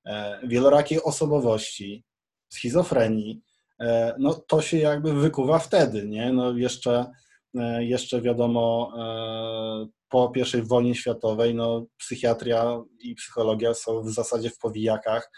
e, 0.06 0.40
wielorakiej 0.48 1.02
osobowości, 1.02 2.04
schizofrenii, 2.48 3.42
no 4.18 4.34
to 4.34 4.62
się 4.62 4.78
jakby 4.78 5.12
wykuwa 5.12 5.58
wtedy, 5.58 6.06
nie? 6.08 6.32
No 6.32 6.58
jeszcze 6.58 7.06
jeszcze 7.78 8.22
wiadomo, 8.22 8.92
po 10.08 10.32
I 10.58 10.62
wojnie 10.62 10.94
światowej 10.94 11.54
no, 11.54 11.86
psychiatria 11.96 12.82
i 13.00 13.14
psychologia 13.14 13.74
są 13.74 14.02
w 14.02 14.10
zasadzie 14.10 14.50
w 14.50 14.58
powijakach. 14.58 15.30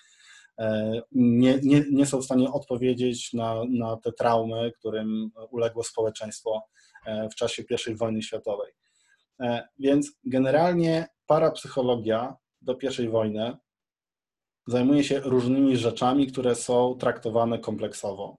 E, 0.58 1.00
nie, 1.12 1.58
nie, 1.62 1.84
nie 1.92 2.06
są 2.06 2.20
w 2.20 2.24
stanie 2.24 2.52
odpowiedzieć 2.52 3.32
na, 3.32 3.62
na 3.70 3.96
te 3.96 4.12
traumy, 4.12 4.72
którym 4.78 5.30
uległo 5.50 5.84
społeczeństwo 5.84 6.62
w 7.32 7.34
czasie 7.34 7.62
I 7.88 7.94
wojny 7.94 8.22
światowej. 8.22 8.72
Więc 9.78 10.12
generalnie 10.24 11.06
parapsychologia 11.26 12.36
do 12.60 12.76
I 12.98 13.08
wojny 13.08 13.56
zajmuje 14.66 15.04
się 15.04 15.20
różnymi 15.20 15.76
rzeczami, 15.76 16.26
które 16.26 16.54
są 16.54 16.96
traktowane 17.00 17.58
kompleksowo. 17.58 18.36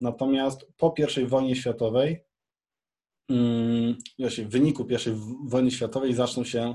Natomiast 0.00 0.66
po 0.76 0.94
I 1.20 1.26
wojnie 1.26 1.56
światowej 1.56 2.24
w 4.44 4.48
wyniku 4.50 4.86
I 4.90 5.48
wojny 5.48 5.70
światowej 5.70 6.14
zaczną 6.14 6.44
się 6.44 6.74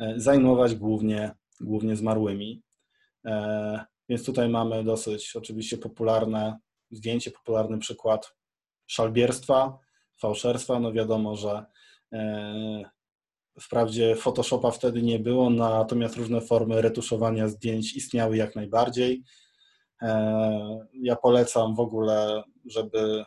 e, 0.00 0.14
zajmować 0.20 0.74
głównie, 0.74 1.34
głównie 1.60 1.96
zmarłymi. 1.96 2.62
E, 3.26 3.84
więc 4.08 4.24
tutaj 4.24 4.48
mamy 4.48 4.84
dosyć 4.84 5.36
oczywiście 5.36 5.78
popularne 5.78 6.58
zdjęcie, 6.90 7.30
popularny 7.30 7.78
przykład 7.78 8.34
szalbierstwa, 8.86 9.78
fałszerstwa. 10.20 10.80
No 10.80 10.92
wiadomo, 10.92 11.36
że 11.36 11.64
e, 12.12 12.90
wprawdzie 13.60 14.16
Photoshopa 14.16 14.70
wtedy 14.70 15.02
nie 15.02 15.18
było, 15.18 15.50
natomiast 15.50 16.16
różne 16.16 16.40
formy 16.40 16.82
retuszowania 16.82 17.48
zdjęć 17.48 17.96
istniały 17.96 18.36
jak 18.36 18.56
najbardziej. 18.56 19.22
Ja 20.92 21.16
polecam 21.16 21.74
w 21.74 21.80
ogóle, 21.80 22.42
żeby 22.64 23.24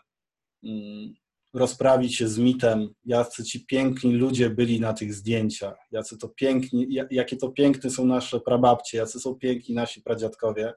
mm, 0.64 1.14
rozprawić 1.56 2.16
się 2.16 2.28
z 2.28 2.38
mitem, 2.38 2.94
jacy 3.06 3.44
ci 3.44 3.66
piękni 3.66 4.14
ludzie 4.14 4.50
byli 4.50 4.80
na 4.80 4.94
tych 4.94 5.14
zdjęciach, 5.14 5.78
jacy 5.92 6.18
to 6.18 6.30
piękni, 6.30 6.88
jakie 7.12 7.38
to 7.38 7.50
piękne 7.50 7.90
są 7.90 8.06
nasze 8.06 8.40
prababcie, 8.40 8.98
jacy 8.98 9.20
są 9.20 9.36
piękni 9.36 9.76
nasi 9.76 10.02
pradziadkowie. 10.02 10.74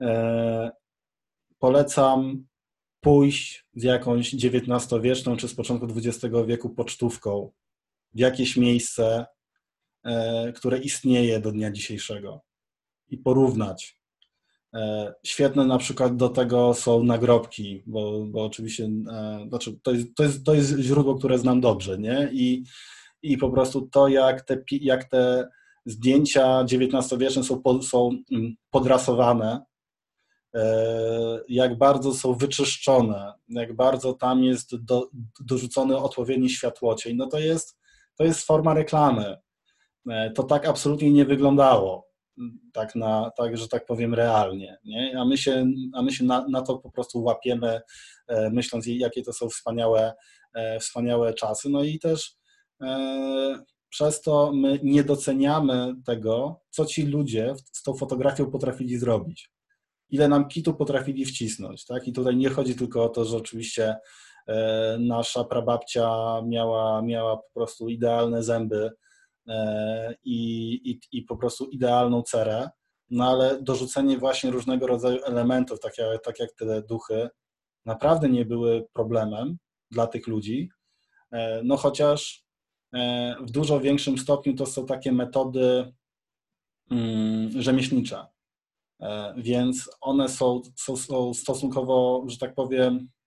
E, 0.00 0.70
polecam 1.58 2.46
pójść 3.00 3.66
z 3.74 3.82
jakąś 3.82 4.34
XIX-wieczną 4.34 5.36
czy 5.36 5.48
z 5.48 5.54
początku 5.54 5.86
XX 5.96 6.34
wieku 6.46 6.70
pocztówką 6.70 7.52
w 8.14 8.18
jakieś 8.18 8.56
miejsce, 8.56 9.26
e, 10.04 10.52
które 10.52 10.78
istnieje 10.78 11.40
do 11.40 11.52
dnia 11.52 11.70
dzisiejszego 11.70 12.40
i 13.08 13.18
porównać 13.18 13.97
świetne 15.24 15.66
na 15.66 15.78
przykład 15.78 16.16
do 16.16 16.28
tego 16.28 16.74
są 16.74 17.02
nagrobki, 17.02 17.82
bo, 17.86 18.24
bo 18.26 18.44
oczywiście 18.44 18.90
e, 19.10 19.46
znaczy 19.48 19.78
to, 19.82 19.92
jest, 19.92 20.14
to, 20.14 20.22
jest, 20.22 20.44
to 20.44 20.54
jest 20.54 20.78
źródło, 20.78 21.14
które 21.14 21.38
znam 21.38 21.60
dobrze, 21.60 21.98
nie? 21.98 22.28
I, 22.32 22.64
i 23.22 23.38
po 23.38 23.50
prostu 23.50 23.88
to, 23.92 24.08
jak 24.08 24.42
te, 24.42 24.62
jak 24.70 25.04
te 25.04 25.48
zdjęcia 25.86 26.60
XIX-wieczne 26.60 27.44
są, 27.44 27.62
są 27.82 28.10
mm, 28.32 28.54
podrasowane, 28.70 29.62
e, 30.54 31.40
jak 31.48 31.78
bardzo 31.78 32.14
są 32.14 32.34
wyczyszczone, 32.34 33.32
jak 33.48 33.76
bardzo 33.76 34.12
tam 34.12 34.44
jest 34.44 34.76
do, 34.76 35.08
dorzucony 35.40 35.96
odpowiedni 35.96 36.50
światłocień, 36.50 37.16
no 37.16 37.26
to 37.26 37.38
jest, 37.38 37.78
to 38.16 38.24
jest 38.24 38.40
forma 38.40 38.74
reklamy. 38.74 39.36
To 40.34 40.42
tak 40.42 40.68
absolutnie 40.68 41.10
nie 41.10 41.24
wyglądało 41.24 42.07
tak, 42.72 42.94
na, 42.94 43.30
tak, 43.36 43.56
że 43.56 43.68
tak 43.68 43.86
powiem, 43.86 44.14
realnie. 44.14 44.78
Nie? 44.84 45.20
A 45.20 45.24
my 45.24 45.38
się, 45.38 45.66
a 45.94 46.02
my 46.02 46.12
się 46.12 46.24
na, 46.24 46.46
na 46.48 46.62
to 46.62 46.78
po 46.78 46.90
prostu 46.90 47.22
łapiemy, 47.22 47.80
e, 48.28 48.50
myśląc, 48.50 48.86
jakie 48.86 49.22
to 49.22 49.32
są 49.32 49.48
wspaniałe, 49.48 50.12
e, 50.54 50.80
wspaniałe 50.80 51.34
czasy. 51.34 51.68
No 51.68 51.82
i 51.82 51.98
też 51.98 52.36
e, 52.82 53.58
przez 53.88 54.20
to 54.20 54.52
my 54.54 54.78
nie 54.82 55.04
doceniamy 55.04 55.94
tego, 56.06 56.60
co 56.70 56.84
ci 56.84 57.06
ludzie 57.06 57.54
z 57.72 57.82
tą 57.82 57.94
fotografią 57.94 58.50
potrafili 58.50 58.98
zrobić. 58.98 59.50
Ile 60.10 60.28
nam 60.28 60.48
kitu 60.48 60.74
potrafili 60.74 61.24
wcisnąć. 61.24 61.84
Tak? 61.84 62.08
I 62.08 62.12
tutaj 62.12 62.36
nie 62.36 62.48
chodzi 62.48 62.74
tylko 62.74 63.04
o 63.04 63.08
to, 63.08 63.24
że 63.24 63.36
oczywiście 63.36 63.96
nasza 64.98 65.44
prababcia 65.44 66.10
miała, 66.46 67.02
miała 67.02 67.36
po 67.36 67.50
prostu 67.54 67.88
idealne 67.88 68.42
zęby, 68.42 68.90
i, 70.24 70.72
i, 70.90 71.00
i 71.12 71.22
po 71.22 71.36
prostu 71.36 71.66
idealną 71.66 72.22
cerę, 72.22 72.70
no 73.10 73.30
ale 73.30 73.62
dorzucenie 73.62 74.18
właśnie 74.18 74.50
różnego 74.50 74.86
rodzaju 74.86 75.24
elementów, 75.24 75.80
tak 75.80 75.98
jak, 75.98 76.24
tak 76.24 76.38
jak 76.38 76.52
te 76.52 76.82
duchy, 76.82 77.28
naprawdę 77.84 78.28
nie 78.28 78.44
były 78.44 78.86
problemem 78.92 79.58
dla 79.90 80.06
tych 80.06 80.26
ludzi, 80.26 80.68
e, 81.32 81.62
no 81.64 81.76
chociaż 81.76 82.44
e, 82.94 83.36
w 83.40 83.50
dużo 83.50 83.80
większym 83.80 84.18
stopniu 84.18 84.54
to 84.54 84.66
są 84.66 84.86
takie 84.86 85.12
metody 85.12 85.92
mm, 86.90 87.62
rzemieślnicze, 87.62 88.26
więc 89.36 89.90
one 90.00 90.28
są, 90.28 90.62
są, 90.76 90.96
są 90.96 91.34
stosunkowo, 91.34 92.24
że 92.28 92.38
tak 92.38 92.54
powiem, 92.54 93.08
E, 93.08 93.17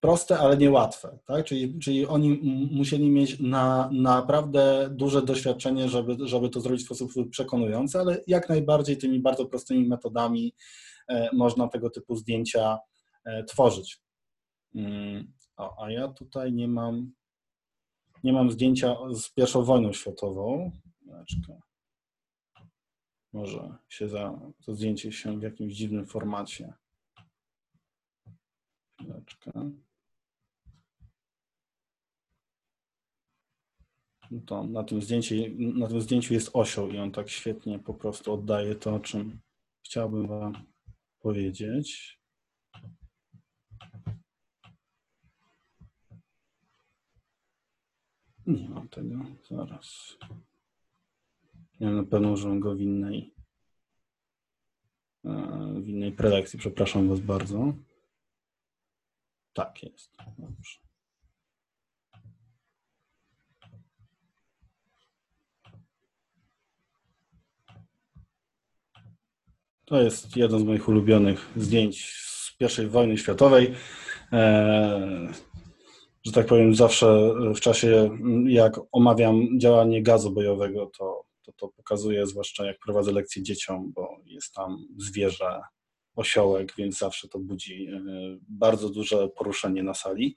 proste, 0.00 0.38
ale 0.38 0.56
niełatwe. 0.56 1.18
Tak? 1.26 1.44
Czyli, 1.44 1.78
czyli 1.78 2.06
oni 2.06 2.40
musieli 2.72 3.10
mieć 3.10 3.40
na, 3.40 3.90
naprawdę 3.92 4.88
duże 4.90 5.22
doświadczenie, 5.22 5.88
żeby, 5.88 6.16
żeby 6.20 6.48
to 6.48 6.60
zrobić 6.60 6.82
w 6.82 6.84
sposób 6.84 7.10
przekonujący, 7.30 7.98
ale 7.98 8.20
jak 8.26 8.48
najbardziej 8.48 8.96
tymi 8.96 9.20
bardzo 9.20 9.46
prostymi 9.46 9.88
metodami 9.88 10.54
e, 11.08 11.30
można 11.32 11.68
tego 11.68 11.90
typu 11.90 12.16
zdjęcia 12.16 12.78
e, 13.24 13.44
tworzyć. 13.44 14.02
Mm, 14.74 15.32
o, 15.56 15.84
a 15.84 15.90
ja 15.90 16.08
tutaj 16.08 16.52
nie 16.52 16.68
mam, 16.68 17.12
nie 18.24 18.32
mam 18.32 18.50
zdjęcia 18.50 18.96
z 19.12 19.30
pierwszą 19.30 19.62
wojną 19.62 19.92
światową. 19.92 20.70
Może 23.32 23.74
się 23.88 24.08
za, 24.08 24.40
to 24.66 24.74
zdjęcie 24.74 25.12
się 25.12 25.38
w 25.38 25.42
jakimś 25.42 25.74
dziwnym 25.74 26.06
formacie. 26.06 26.74
Chwileczkę. 28.98 29.52
No 34.30 34.40
to 34.46 34.64
na 34.64 34.84
tym, 34.84 35.02
zdjęciu, 35.02 35.34
na 35.58 35.86
tym 35.88 36.00
zdjęciu 36.00 36.34
jest 36.34 36.50
osioł 36.52 36.88
i 36.88 36.98
on 36.98 37.12
tak 37.12 37.28
świetnie 37.28 37.78
po 37.78 37.94
prostu 37.94 38.32
oddaje 38.32 38.74
to, 38.74 38.94
o 38.94 39.00
czym 39.00 39.40
chciałbym 39.84 40.26
Wam 40.26 40.52
powiedzieć. 41.20 42.18
Nie 48.46 48.68
mam 48.68 48.88
tego, 48.88 49.14
zaraz. 49.50 50.16
Ja 51.80 51.90
na 51.90 52.04
pewno 52.04 52.32
użyłem 52.32 52.60
go 52.60 52.74
w 52.74 52.80
innej, 52.80 53.34
e, 55.24 55.74
w 55.80 55.88
innej 55.88 56.12
prelekcji. 56.12 56.58
Przepraszam 56.58 57.08
Was 57.08 57.20
bardzo. 57.20 57.72
Tak 59.58 59.82
jest. 59.82 60.16
Dobrze. 60.38 60.78
To 69.84 70.02
jest 70.02 70.36
jedno 70.36 70.58
z 70.58 70.62
moich 70.62 70.88
ulubionych 70.88 71.52
zdjęć 71.56 72.12
z 72.60 72.78
I 72.78 72.86
wojny 72.86 73.18
światowej. 73.18 73.74
E, 74.32 75.32
że 76.26 76.32
tak 76.32 76.46
powiem, 76.46 76.74
zawsze 76.74 77.34
w 77.54 77.60
czasie, 77.60 78.18
jak 78.46 78.80
omawiam 78.92 79.60
działanie 79.60 80.02
gazu 80.02 80.30
bojowego, 80.30 80.90
to, 80.98 81.24
to, 81.42 81.52
to 81.52 81.68
pokazuję, 81.68 82.26
zwłaszcza 82.26 82.66
jak 82.66 82.78
prowadzę 82.78 83.12
lekcje 83.12 83.42
dzieciom, 83.42 83.92
bo 83.94 84.16
jest 84.24 84.54
tam 84.54 84.88
zwierzę 84.96 85.60
osiołek, 86.18 86.74
więc 86.78 86.98
zawsze 86.98 87.28
to 87.28 87.38
budzi 87.38 87.88
bardzo 88.48 88.88
duże 88.88 89.28
poruszenie 89.28 89.82
na 89.82 89.94
sali. 89.94 90.36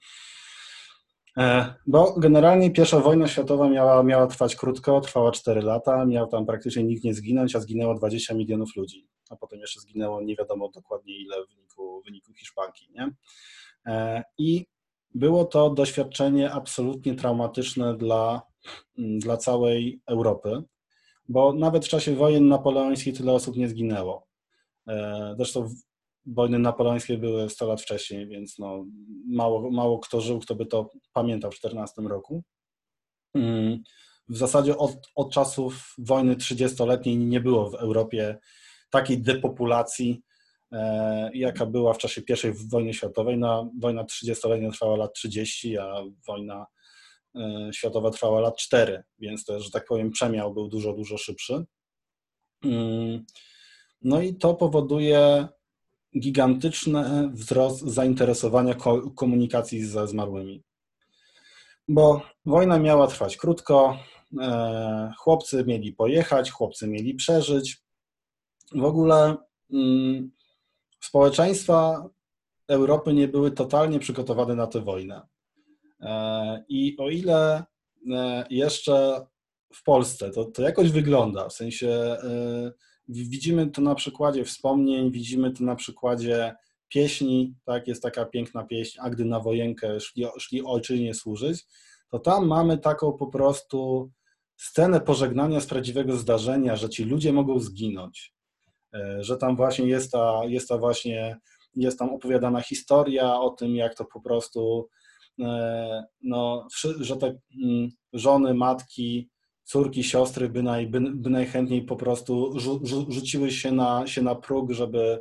Bo 1.86 2.14
generalnie 2.20 2.70
pierwsza 2.70 3.00
wojna 3.00 3.28
światowa 3.28 3.68
miała, 3.68 4.02
miała 4.02 4.26
trwać 4.26 4.56
krótko, 4.56 5.00
trwała 5.00 5.32
4 5.32 5.62
lata, 5.62 6.04
miał 6.04 6.26
tam 6.26 6.46
praktycznie 6.46 6.84
nikt 6.84 7.04
nie 7.04 7.14
zginąć, 7.14 7.56
a 7.56 7.60
zginęło 7.60 7.94
20 7.94 8.34
milionów 8.34 8.76
ludzi. 8.76 9.08
A 9.30 9.36
potem 9.36 9.60
jeszcze 9.60 9.80
zginęło 9.80 10.22
nie 10.22 10.36
wiadomo 10.36 10.68
dokładnie 10.68 11.16
ile 11.16 11.36
w 11.44 11.48
wyniku, 11.48 12.00
w 12.00 12.04
wyniku 12.04 12.32
Hiszpanki. 12.34 12.88
Nie? 12.94 13.12
I 14.38 14.66
było 15.14 15.44
to 15.44 15.70
doświadczenie 15.70 16.50
absolutnie 16.50 17.14
traumatyczne 17.14 17.96
dla, 17.96 18.42
mm, 18.98 19.18
dla 19.18 19.36
całej 19.36 20.02
Europy, 20.06 20.62
bo 21.28 21.52
nawet 21.52 21.84
w 21.84 21.88
czasie 21.88 22.14
wojen 22.14 22.48
napoleońskich 22.48 23.16
tyle 23.16 23.32
osób 23.32 23.56
nie 23.56 23.68
zginęło. 23.68 24.31
E, 24.88 25.34
zresztą 25.36 25.74
wojny 26.26 26.58
napoleońskie 26.58 27.18
były 27.18 27.50
100 27.50 27.66
lat 27.66 27.82
wcześniej, 27.82 28.26
więc 28.26 28.58
no, 28.58 28.84
mało, 29.26 29.70
mało 29.70 29.98
kto 29.98 30.20
żył, 30.20 30.40
kto 30.40 30.54
by 30.54 30.66
to 30.66 30.90
pamiętał 31.12 31.50
w 31.50 31.54
14 31.54 32.02
roku. 32.02 32.42
Mm, 33.34 33.82
w 34.28 34.36
zasadzie 34.36 34.78
od, 34.78 34.92
od 35.14 35.32
czasów 35.32 35.94
wojny 35.98 36.36
30-letniej 36.36 37.18
nie 37.18 37.40
było 37.40 37.70
w 37.70 37.74
Europie 37.74 38.38
takiej 38.90 39.22
depopulacji, 39.22 40.22
E, 40.72 41.30
jaka 41.34 41.66
była 41.66 41.94
w 41.94 41.98
czasie 41.98 42.20
I 42.20 42.68
wojny 42.68 42.94
światowej. 42.94 43.38
No, 43.38 43.70
wojna 43.80 44.04
30-letnia 44.04 44.70
trwała 44.70 44.96
lat 44.96 45.14
30, 45.14 45.78
a 45.78 46.02
wojna 46.26 46.66
e, 47.36 47.70
światowa 47.72 48.10
trwała 48.10 48.40
lat 48.40 48.56
4, 48.56 49.02
więc 49.18 49.44
to, 49.44 49.60
że 49.60 49.70
tak 49.70 49.84
powiem, 49.84 50.10
przemiał 50.10 50.54
był 50.54 50.68
dużo, 50.68 50.92
dużo 50.92 51.18
szybszy. 51.18 51.64
Mm, 52.64 53.24
no 54.04 54.20
i 54.20 54.34
to 54.34 54.54
powoduje 54.54 55.48
gigantyczny 56.18 57.30
wzrost 57.32 57.80
zainteresowania 57.80 58.74
komunikacji 59.16 59.84
ze 59.84 60.08
zmarłymi. 60.08 60.62
Bo 61.88 62.22
wojna 62.46 62.78
miała 62.78 63.06
trwać 63.06 63.36
krótko, 63.36 63.98
e, 64.40 65.12
chłopcy 65.18 65.64
mieli 65.66 65.92
pojechać, 65.92 66.50
chłopcy 66.50 66.88
mieli 66.88 67.14
przeżyć. 67.14 67.82
W 68.74 68.84
ogóle 68.84 69.36
mm, 69.72 70.30
społeczeństwa 71.00 72.08
Europy 72.68 73.14
nie 73.14 73.28
były 73.28 73.50
totalnie 73.50 73.98
przygotowane 73.98 74.54
na 74.54 74.66
tę 74.66 74.80
wojnę. 74.80 75.22
E, 76.00 76.64
I 76.68 76.96
o 76.98 77.10
ile 77.10 77.64
e, 78.12 78.44
jeszcze 78.50 79.26
w 79.74 79.82
Polsce 79.82 80.30
to, 80.30 80.44
to 80.44 80.62
jakoś 80.62 80.90
wygląda, 80.90 81.48
w 81.48 81.52
sensie 81.52 82.16
widzimy 83.12 83.70
to 83.70 83.82
na 83.82 83.94
przykładzie 83.94 84.44
wspomnień, 84.44 85.10
widzimy 85.10 85.52
to 85.52 85.64
na 85.64 85.76
przykładzie 85.76 86.54
pieśni, 86.88 87.54
tak, 87.64 87.88
jest 87.88 88.02
taka 88.02 88.24
piękna 88.24 88.64
pieśń, 88.64 88.98
a 89.00 89.10
gdy 89.10 89.24
na 89.24 89.40
wojenkę 89.40 90.00
szli, 90.00 90.26
szli 90.38 90.64
ojczyźnie 90.64 91.14
służyć, 91.14 91.64
to 92.08 92.18
tam 92.18 92.46
mamy 92.46 92.78
taką 92.78 93.12
po 93.12 93.26
prostu 93.26 94.10
scenę 94.56 95.00
pożegnania 95.00 95.60
z 95.60 95.66
prawdziwego 95.66 96.16
zdarzenia, 96.16 96.76
że 96.76 96.88
ci 96.88 97.04
ludzie 97.04 97.32
mogą 97.32 97.60
zginąć. 97.60 98.34
E, 98.94 99.24
że 99.24 99.36
tam 99.36 99.56
właśnie 99.56 99.86
jest 99.86 100.12
ta, 100.12 100.40
jest 100.44 100.68
ta 100.68 100.78
właśnie, 100.78 101.36
jest 101.74 101.98
tam 101.98 102.10
opowiadana 102.10 102.60
historia 102.60 103.40
o 103.40 103.50
tym, 103.50 103.76
jak 103.76 103.94
to 103.94 104.04
po 104.04 104.20
prostu, 104.20 104.88
e, 105.40 106.04
no, 106.22 106.66
że 107.00 107.16
te 107.16 107.26
mm, 107.64 107.88
żony, 108.12 108.54
matki, 108.54 109.28
córki, 109.64 110.04
siostry 110.04 110.48
by, 110.48 110.62
naj, 110.62 110.86
by, 110.86 111.00
by 111.00 111.30
najchętniej 111.30 111.82
po 111.82 111.96
prostu 111.96 112.58
rzu, 112.58 112.80
rzuciły 113.08 113.50
się 113.50 113.72
na, 113.72 114.06
się 114.06 114.22
na 114.22 114.34
próg, 114.34 114.72
żeby, 114.72 115.20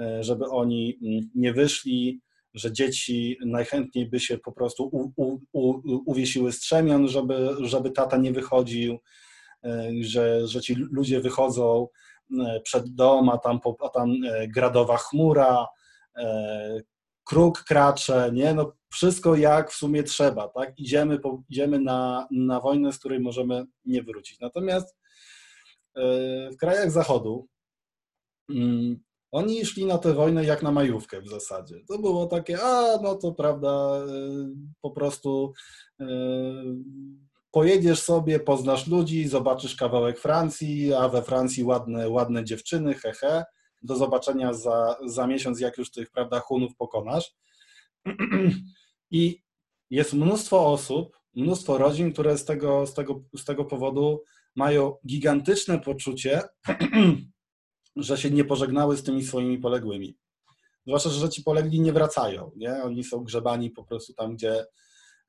e, 0.00 0.24
żeby 0.24 0.44
oni 0.44 0.98
mm, 1.02 1.30
nie 1.34 1.52
wyszli, 1.52 2.20
że 2.54 2.72
dzieci 2.72 3.38
najchętniej 3.46 4.08
by 4.08 4.20
się 4.20 4.38
po 4.38 4.52
prostu 4.52 4.84
u, 4.84 5.12
u, 5.16 5.38
u, 5.52 5.80
uwiesiły 6.06 6.52
strzemion, 6.52 7.08
żeby, 7.08 7.56
żeby 7.60 7.90
tata 7.90 8.16
nie 8.16 8.32
wychodził, 8.32 8.98
że, 10.00 10.46
że 10.46 10.60
ci 10.60 10.74
ludzie 10.74 11.20
wychodzą 11.20 11.86
E, 12.40 12.60
przed 12.60 12.94
dom, 12.94 13.28
a 13.28 13.38
tam, 13.38 13.60
a 13.80 13.88
tam 13.88 14.10
e, 14.10 14.48
gradowa 14.48 14.96
chmura, 14.96 15.66
e, 16.16 16.80
kruk 17.24 17.64
kracze, 17.64 18.30
nie? 18.32 18.54
No 18.54 18.72
wszystko 18.92 19.36
jak 19.36 19.70
w 19.70 19.74
sumie 19.74 20.02
trzeba, 20.02 20.48
tak? 20.48 20.78
Idziemy, 20.78 21.18
po, 21.18 21.42
idziemy 21.48 21.78
na, 21.78 22.28
na 22.30 22.60
wojnę, 22.60 22.92
z 22.92 22.98
której 22.98 23.20
możemy 23.20 23.64
nie 23.84 24.02
wrócić. 24.02 24.40
Natomiast 24.40 24.96
w 26.52 26.56
krajach 26.60 26.90
zachodu 26.90 27.48
mm, 28.50 29.00
oni 29.32 29.66
szli 29.66 29.86
na 29.86 29.98
tę 29.98 30.14
wojnę 30.14 30.44
jak 30.44 30.62
na 30.62 30.72
majówkę 30.72 31.20
w 31.20 31.28
zasadzie. 31.28 31.74
To 31.88 31.98
było 31.98 32.26
takie, 32.26 32.62
a 32.62 32.98
no 33.02 33.14
to 33.14 33.32
prawda, 33.32 34.00
po 34.80 34.90
prostu 34.90 35.52
pojedziesz 37.50 38.02
sobie, 38.02 38.40
poznasz 38.40 38.86
ludzi, 38.86 39.28
zobaczysz 39.28 39.76
kawałek 39.76 40.18
Francji, 40.18 40.94
a 40.94 41.08
we 41.08 41.22
Francji 41.22 41.64
ładne, 41.64 42.08
ładne 42.08 42.44
dziewczyny, 42.44 42.94
hehe. 42.94 43.44
Do 43.82 43.96
zobaczenia 43.96 44.52
za, 44.52 44.96
za 45.06 45.26
miesiąc, 45.26 45.60
jak 45.60 45.78
już 45.78 45.90
tych, 45.90 46.10
prawda, 46.10 46.40
Hunów 46.40 46.76
pokonasz. 46.76 47.34
I 49.10 49.42
jest 49.90 50.12
mnóstwo 50.12 50.66
osób, 50.72 51.16
mnóstwo 51.34 51.78
rodzin, 51.78 52.12
które 52.12 52.38
z 52.38 52.44
tego, 52.44 52.86
z 52.86 52.94
tego, 52.94 53.20
z 53.36 53.44
tego 53.44 53.64
powodu 53.64 54.22
mają 54.56 54.96
gigantyczne 55.06 55.80
poczucie, 55.80 56.42
że 57.96 58.18
się 58.18 58.30
nie 58.30 58.44
pożegnały 58.44 58.96
z 58.96 59.02
tymi 59.02 59.24
swoimi 59.24 59.58
poległymi. 59.58 60.16
Zwłaszcza, 60.86 61.10
że 61.10 61.28
ci 61.28 61.42
polegli 61.42 61.80
nie 61.80 61.92
wracają, 61.92 62.50
nie? 62.56 62.82
Oni 62.82 63.04
są 63.04 63.24
grzebani 63.24 63.70
po 63.70 63.84
prostu 63.84 64.14
tam, 64.14 64.36
gdzie, 64.36 64.64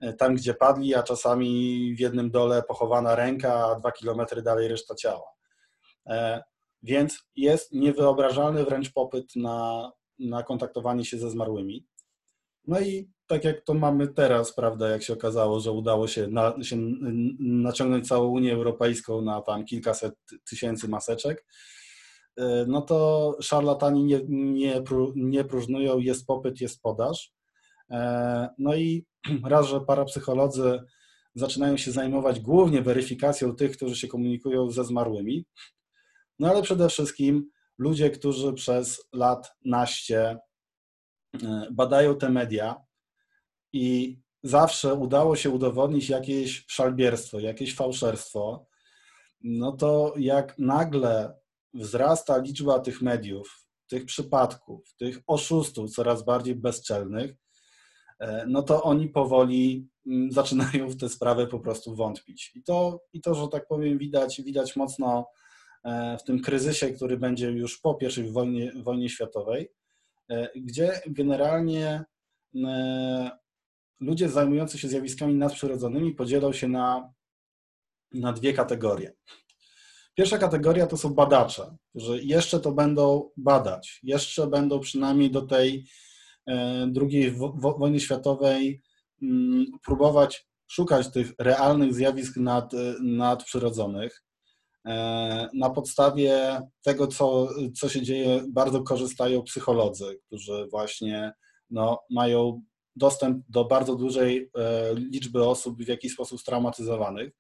E, 0.04 0.14
tam, 0.14 0.36
gdzie 0.36 0.54
padli, 0.54 0.96
a 0.96 1.04
czasami 1.04 1.96
w 1.96 2.00
jednym 2.00 2.32
dole 2.32 2.64
pochowana 2.64 3.16
ręka, 3.16 3.66
a 3.66 3.76
dwa 3.76 3.92
kilometry 3.92 4.42
dalej 4.42 4.68
reszta 4.68 4.96
ciała. 4.96 5.28
E, 6.84 6.88
więc 6.88 7.20
jest 7.36 7.72
niewyobrażalny 7.72 8.64
wręcz 8.64 8.94
popyt 8.94 9.36
na, 9.36 9.92
na 10.20 10.44
kontaktowanie 10.44 11.06
się 11.06 11.18
ze 11.18 11.30
zmarłymi. 11.30 11.86
No 12.68 12.80
i 12.80 13.10
tak 13.28 13.44
jak 13.44 13.62
to 13.62 13.74
mamy 13.74 14.08
teraz, 14.08 14.56
prawda, 14.56 14.90
jak 14.90 15.04
się 15.04 15.14
okazało, 15.14 15.60
że 15.60 15.72
udało 15.72 16.08
się, 16.08 16.28
na, 16.28 16.64
się 16.64 16.78
naciągnąć 17.40 18.08
całą 18.08 18.30
Unię 18.30 18.54
Europejską 18.54 19.22
na 19.22 19.42
tam 19.42 19.66
kilkaset 19.66 20.14
tysięcy 20.50 20.88
maseczek, 20.88 21.46
e, 22.38 22.66
no 22.68 22.82
to 22.82 23.32
szarlatani 23.42 24.04
nie, 24.04 24.22
nie, 24.30 24.84
nie 25.16 25.44
próżnują, 25.44 26.00
jest 26.00 26.26
popyt, 26.26 26.62
jest 26.62 26.82
podaż. 26.82 27.34
No 28.58 28.76
i 28.76 29.06
raz, 29.46 29.68
że 29.68 29.82
parapsycholodzy 29.82 30.80
zaczynają 31.36 31.78
się 31.78 31.92
zajmować 31.92 32.40
głównie 32.40 32.82
weryfikacją 32.82 33.56
tych, 33.56 33.78
którzy 33.78 33.96
się 33.96 34.08
komunikują 34.08 34.72
ze 34.72 34.84
zmarłymi, 34.84 35.46
no 36.40 36.50
ale 36.50 36.62
przede 36.62 36.90
wszystkim 36.90 37.50
ludzie, 37.78 38.10
którzy 38.10 38.54
przez 38.54 39.08
lat 39.14 39.56
naście 39.66 40.38
e, 41.44 41.68
badają 41.72 42.18
te 42.18 42.30
media 42.30 42.76
i 43.74 44.20
zawsze 44.44 44.94
udało 44.94 45.36
się 45.36 45.50
udowodnić 45.50 46.10
jakieś 46.10 46.66
szalbierstwo, 46.68 47.40
jakieś 47.40 47.76
fałszerstwo, 47.76 48.68
no 49.42 49.72
to 49.72 50.14
jak 50.18 50.60
nagle 50.60 51.36
wzrasta 51.74 52.38
liczba 52.38 52.80
tych 52.80 53.02
mediów, 53.02 53.68
tych 53.88 54.06
przypadków, 54.06 54.96
tych 54.98 55.20
oszustów 55.28 55.92
coraz 55.92 56.26
bardziej 56.26 56.56
bezczelnych, 56.56 57.36
E, 58.24 58.46
no 58.48 58.62
to 58.64 58.84
oni 58.84 59.10
powoli 59.10 59.88
mm, 60.08 60.32
zaczynają 60.32 60.90
w 60.90 60.98
tę 60.98 61.10
sprawę 61.10 61.48
po 61.48 61.60
prostu 61.60 61.96
wątpić. 61.96 62.52
I 62.56 62.64
to, 62.64 63.04
i 63.14 63.22
to 63.22 63.36
że 63.36 63.48
tak 63.48 63.68
powiem, 63.68 63.98
widać, 63.98 64.42
widać 64.42 64.76
mocno 64.76 65.28
w 66.20 66.24
tym 66.24 66.42
kryzysie, 66.42 66.90
który 66.90 67.18
będzie 67.18 67.52
już 67.52 67.80
po 67.80 67.98
I 68.18 68.32
wojnie, 68.32 68.72
wojnie 68.76 69.10
światowej, 69.10 69.72
e, 70.30 70.50
gdzie 70.56 71.02
generalnie 71.08 72.04
ludzie 74.00 74.30
zajmujący 74.30 74.78
się 74.78 74.88
zjawiskami 74.88 75.36
nadprzyrodzonymi 75.36 76.16
podzielą 76.16 76.54
się 76.54 76.68
na, 76.68 77.14
na 78.12 78.34
dwie 78.34 78.54
kategorie. 78.54 79.14
Pierwsza 80.16 80.38
kategoria 80.38 80.88
to 80.88 80.98
są 80.98 81.14
badacze, 81.14 81.76
którzy 81.90 82.24
jeszcze 82.24 82.60
to 82.60 82.72
będą 82.72 83.30
badać, 83.38 84.00
jeszcze 84.04 84.48
będą 84.48 84.80
przynajmniej 84.80 85.32
do 85.32 85.42
tej 85.42 85.86
E, 86.48 86.88
II 87.02 87.36
wojny 87.78 88.00
światowej 88.00 88.82
mm, 89.22 89.66
próbować 89.86 90.48
szukać 90.68 91.12
tych 91.12 91.34
realnych 91.40 91.94
zjawisk 91.94 92.38
nad, 92.38 92.72
nadprzyrodzonych. 93.02 94.24
E, 94.88 95.50
na 95.54 95.70
podstawie 95.70 96.62
tego, 96.82 97.08
co, 97.08 97.50
co 97.76 97.90
się 97.90 98.02
dzieje, 98.02 98.44
bardzo 98.50 98.84
korzystają 98.84 99.44
psycholodzy, 99.44 100.20
którzy 100.28 100.68
właśnie 100.72 101.34
no, 101.70 102.00
mają 102.10 102.64
dostęp 102.96 103.46
do 103.50 103.66
bardzo 103.66 103.96
dużej 103.96 104.50
e, 104.58 104.94
liczby 104.96 105.44
osób 105.46 105.84
w 105.84 105.88
jakiś 105.88 106.14
sposób 106.14 106.40
straumatyzowanych. 106.42 107.34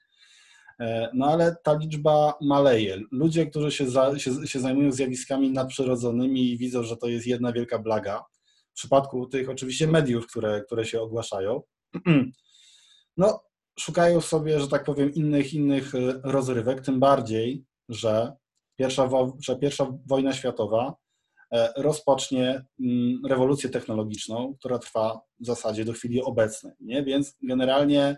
No 1.14 1.26
ale 1.26 1.56
ta 1.64 1.74
liczba 1.74 2.34
maleje. 2.42 3.02
Ludzie, 3.12 3.46
którzy 3.46 3.72
się, 3.72 3.90
za, 3.90 4.20
się, 4.20 4.48
się 4.48 4.60
zajmują 4.60 4.92
zjawiskami 4.92 5.52
nadprzyrodzonymi 5.52 6.52
i 6.52 6.58
widzą, 6.58 6.84
że 6.84 6.98
to 6.98 7.08
jest 7.08 7.28
jedna 7.28 7.52
wielka 7.52 7.80
blaga, 7.80 8.24
w 8.74 8.76
przypadku 8.76 9.28
tych 9.28 9.50
oczywiście 9.50 9.88
mediów, 9.88 10.28
które, 10.28 10.62
które 10.62 10.86
się 10.86 11.02
ogłaszają, 11.02 11.62
no 13.18 13.44
szukają 13.80 14.22
sobie, 14.22 14.60
że 14.60 14.68
tak 14.68 14.84
powiem, 14.84 15.14
innych, 15.14 15.54
innych 15.54 15.96
y, 15.96 16.22
rozrywek, 16.24 16.82
tym 16.82 17.00
bardziej, 17.00 17.66
że 17.90 18.34
pierwsza, 18.80 19.10
że 19.40 19.56
pierwsza 19.56 19.88
wojna 20.06 20.34
światowa 20.34 20.96
e, 21.54 21.74
rozpocznie 21.78 22.66
mm, 22.80 23.26
rewolucję 23.26 23.70
technologiczną, 23.70 24.56
która 24.60 24.80
trwa 24.80 25.22
w 25.40 25.46
zasadzie 25.46 25.86
do 25.86 25.94
chwili 25.94 26.22
obecnej. 26.22 26.74
Nie? 26.80 27.04
Więc 27.04 27.38
generalnie 27.42 28.18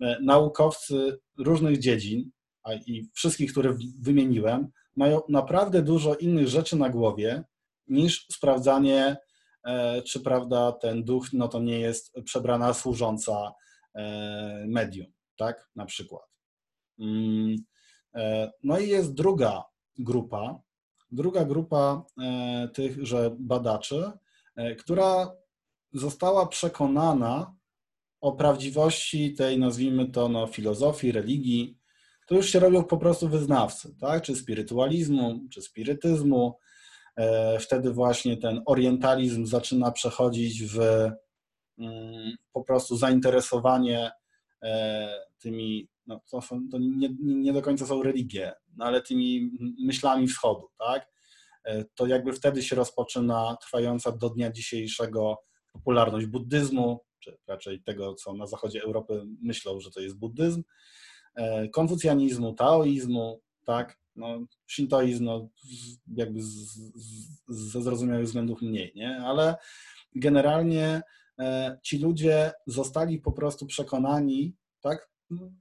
e, 0.00 0.18
naukowcy 0.22 1.18
różnych 1.38 1.78
dziedzin, 1.78 2.30
a 2.62 2.74
i 2.74 3.10
wszystkich, 3.14 3.52
które 3.52 3.76
wymieniłem, 4.00 4.68
mają 4.96 5.20
naprawdę 5.28 5.82
dużo 5.82 6.14
innych 6.14 6.48
rzeczy 6.48 6.76
na 6.76 6.88
głowie 6.88 7.44
niż 7.86 8.26
sprawdzanie, 8.32 9.16
e, 9.64 10.02
czy 10.02 10.20
prawda 10.20 10.72
ten 10.72 11.04
duch 11.04 11.32
no 11.32 11.48
to 11.48 11.60
nie 11.60 11.80
jest 11.80 12.12
przebrana 12.24 12.74
służąca 12.74 13.52
medium, 14.66 15.06
tak? 15.36 15.68
Na 15.76 15.84
przykład. 15.84 16.22
Mm, 16.98 17.56
no 18.64 18.78
i 18.78 18.88
jest 18.88 19.14
druga 19.14 19.64
grupa, 19.98 20.62
druga 21.10 21.44
grupa 21.44 22.04
e, 22.22 22.68
tychże 22.74 23.36
badaczy, 23.38 24.12
e, 24.56 24.74
która 24.74 25.32
została 25.92 26.46
przekonana 26.46 27.56
o 28.20 28.32
prawdziwości 28.32 29.34
tej, 29.34 29.58
nazwijmy 29.58 30.10
to, 30.10 30.28
no, 30.28 30.46
filozofii, 30.46 31.12
religii. 31.12 31.78
To 32.26 32.34
już 32.34 32.50
się 32.50 32.60
robią 32.60 32.84
po 32.84 32.98
prostu 32.98 33.28
wyznawcy, 33.28 33.94
tak? 34.00 34.22
czy 34.22 34.36
spirytualizmu, 34.36 35.40
czy 35.52 35.62
spirytyzmu. 35.62 36.58
E, 37.16 37.58
wtedy 37.58 37.92
właśnie 37.92 38.36
ten 38.36 38.62
orientalizm 38.66 39.46
zaczyna 39.46 39.90
przechodzić 39.90 40.64
w 40.64 40.80
po 42.52 42.64
prostu 42.64 42.96
zainteresowanie 42.96 44.10
tymi 45.38 45.88
no, 46.08 46.20
to, 46.30 46.40
są, 46.40 46.68
to 46.70 46.78
nie, 46.78 47.08
nie, 47.20 47.52
do 47.52 47.62
końca 47.62 47.86
są 47.86 48.02
religie, 48.02 48.52
no, 48.76 48.84
ale 48.84 49.02
tymi 49.02 49.50
myślami 49.78 50.28
wschodu, 50.28 50.68
tak? 50.78 51.08
E, 51.64 51.84
to 51.84 52.06
jakby 52.06 52.32
wtedy 52.32 52.62
się 52.62 52.76
rozpoczyna 52.76 53.56
trwająca 53.62 54.12
do 54.12 54.30
dnia 54.30 54.52
dzisiejszego 54.52 55.36
popularność 55.72 56.26
buddyzmu, 56.26 57.00
czy 57.18 57.38
raczej 57.46 57.82
tego, 57.82 58.14
co 58.14 58.34
na 58.34 58.46
zachodzie 58.46 58.82
Europy 58.82 59.22
myślą, 59.42 59.80
że 59.80 59.90
to 59.90 60.00
jest 60.00 60.18
buddyzm, 60.18 60.62
e, 61.34 61.68
konfucjanizmu, 61.68 62.54
taoizmu, 62.54 63.40
tak? 63.64 63.98
No, 64.16 64.38
shintoizm 64.66 65.24
no, 65.24 65.48
jakby 66.16 66.40
ze 67.48 67.82
zrozumiałych 67.82 68.26
względów 68.26 68.62
mniej, 68.62 68.92
nie? 68.94 69.16
Ale 69.16 69.56
generalnie 70.14 70.86
e, 70.86 71.02
ci 71.82 71.98
ludzie 71.98 72.52
zostali 72.66 73.18
po 73.18 73.32
prostu 73.32 73.66
przekonani, 73.66 74.56
tak? 74.80 75.08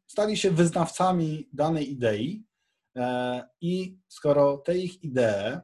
stali 0.08 0.38
się 0.38 0.52
wyznawcami 0.52 1.50
danej 1.54 1.92
idei 1.92 2.46
e, 2.98 3.44
i 3.62 3.98
skoro 4.08 4.58
te 4.58 4.78
ich 4.78 5.04
idee, 5.04 5.60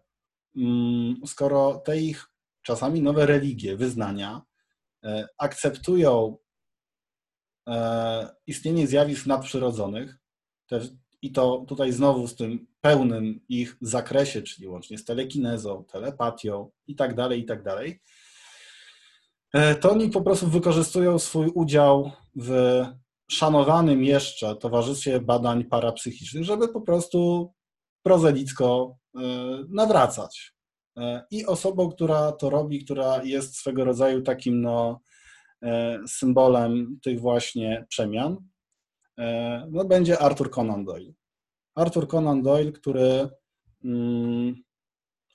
mm, 0.55 1.16
skoro 1.26 1.76
te 1.86 1.97
ich 1.97 2.26
czasami 2.61 3.01
nowe 3.01 3.26
religie, 3.26 3.78
wyznania 3.78 4.41
e, 5.03 5.28
akceptują 5.38 6.38
e, 7.68 8.36
istnienie 8.47 8.88
zjawisk 8.88 9.26
nadprzyrodzonych 9.26 10.20
i 11.22 11.32
to 11.32 11.66
tutaj 11.68 11.91
znowu 11.91 12.28
z 12.28 12.36
tym 12.36 12.68
pełnym 12.82 13.39
ich 13.49 13.78
zakresie, 13.82 14.41
czyli 14.41 14.68
łącznie 14.68 14.97
z 14.97 15.05
telekinezą, 15.05 15.86
telepatią 15.86 16.72
i 16.88 16.95
tak 16.95 17.16
dalej, 17.16 17.41
i 17.41 17.45
tak 17.45 17.64
dalej, 17.64 18.01
to 19.82 19.91
oni 19.91 20.10
po 20.10 20.22
prostu 20.22 20.47
wykorzystują 20.47 21.20
swój 21.20 21.47
udział 21.47 22.12
w 22.36 22.84
szanowanym 23.32 24.04
jeszcze 24.04 24.56
Towarzystwie 24.56 25.20
Badań 25.20 25.64
Parapsychicznych, 25.64 26.43
żeby 26.43 26.68
po 26.68 26.82
prostu 26.82 27.51
prozelicko 28.04 28.97
e, 29.16 29.20
nawracać. 29.70 30.54
E, 30.97 31.26
I 31.32 31.45
osobą, 31.45 31.89
która 31.91 32.32
to 32.32 32.49
robi, 32.49 32.86
która 32.86 33.24
jest 33.24 33.56
swego 33.56 33.86
rodzaju 33.86 34.22
takim 34.22 34.62
no, 34.62 34.99
e, 35.64 35.99
symbolem 36.08 36.99
tych 37.04 37.20
właśnie 37.20 37.86
przemian, 37.89 38.38
no, 39.70 39.86
będzie 39.86 40.20
Arthur 40.20 40.51
Conan 40.51 40.86
Doyle. 40.86 41.14
Arthur 41.76 42.08
Conan 42.08 42.41
Doyle, 42.41 42.72
który 42.72 43.30
mm, 43.84 44.64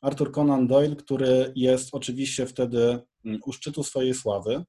Arthur 0.03 0.33
Conan 0.33 0.67
Doyle, 0.67 0.97
który 0.97 1.53
jest 1.57 1.89
oczywiście 1.93 2.47
wtedy 2.47 3.01
u 3.45 3.53
szczytu 3.53 3.83
swojej 3.83 4.15
sławy 4.15 4.65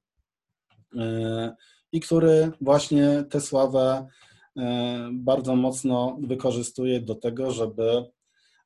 i 1.92 2.00
który 2.00 2.52
właśnie 2.62 3.24
tę 3.30 3.42
sławę 3.42 4.08
e, 4.58 5.10
bardzo 5.14 5.56
mocno 5.56 6.18
wykorzystuje 6.22 7.02
do 7.02 7.16
tego, 7.16 7.52
żeby, 7.52 8.06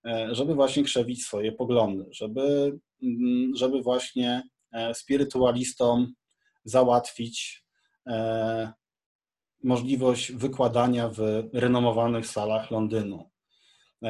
e, 0.06 0.36
żeby 0.36 0.56
właśnie 0.56 0.84
krzewić 0.84 1.26
swoje 1.26 1.52
poglądy, 1.52 2.06
żeby, 2.12 2.78
mm, 3.04 3.56
żeby 3.56 3.82
właśnie 3.82 4.44
e, 4.72 4.94
spirytualistom 4.94 6.14
załatwić 6.66 7.64
możliwość 9.64 10.32
wykładania 10.32 11.10
w 11.10 11.44
renomowanych 11.54 12.28
salach 12.28 12.72
Londynu, 12.72 13.30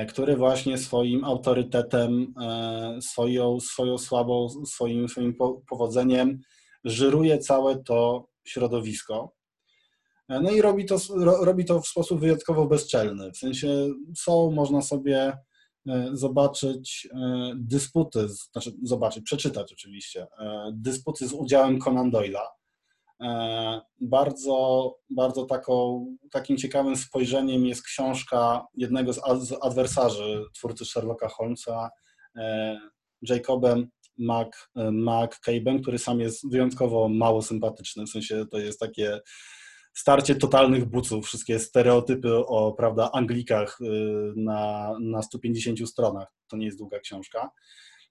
który 0.09 0.35
właśnie 0.35 0.77
swoim 0.77 1.23
autorytetem, 1.23 2.33
swoją, 3.01 3.59
swoją 3.59 3.97
słabą, 3.97 4.49
swoim, 4.65 5.09
swoim 5.09 5.35
powodzeniem 5.69 6.39
żyruje 6.83 7.37
całe 7.37 7.83
to 7.83 8.27
środowisko. 8.43 9.33
E, 10.29 10.39
no 10.41 10.51
i 10.51 10.61
robi 10.61 10.85
to, 10.85 10.97
robi 11.41 11.65
to 11.65 11.81
w 11.81 11.87
sposób 11.87 12.19
wyjątkowo 12.19 12.65
bezczelny. 12.65 13.31
W 13.31 13.37
sensie 13.37 13.93
są, 14.17 14.51
można 14.51 14.81
sobie 14.81 15.37
e, 15.87 16.09
zobaczyć 16.13 17.07
e, 17.13 17.53
dysputy, 17.55 18.27
znaczy 18.51 18.71
zobaczyć, 18.83 19.23
przeczytać 19.23 19.73
oczywiście, 19.73 20.27
dysputy 20.73 21.27
z 21.27 21.33
udziałem 21.33 21.79
Conan 21.79 22.11
Doyle'a. 22.11 22.45
Bardzo, 24.01 24.95
bardzo 25.09 25.45
taką, 25.45 26.05
takim 26.31 26.57
ciekawym 26.57 26.95
spojrzeniem 26.95 27.65
jest 27.65 27.83
książka 27.83 28.65
jednego 28.73 29.13
z 29.13 29.19
adwersarzy 29.61 30.43
twórcy 30.53 30.85
Sherlocka 30.85 31.29
Holmesa, 31.29 31.89
Jacobem 33.21 33.87
Mac, 34.17 34.47
Mac 34.91 35.39
Cabe'em, 35.47 35.81
który 35.81 35.99
sam 35.99 36.19
jest 36.19 36.51
wyjątkowo 36.51 37.09
mało 37.09 37.41
sympatyczny, 37.41 38.05
w 38.05 38.09
sensie 38.09 38.45
to 38.51 38.57
jest 38.57 38.79
takie 38.79 39.19
starcie 39.93 40.35
totalnych 40.35 40.85
buców, 40.85 41.25
wszystkie 41.25 41.59
stereotypy 41.59 42.37
o 42.37 42.71
prawda, 42.71 43.09
Anglikach 43.13 43.77
y, 43.81 44.33
na, 44.35 44.93
na 45.01 45.21
150 45.21 45.89
stronach. 45.89 46.27
To 46.47 46.57
nie 46.57 46.65
jest 46.65 46.77
długa 46.77 46.99
książka. 46.99 47.51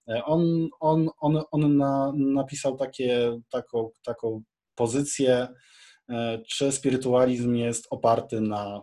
E, 0.09 0.25
on, 0.25 0.69
on, 0.81 1.09
on, 1.21 1.43
on 1.51 1.77
na, 1.77 2.13
napisał 2.17 2.77
takie, 2.77 3.41
taką, 3.51 3.91
taką 4.05 4.43
pozycję, 4.75 5.49
e, 6.09 6.43
czy 6.49 6.73
spirytualizm 6.73 7.55
jest 7.55 7.87
oparty 7.91 8.41
na, 8.41 8.83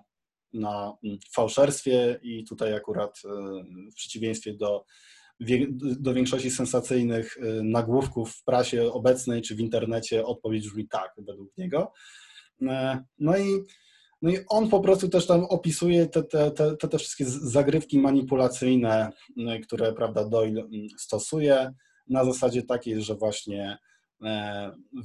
na 0.53 0.93
fałszerstwie 1.33 2.19
i 2.21 2.43
tutaj 2.43 2.73
akurat 2.73 3.19
e, 3.25 3.29
w 3.91 3.95
przeciwieństwie 3.95 4.53
do 4.53 4.85
do 5.79 6.13
większości 6.13 6.51
sensacyjnych 6.51 7.37
y, 7.37 7.63
nagłówków 7.63 8.31
w 8.31 8.43
prasie 8.43 8.91
obecnej 8.91 9.41
czy 9.41 9.55
w 9.55 9.59
internecie 9.59 10.25
odpowiedź 10.25 10.67
brzmi 10.67 10.87
tak, 10.87 11.13
według 11.17 11.57
niego. 11.57 11.91
E, 12.61 13.03
no 13.19 13.37
i, 13.37 13.63
no 14.21 14.31
i 14.31 14.37
on 14.49 14.69
po 14.69 14.79
prostu 14.79 15.09
też 15.09 15.27
tam 15.27 15.45
opisuje 15.45 16.07
te, 16.07 16.23
te, 16.23 16.51
te, 16.51 16.75
te 16.75 16.97
wszystkie 16.97 17.25
zagrywki 17.25 17.99
manipulacyjne, 17.99 19.09
które 19.63 19.93
prawda, 19.93 20.29
Doyle 20.29 20.61
mm, 20.61 20.87
stosuje 20.97 21.73
na 22.07 22.25
zasadzie 22.25 22.63
takiej, 22.63 23.01
że 23.01 23.15
właśnie 23.15 23.63
e, 23.63 23.77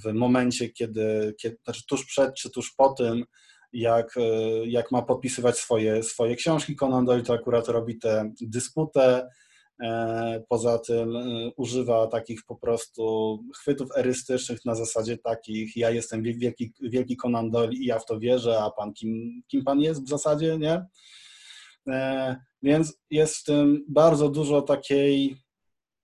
w 0.05 0.13
momencie, 0.13 0.69
kiedy, 0.69 1.35
kiedy 1.41 1.57
znaczy 1.65 1.87
tuż 1.87 2.07
przed 2.07 2.35
czy 2.35 2.51
tuż 2.51 2.75
po 2.75 2.93
tym, 2.93 3.25
jak, 3.73 4.17
e, 4.17 4.21
jak 4.67 4.91
ma 4.91 5.03
podpisywać 5.03 5.59
swoje, 5.59 6.03
swoje 6.03 6.37
książki, 6.37 6.77
Conan 6.77 7.05
Doyle 7.05 7.23
to 7.23 7.35
akurat 7.35 7.69
robi 7.69 7.99
tę 7.99 8.33
dysputę, 8.41 9.29
E, 9.83 10.45
poza 10.49 10.79
tym 10.79 11.17
e, 11.17 11.51
używa 11.57 12.07
takich 12.07 12.45
po 12.47 12.57
prostu 12.57 13.39
chwytów 13.55 13.89
erystycznych 13.97 14.65
na 14.65 14.75
zasadzie 14.75 15.19
takich, 15.19 15.77
ja 15.77 15.91
jestem 15.91 16.23
wielki, 16.23 16.73
wielki 16.81 17.17
Conan 17.17 17.51
Doyle 17.51 17.73
i 17.73 17.87
ja 17.87 17.99
w 17.99 18.07
to 18.07 18.21
wierzę, 18.21 18.63
a 18.63 18.71
pan 18.71 18.93
kim, 18.93 19.43
kim 19.49 19.65
pan 19.65 19.81
jest 19.81 20.05
w 20.05 20.09
zasadzie, 20.09 20.59
nie? 20.59 20.85
E, 21.89 22.37
więc 22.63 22.99
jest 23.11 23.37
w 23.37 23.45
tym 23.45 23.85
bardzo 23.89 24.29
dużo 24.29 24.63
takiej, 24.63 25.37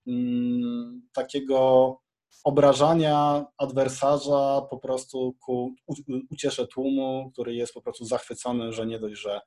mm, 0.07 1.01
takiego 1.13 1.97
obrażania 2.43 3.45
adwersarza 3.57 4.61
po 4.69 4.79
prostu 4.79 5.35
ku 5.45 5.75
uciesze 6.29 6.67
tłumu, 6.67 7.31
który 7.33 7.55
jest 7.55 7.73
po 7.73 7.81
prostu 7.81 8.05
zachwycony, 8.05 8.73
że 8.73 8.85
nie 8.85 8.99
dość, 8.99 9.21
że 9.21 9.41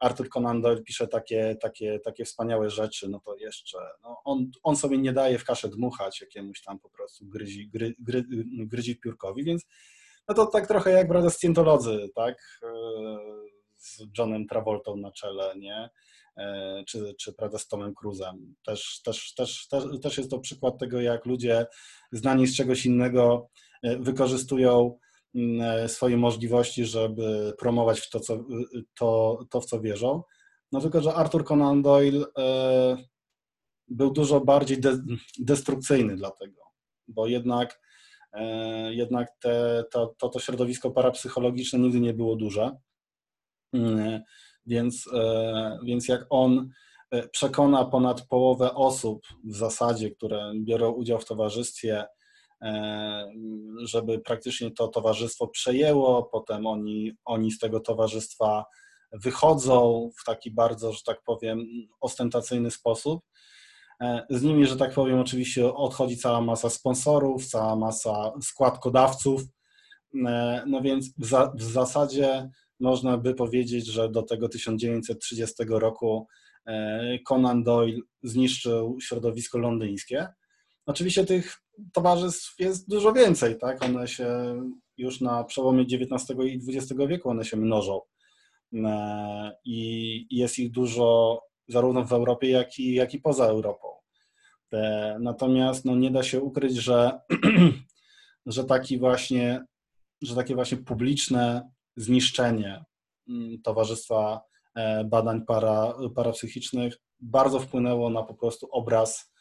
Arthur 0.00 0.28
Conan 0.28 0.62
Doyle 0.62 0.82
pisze 0.82 1.08
takie, 1.08 1.56
takie, 1.60 2.00
takie 2.00 2.24
wspaniałe 2.24 2.70
rzeczy, 2.70 3.08
no 3.08 3.20
to 3.20 3.36
jeszcze 3.36 3.78
no 4.02 4.20
on, 4.24 4.50
on 4.62 4.76
sobie 4.76 4.98
nie 4.98 5.12
daje 5.12 5.38
w 5.38 5.44
kaszę 5.44 5.68
dmuchać 5.68 6.20
jakiemuś 6.20 6.62
tam 6.62 6.78
po 6.78 6.90
prostu 6.90 7.26
gryzi, 7.26 7.68
gry, 7.68 7.94
gry, 7.98 8.24
gryzi 8.66 9.00
piórkowi, 9.00 9.44
więc 9.44 9.66
no 10.28 10.34
to 10.34 10.46
tak 10.46 10.66
trochę 10.66 10.90
jak 10.90 11.08
brada 11.08 11.30
Scientolodzy, 11.30 12.08
tak, 12.14 12.60
e, 12.62 12.68
z 13.76 14.02
Johnem 14.18 14.46
Travoltą 14.46 14.96
na 14.96 15.12
czele, 15.12 15.54
nie, 15.58 15.90
czy, 16.86 17.14
czy 17.20 17.32
prawda, 17.32 17.58
z 17.58 17.68
Tomem 17.68 17.94
Cruzem. 17.94 18.54
Też, 18.66 19.00
też, 19.04 19.34
też, 19.34 19.68
też, 19.68 19.84
też 20.02 20.18
jest 20.18 20.30
to 20.30 20.38
przykład 20.38 20.78
tego, 20.78 21.00
jak 21.00 21.26
ludzie 21.26 21.66
znani 22.12 22.46
z 22.46 22.56
czegoś 22.56 22.86
innego 22.86 23.48
e, 23.82 23.96
wykorzystują 23.96 24.98
mm, 25.34 25.88
swoje 25.88 26.16
możliwości, 26.16 26.84
żeby 26.84 27.54
promować 27.58 28.00
w 28.00 28.10
to, 28.10 28.20
co, 28.20 28.44
to, 28.98 29.38
to, 29.50 29.60
w 29.60 29.66
co 29.66 29.80
wierzą. 29.80 30.22
No 30.72 30.80
tylko, 30.80 31.00
że 31.00 31.14
Arthur 31.14 31.44
Conan 31.44 31.82
Doyle 31.82 32.24
był 33.88 34.10
dużo 34.12 34.40
bardziej 34.40 34.80
de 34.80 34.98
destrukcyjny 35.38 36.16
dlatego, 36.16 36.62
bo 37.08 37.26
jednak 37.26 37.80
E, 38.34 38.94
jednak 38.94 39.28
te, 39.40 39.84
to, 39.90 40.14
to, 40.18 40.28
to 40.28 40.38
środowisko 40.38 40.90
parapsychologiczne 40.90 41.78
nigdy 41.78 42.00
nie 42.00 42.14
było 42.14 42.36
duże. 42.36 42.76
Więc, 44.66 45.08
e, 45.12 45.78
więc 45.84 46.08
jak 46.08 46.26
on 46.30 46.68
e, 47.10 47.28
przekona 47.28 47.84
ponad 47.84 48.26
połowę 48.26 48.74
osób 48.74 49.26
w 49.44 49.56
zasadzie, 49.56 50.10
które 50.10 50.52
biorą 50.56 50.90
udział 50.90 51.18
w 51.18 51.24
towarzystwie, 51.24 52.04
żeby 53.84 54.18
praktycznie 54.18 54.70
to 54.70 54.88
towarzystwo 54.88 55.48
przejęło, 55.48 56.22
potem 56.22 56.66
oni, 56.66 57.12
oni 57.24 57.50
z 57.50 57.58
tego 57.58 57.80
towarzystwa 57.80 58.64
wychodzą 59.12 60.10
w 60.20 60.24
taki 60.24 60.50
bardzo, 60.50 60.92
że 60.92 61.00
tak 61.06 61.22
powiem, 61.22 61.66
ostentacyjny 62.00 62.70
sposób, 62.70 63.20
E, 64.00 64.26
z 64.30 64.42
nimi, 64.42 64.66
że 64.66 64.76
tak 64.76 64.94
powiem, 64.94 65.20
oczywiście 65.20 65.74
odchodzi 65.74 66.16
cała 66.16 66.40
masa 66.40 66.70
sponsorów, 66.70 67.46
cała 67.46 67.76
masa 67.76 68.32
składkodawców. 68.42 69.42
E, 70.26 70.64
no 70.66 70.80
więc 70.80 71.14
w, 71.18 71.26
za, 71.26 71.52
w 71.54 71.62
zasadzie 71.62 72.50
można 72.84 73.18
by 73.18 73.34
powiedzieć, 73.34 73.86
że 73.86 74.08
do 74.08 74.22
tego 74.22 74.48
1930 74.48 75.54
roku 75.68 76.26
e, 76.66 77.18
Conan 77.28 77.62
Doyle 77.62 78.00
zniszczył 78.22 78.98
środowisko 79.00 79.58
londyńskie. 79.58 80.28
Oczywiście 80.86 81.24
tych 81.24 81.56
towarzystw 81.92 82.54
jest 82.58 82.88
dużo 82.88 83.12
więcej, 83.12 83.58
tak? 83.58 83.84
One 83.84 84.08
się 84.08 84.28
już 84.96 85.20
na 85.20 85.44
przełomie 85.44 85.82
XIX 85.82 86.38
i 86.44 86.60
XX 86.68 86.92
wieku 87.08 87.30
one 87.30 87.44
się 87.44 87.56
mnożą. 87.56 88.00
I 89.64 90.26
jest 90.30 90.58
ich 90.58 90.70
dużo 90.70 91.40
zarówno 91.68 92.04
w 92.04 92.12
Europie, 92.12 92.50
jak 92.50 92.78
i, 92.78 92.94
jak 92.94 93.14
i 93.14 93.20
poza 93.20 93.44
Europą. 93.44 93.88
Natomiast 95.20 95.84
no, 95.84 95.96
nie 95.96 96.10
da 96.10 96.22
się 96.22 96.40
ukryć, 96.40 96.76
że, 96.76 97.20
że, 98.46 98.64
taki 98.64 98.98
właśnie, 98.98 99.64
że 100.22 100.34
takie 100.34 100.54
właśnie 100.54 100.78
publiczne 100.78 101.73
zniszczenie 101.96 102.84
mm, 103.28 103.62
Towarzystwa 103.62 104.40
e, 104.74 105.04
Badań 105.04 105.44
para, 105.46 105.94
Parapsychicznych 106.14 106.98
bardzo 107.20 107.60
wpłynęło 107.60 108.10
na 108.10 108.22
po 108.22 108.34
prostu 108.34 108.68
obraz, 108.70 109.32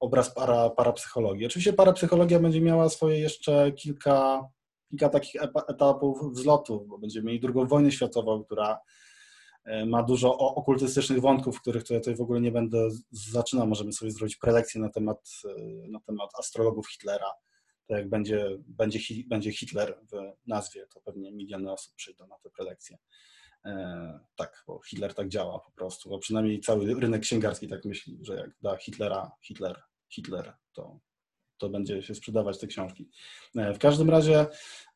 obraz 0.00 0.34
para, 0.34 0.70
parapsychologii. 0.70 1.46
Oczywiście 1.46 1.72
parapsychologia 1.72 2.40
będzie 2.40 2.60
miała 2.60 2.88
swoje 2.88 3.18
jeszcze 3.18 3.72
kilka, 3.72 4.48
kilka 4.90 5.08
takich 5.08 5.42
etapów 5.68 6.32
wzlotu, 6.32 6.86
bo 6.88 6.98
będziemy 6.98 7.26
mieli 7.26 7.40
drugą 7.40 7.66
wojnę 7.66 7.92
światową, 7.92 8.44
która 8.44 8.78
E, 9.66 9.86
ma 9.86 10.02
dużo 10.02 10.38
okultystycznych 10.38 11.20
wątków, 11.20 11.60
których 11.60 11.84
tutaj 11.84 12.16
w 12.16 12.20
ogóle 12.20 12.40
nie 12.40 12.52
będę 12.52 12.88
zaczynał. 13.10 13.66
Możemy 13.66 13.92
sobie 13.92 14.10
zrobić 14.10 14.36
prelekcję 14.36 14.80
na 14.80 14.88
temat, 14.88 15.30
e, 15.44 15.88
na 15.88 16.00
temat 16.00 16.30
astrologów 16.38 16.88
Hitlera. 16.88 17.32
To 17.86 17.96
jak 17.96 18.08
będzie, 18.08 18.48
będzie, 18.66 18.98
będzie 19.26 19.52
Hitler 19.52 19.98
w 20.12 20.48
nazwie, 20.48 20.86
to 20.94 21.00
pewnie 21.00 21.32
miliony 21.32 21.72
osób 21.72 21.94
przyjdą 21.94 22.26
na 22.26 22.38
tę 22.38 22.50
prelekcję. 22.50 22.98
E, 23.64 24.20
tak, 24.36 24.64
bo 24.66 24.80
Hitler 24.82 25.14
tak 25.14 25.28
działa 25.28 25.58
po 25.58 25.70
prostu, 25.70 26.10
bo 26.10 26.18
przynajmniej 26.18 26.60
cały 26.60 27.00
rynek 27.00 27.22
księgarski 27.22 27.68
tak 27.68 27.84
myśli, 27.84 28.18
że 28.22 28.36
jak 28.36 28.50
da 28.62 28.76
Hitlera, 28.76 29.32
Hitler, 29.42 29.82
Hitler, 30.12 30.54
to, 30.72 31.00
to 31.58 31.68
będzie 31.68 32.02
się 32.02 32.14
sprzedawać 32.14 32.58
te 32.58 32.66
książki. 32.66 33.08
W 33.54 33.78
każdym 33.78 34.10
razie 34.10 34.46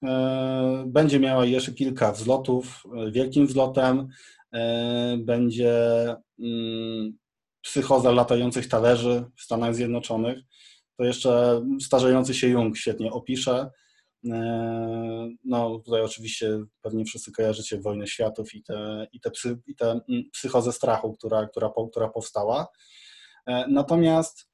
e, 0.04 0.84
będzie 0.86 1.20
miała 1.20 1.46
jeszcze 1.46 1.72
kilka 1.72 2.12
wzlotów. 2.12 2.82
Wielkim 3.12 3.46
wzlotem 3.46 4.08
E, 4.54 5.16
będzie 5.18 5.74
mm, 6.40 7.18
psychoza 7.62 8.12
latających 8.12 8.68
talerzy 8.68 9.24
w 9.36 9.42
Stanach 9.42 9.74
Zjednoczonych. 9.74 10.38
To 11.00 11.04
jeszcze 11.04 11.62
starzejący 11.82 12.34
się 12.34 12.48
Jung 12.48 12.76
świetnie 12.76 13.12
opisze. 13.12 13.70
E, 14.30 15.28
no 15.44 15.78
tutaj 15.78 16.02
oczywiście 16.02 16.58
pewnie 16.82 17.04
wszyscy 17.04 17.32
kojarzycie 17.32 17.80
Wojnę 17.80 18.06
Światów 18.06 18.54
i 18.54 18.62
tę 18.62 19.06
i 19.12 19.20
te, 19.20 19.30
psy, 19.30 19.58
i 19.66 19.74
mm, 19.80 20.02
psychozę 20.32 20.72
strachu, 20.72 21.12
która, 21.12 21.46
która, 21.46 21.70
która 21.90 22.08
powstała. 22.08 22.66
E, 23.46 23.66
natomiast 23.68 24.50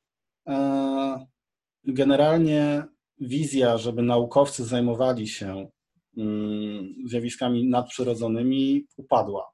generalnie 1.85 2.85
wizja, 3.21 3.79
żeby 3.79 4.03
naukowcy 4.03 4.65
zajmowali 4.65 5.29
się 5.29 5.69
mm, 6.17 6.95
zjawiskami 7.07 7.69
nadprzyrodzonymi, 7.69 8.87
upadła 8.97 9.51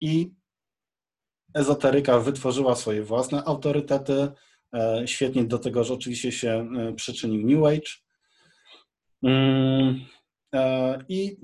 i 0.00 0.30
ezoteryka 1.54 2.20
wytworzyła 2.20 2.74
swoje 2.74 3.02
własne 3.02 3.44
autorytety. 3.44 4.32
E, 4.74 5.02
świetnie 5.06 5.44
do 5.44 5.58
tego, 5.58 5.84
że 5.84 5.94
oczywiście 5.94 6.32
się 6.32 6.68
e, 6.78 6.92
przyczynił 6.92 7.46
New 7.46 7.66
Age. 7.66 7.90
Mm, 9.22 10.00
e, 10.54 10.98
I 11.08 11.36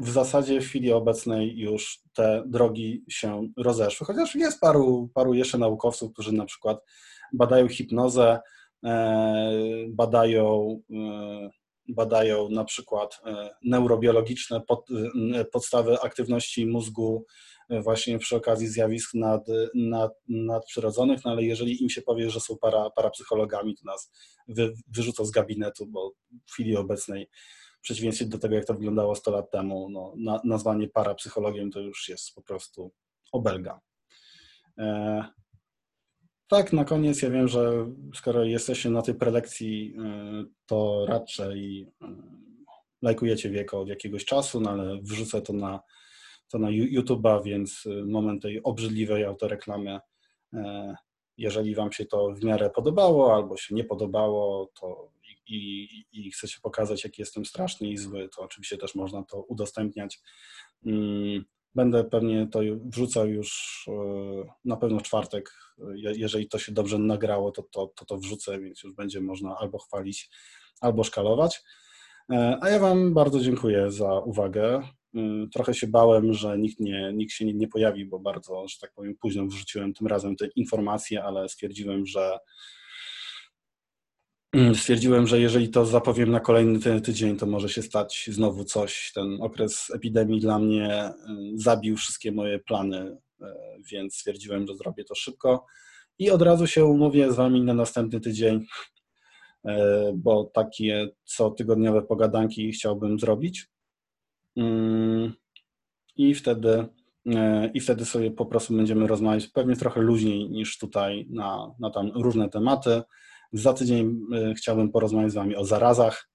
w, 0.00 0.08
zasadzie 0.08 0.60
w 0.60 0.64
chwili 0.64 0.92
obecnej 0.92 1.58
już 1.58 2.00
te 2.14 2.42
drogi 2.46 3.04
się 3.10 3.48
rozeszły, 3.56 4.06
chociaż 4.06 4.34
jest 4.34 4.60
paru, 4.60 5.10
paru 5.14 5.34
jeszcze 5.34 5.58
naukowców, 5.58 6.12
którzy 6.12 6.32
na 6.32 6.44
przykład 6.44 6.78
badają 7.32 7.68
hipnozę, 7.68 8.40
badają, 9.88 10.80
badają 11.88 12.48
na 12.48 12.64
przykład 12.64 13.20
neurobiologiczne 13.64 14.60
pod, 14.60 14.88
podstawy 15.52 16.00
aktywności 16.00 16.66
mózgu 16.66 17.24
właśnie 17.70 18.18
przy 18.18 18.36
okazji 18.36 18.68
zjawisk 18.68 19.14
nad, 19.14 19.46
nad, 19.74 20.12
nadprzyrodzonych, 20.28 21.24
no 21.24 21.30
ale 21.30 21.42
jeżeli 21.42 21.82
im 21.82 21.90
się 21.90 22.02
powie, 22.02 22.30
że 22.30 22.40
są 22.40 22.58
para, 22.58 22.90
parapsychologami, 22.90 23.76
to 23.76 23.84
nas 23.84 24.12
wy, 24.48 24.74
wyrzucą 24.88 25.24
z 25.24 25.30
gabinetu, 25.30 25.86
bo 25.86 26.12
w 26.46 26.52
chwili 26.52 26.76
obecnej 26.76 27.28
w 27.78 27.80
przeciwieństwie 27.80 28.26
do 28.26 28.38
tego, 28.38 28.54
jak 28.54 28.64
to 28.64 28.74
wyglądało 28.74 29.14
100 29.14 29.30
lat 29.30 29.50
temu, 29.50 29.88
no, 29.90 30.14
na, 30.16 30.40
nazwanie 30.44 30.88
parapsychologiem 30.88 31.70
to 31.70 31.80
już 31.80 32.08
jest 32.08 32.34
po 32.34 32.42
prostu 32.42 32.92
obelga. 33.32 33.80
E, 34.78 35.24
tak, 36.48 36.72
na 36.72 36.84
koniec 36.84 37.22
ja 37.22 37.30
wiem, 37.30 37.48
że 37.48 37.90
skoro 38.14 38.44
jesteście 38.44 38.90
na 38.90 39.02
tej 39.02 39.14
prelekcji, 39.14 39.96
e, 39.98 40.44
to 40.66 41.06
raczej 41.08 41.92
e, 42.02 42.06
lajkujecie 43.02 43.50
wieko 43.50 43.80
od 43.80 43.88
jakiegoś 43.88 44.24
czasu, 44.24 44.60
no 44.60 44.70
ale 44.70 44.98
wrzucę 45.02 45.42
to 45.42 45.52
na 45.52 45.80
to 46.48 46.58
na 46.58 46.68
YouTube'a, 46.68 47.42
więc 47.44 47.86
y, 47.86 48.04
moment 48.06 48.42
tej 48.42 48.62
obrzydliwej 48.62 49.24
autoreklamy. 49.24 50.00
E, 50.52 50.94
jeżeli 51.36 51.74
Wam 51.74 51.92
się 51.92 52.04
to 52.04 52.28
w 52.34 52.44
miarę 52.44 52.70
podobało 52.70 53.34
albo 53.34 53.56
się 53.56 53.74
nie 53.74 53.84
podobało, 53.84 54.70
to 54.80 55.10
i, 55.48 55.54
i, 56.12 56.26
i 56.26 56.30
chcecie 56.30 56.58
pokazać, 56.62 57.04
jaki 57.04 57.22
jestem 57.22 57.44
straszny 57.44 57.88
i 57.88 57.96
zły, 57.96 58.28
to 58.36 58.42
oczywiście 58.42 58.76
też 58.76 58.94
można 58.94 59.22
to 59.22 59.42
udostępniać. 59.42 60.20
Mm, 60.86 61.44
będę 61.74 62.04
pewnie 62.04 62.46
to 62.46 62.60
wrzucał 62.84 63.28
już 63.28 63.84
e, 63.88 64.54
na 64.64 64.76
pewno 64.76 64.98
w 64.98 65.02
czwartek. 65.02 65.50
Jeżeli 65.94 66.48
to 66.48 66.58
się 66.58 66.72
dobrze 66.72 66.98
nagrało, 66.98 67.50
to 67.50 67.62
to, 67.62 67.86
to, 67.86 68.04
to 68.04 68.18
wrzucę, 68.18 68.60
więc 68.60 68.82
już 68.82 68.94
będzie 68.94 69.20
można 69.20 69.56
albo 69.58 69.78
chwalić, 69.78 70.30
albo 70.80 71.04
szkalować. 71.04 71.62
E, 72.32 72.58
a 72.60 72.70
ja 72.70 72.78
Wam 72.78 73.14
bardzo 73.14 73.40
dziękuję 73.40 73.90
za 73.90 74.18
uwagę. 74.18 74.82
Y, 75.16 75.48
trochę 75.52 75.74
się 75.74 75.86
bałem, 75.86 76.32
że 76.32 76.58
nikt, 76.58 76.80
nie, 76.80 77.12
nikt 77.14 77.32
się 77.32 77.44
nie, 77.44 77.54
nie 77.54 77.68
pojawi, 77.68 78.06
bo 78.06 78.18
bardzo, 78.18 78.68
że 78.68 78.78
tak 78.80 78.92
powiem, 78.92 79.16
późno 79.20 79.46
wrzuciłem 79.46 79.94
tym 79.94 80.06
razem 80.06 80.36
te 80.36 80.46
informacje, 80.56 81.24
ale 81.24 81.48
stwierdziłem, 81.48 82.06
że 82.06 82.38
y, 84.56 84.74
stwierdziłem, 84.74 85.26
że 85.26 85.40
jeżeli 85.40 85.68
to 85.68 85.86
zapowiem 85.86 86.30
na 86.30 86.40
kolejny 86.40 86.78
ty 86.80 87.00
tydzień, 87.00 87.36
to 87.36 87.46
może 87.46 87.68
się 87.68 87.82
stać 87.82 88.30
znowu 88.32 88.64
coś. 88.64 89.12
Ten 89.14 89.38
okres 89.40 89.90
epidemii 89.94 90.40
dla 90.40 90.58
mnie 90.58 91.08
y, 91.08 91.12
zabił 91.54 91.96
wszystkie 91.96 92.32
moje 92.32 92.58
plany, 92.58 93.16
więc 93.92 94.14
stwierdziłem, 94.14 94.66
że 94.66 94.76
zrobię 94.76 95.04
to 95.04 95.14
szybko 95.14 95.66
i 96.18 96.30
od 96.30 96.42
razu 96.42 96.66
się 96.66 96.84
umówię 96.84 97.32
z 97.32 97.36
Wami 97.36 97.62
na 97.62 97.74
następny 97.74 98.20
tydzień 98.20 98.66
bo 100.14 100.44
takie 100.44 101.08
cotygodniowe 101.24 102.02
pogadanki 102.02 102.72
chciałbym 102.72 103.18
zrobić. 103.18 103.66
Mm, 104.56 105.32
I 106.16 106.34
wtedy, 106.34 106.86
i 107.74 107.80
wtedy 107.80 108.04
sobie 108.04 108.30
po 108.30 108.46
prostu 108.46 108.76
będziemy 108.76 109.06
rozmawiać 109.06 109.46
pewnie 109.46 109.76
trochę 109.76 110.00
luźniej 110.00 110.50
niż 110.50 110.78
tutaj 110.78 111.26
na, 111.30 111.74
na 111.80 111.90
tam 111.90 112.10
różne 112.14 112.48
tematy. 112.48 113.02
Za 113.52 113.72
tydzień 113.72 114.20
chciałbym 114.56 114.92
porozmawiać 114.92 115.32
z 115.32 115.34
Wami 115.34 115.56
o 115.56 115.64
zarazach, 115.64 116.28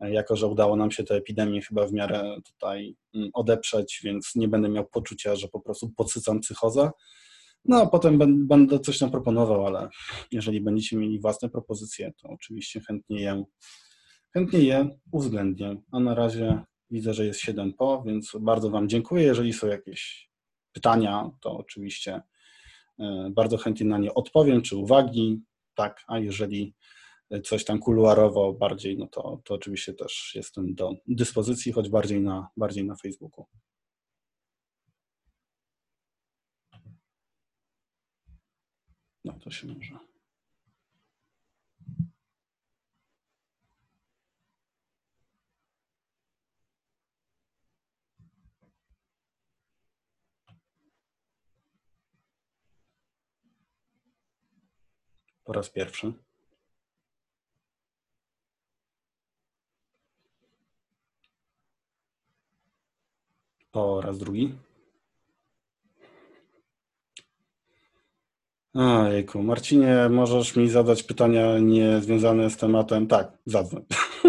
jako 0.00 0.36
że 0.36 0.46
udało 0.46 0.76
nam 0.76 0.90
się 0.90 1.04
tę 1.04 1.14
epidemię 1.14 1.60
chyba 1.62 1.86
w 1.86 1.92
miarę 1.92 2.36
tutaj 2.44 2.96
mm, 3.14 3.30
odeprzeć, 3.34 4.00
więc 4.04 4.34
nie 4.34 4.48
będę 4.48 4.68
miał 4.68 4.86
poczucia, 4.86 5.36
że 5.36 5.48
po 5.48 5.60
prostu 5.60 5.90
podsycam 5.96 6.40
psychozę. 6.40 6.90
No 7.64 7.82
a 7.82 7.86
potem 7.86 8.18
będę 8.48 8.80
coś 8.80 8.98
tam 8.98 9.10
proponował, 9.10 9.66
ale 9.66 9.88
jeżeli 10.32 10.60
będziecie 10.60 10.96
mieli 10.96 11.20
własne 11.20 11.48
propozycje, 11.48 12.12
to 12.22 12.28
oczywiście 12.28 12.80
chętnie 12.80 13.20
je, 13.20 13.44
chętnie 14.34 14.58
je 14.58 14.88
uwzględnię. 15.12 15.76
A 15.92 16.00
na 16.00 16.14
razie 16.14 16.62
widzę, 16.90 17.14
że 17.14 17.26
jest 17.26 17.40
7 17.40 17.72
po, 17.72 18.02
więc 18.06 18.32
bardzo 18.40 18.70
Wam 18.70 18.88
dziękuję. 18.88 19.22
Jeżeli 19.22 19.52
są 19.52 19.66
jakieś 19.66 20.30
pytania, 20.72 21.30
to 21.40 21.56
oczywiście 21.56 22.22
e, 22.98 23.30
bardzo 23.34 23.56
chętnie 23.56 23.86
na 23.86 23.98
nie 23.98 24.14
odpowiem, 24.14 24.62
czy 24.62 24.76
uwagi. 24.76 25.42
Tak, 25.74 26.04
a 26.06 26.18
jeżeli 26.18 26.74
coś 27.44 27.64
tam 27.64 27.78
kuluarowo 27.78 28.52
bardziej, 28.52 28.98
no 28.98 29.06
to, 29.06 29.40
to 29.44 29.54
oczywiście 29.54 29.94
też 29.94 30.32
jestem 30.34 30.74
do 30.74 30.92
dyspozycji, 31.08 31.72
choć 31.72 31.88
bardziej 31.88 32.20
na, 32.20 32.48
bardziej 32.56 32.84
na 32.84 32.96
Facebooku. 32.96 33.46
No 39.24 39.32
to 39.40 39.50
się 39.50 39.66
może. 39.66 40.15
Po 55.46 55.52
raz 55.52 55.70
pierwszy. 55.70 56.12
Po 63.70 64.00
raz 64.00 64.18
drugi. 64.18 64.54
Ojejku, 68.74 69.42
Marcinie, 69.42 70.08
możesz 70.10 70.56
mi 70.56 70.68
zadać 70.68 71.02
pytania 71.02 71.58
niezwiązane 71.58 72.50
z 72.50 72.56
tematem? 72.56 73.06
Tak, 73.06 73.38
zadzwoń. 73.46 73.84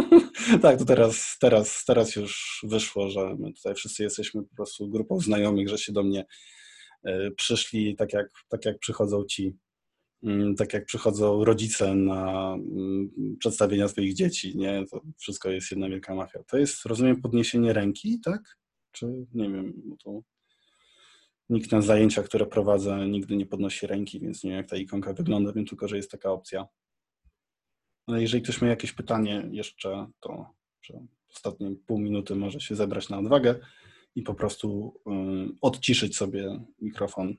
tak, 0.62 0.80
to 0.80 0.86
teraz, 0.86 1.38
teraz, 1.40 1.86
teraz 1.86 2.16
już 2.16 2.62
wyszło, 2.64 3.10
że 3.10 3.36
my 3.40 3.54
tutaj 3.54 3.76
wszyscy 3.76 4.04
jesteśmy 4.04 4.44
po 4.44 4.56
prostu 4.56 4.90
grupą 4.90 5.20
znajomych, 5.20 5.70
że 5.70 5.78
się 5.78 5.94
do 5.94 6.04
mnie 6.04 6.26
e, 7.04 7.32
przyszli, 7.32 7.96
tak 7.96 8.14
jak, 8.14 8.28
tak 8.50 8.66
jak 8.66 8.80
przychodzą 8.80 9.26
ci, 9.26 9.58
tak 10.58 10.74
jak 10.74 10.86
przychodzą 10.86 11.46
rodzice 11.46 11.96
na 11.96 12.54
mm, 12.54 13.10
przedstawienia 13.40 13.88
swoich 13.88 14.14
dzieci, 14.14 14.58
nie? 14.58 14.86
To 14.92 15.02
wszystko 15.18 15.50
jest 15.50 15.72
jedna 15.72 15.90
wielka 15.90 16.16
mafia. 16.16 16.44
To 16.44 16.58
jest, 16.58 16.86
rozumiem, 16.86 17.22
podniesienie 17.22 17.74
ręki, 17.74 18.20
tak? 18.20 18.58
Czy 18.92 19.06
nie 19.34 19.50
wiem, 19.50 19.74
to 20.04 20.22
nikt 21.50 21.72
na 21.72 21.82
zajęciach, 21.82 22.26
które 22.26 22.46
prowadzę, 22.46 23.08
nigdy 23.08 23.36
nie 23.36 23.46
podnosi 23.46 23.88
ręki, 23.88 24.20
więc 24.20 24.44
nie 24.44 24.50
wiem, 24.50 24.58
jak 24.58 24.70
ta 24.70 24.78
ikonka 24.78 25.14
wygląda, 25.14 25.54
wiem 25.54 25.66
tylko, 25.66 25.88
że 25.88 25.98
jest 25.98 26.12
taka 26.12 26.32
opcja. 26.32 26.68
Ale 28.08 28.22
jeżeli 28.22 28.44
ktoś 28.44 28.62
ma 28.62 28.68
jakieś 28.68 28.94
pytanie 28.94 29.48
jeszcze, 29.52 30.08
to 30.20 30.54
ostatnie 31.30 31.76
pół 31.86 32.00
minuty 32.00 32.36
może 32.36 32.60
się 32.60 32.76
zebrać 32.76 33.10
na 33.10 33.20
odwagę 33.20 33.56
i 34.16 34.22
po 34.24 34.34
prostu 34.34 34.94
y, 35.08 35.56
odciszyć 35.62 36.18
sobie 36.18 36.60
mikrofon 36.82 37.36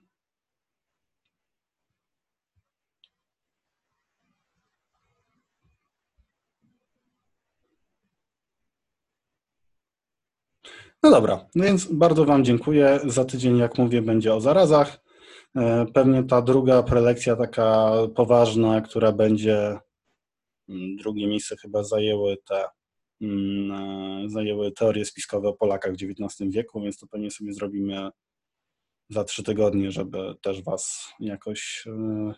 No 11.02 11.10
dobra, 11.10 11.46
no 11.54 11.64
więc 11.64 11.92
bardzo 11.92 12.24
Wam 12.24 12.44
dziękuję. 12.44 13.00
Za 13.04 13.24
tydzień, 13.24 13.58
jak 13.58 13.78
mówię, 13.78 14.02
będzie 14.02 14.34
o 14.34 14.40
zarazach. 14.40 15.00
E, 15.56 15.86
pewnie 15.94 16.24
ta 16.24 16.42
druga 16.42 16.82
prelekcja, 16.82 17.36
taka 17.36 17.92
poważna, 18.14 18.80
która 18.80 19.12
będzie, 19.12 19.78
mm, 20.68 20.96
drugie 20.96 21.26
miejsce 21.26 21.56
chyba 21.56 21.82
zajęły 21.82 22.36
te 22.48 22.64
mm, 23.20 23.72
e, 23.72 24.28
zajęły 24.28 24.72
teorie 24.72 25.04
spiskowe 25.04 25.48
o 25.48 25.52
Polakach 25.52 25.92
w 25.92 25.96
XIX 26.02 26.50
wieku, 26.50 26.80
więc 26.80 26.98
to 26.98 27.06
pewnie 27.06 27.30
sobie 27.30 27.52
zrobimy 27.52 28.10
za 29.08 29.24
trzy 29.24 29.42
tygodnie, 29.42 29.92
żeby 29.92 30.34
też 30.42 30.62
Was 30.62 31.12
jakoś 31.20 31.84
e, 31.86 32.34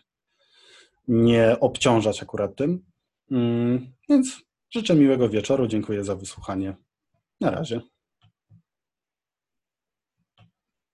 nie 1.07 1.57
obciążać 1.59 2.23
akurat 2.23 2.55
tym. 2.55 2.85
Mm, 3.31 3.93
więc 4.09 4.41
życzę 4.69 4.95
miłego 4.95 5.29
wieczoru, 5.29 5.67
dziękuję 5.67 6.03
za 6.03 6.15
wysłuchanie. 6.15 6.75
Na 7.41 7.51
razie. 7.51 7.81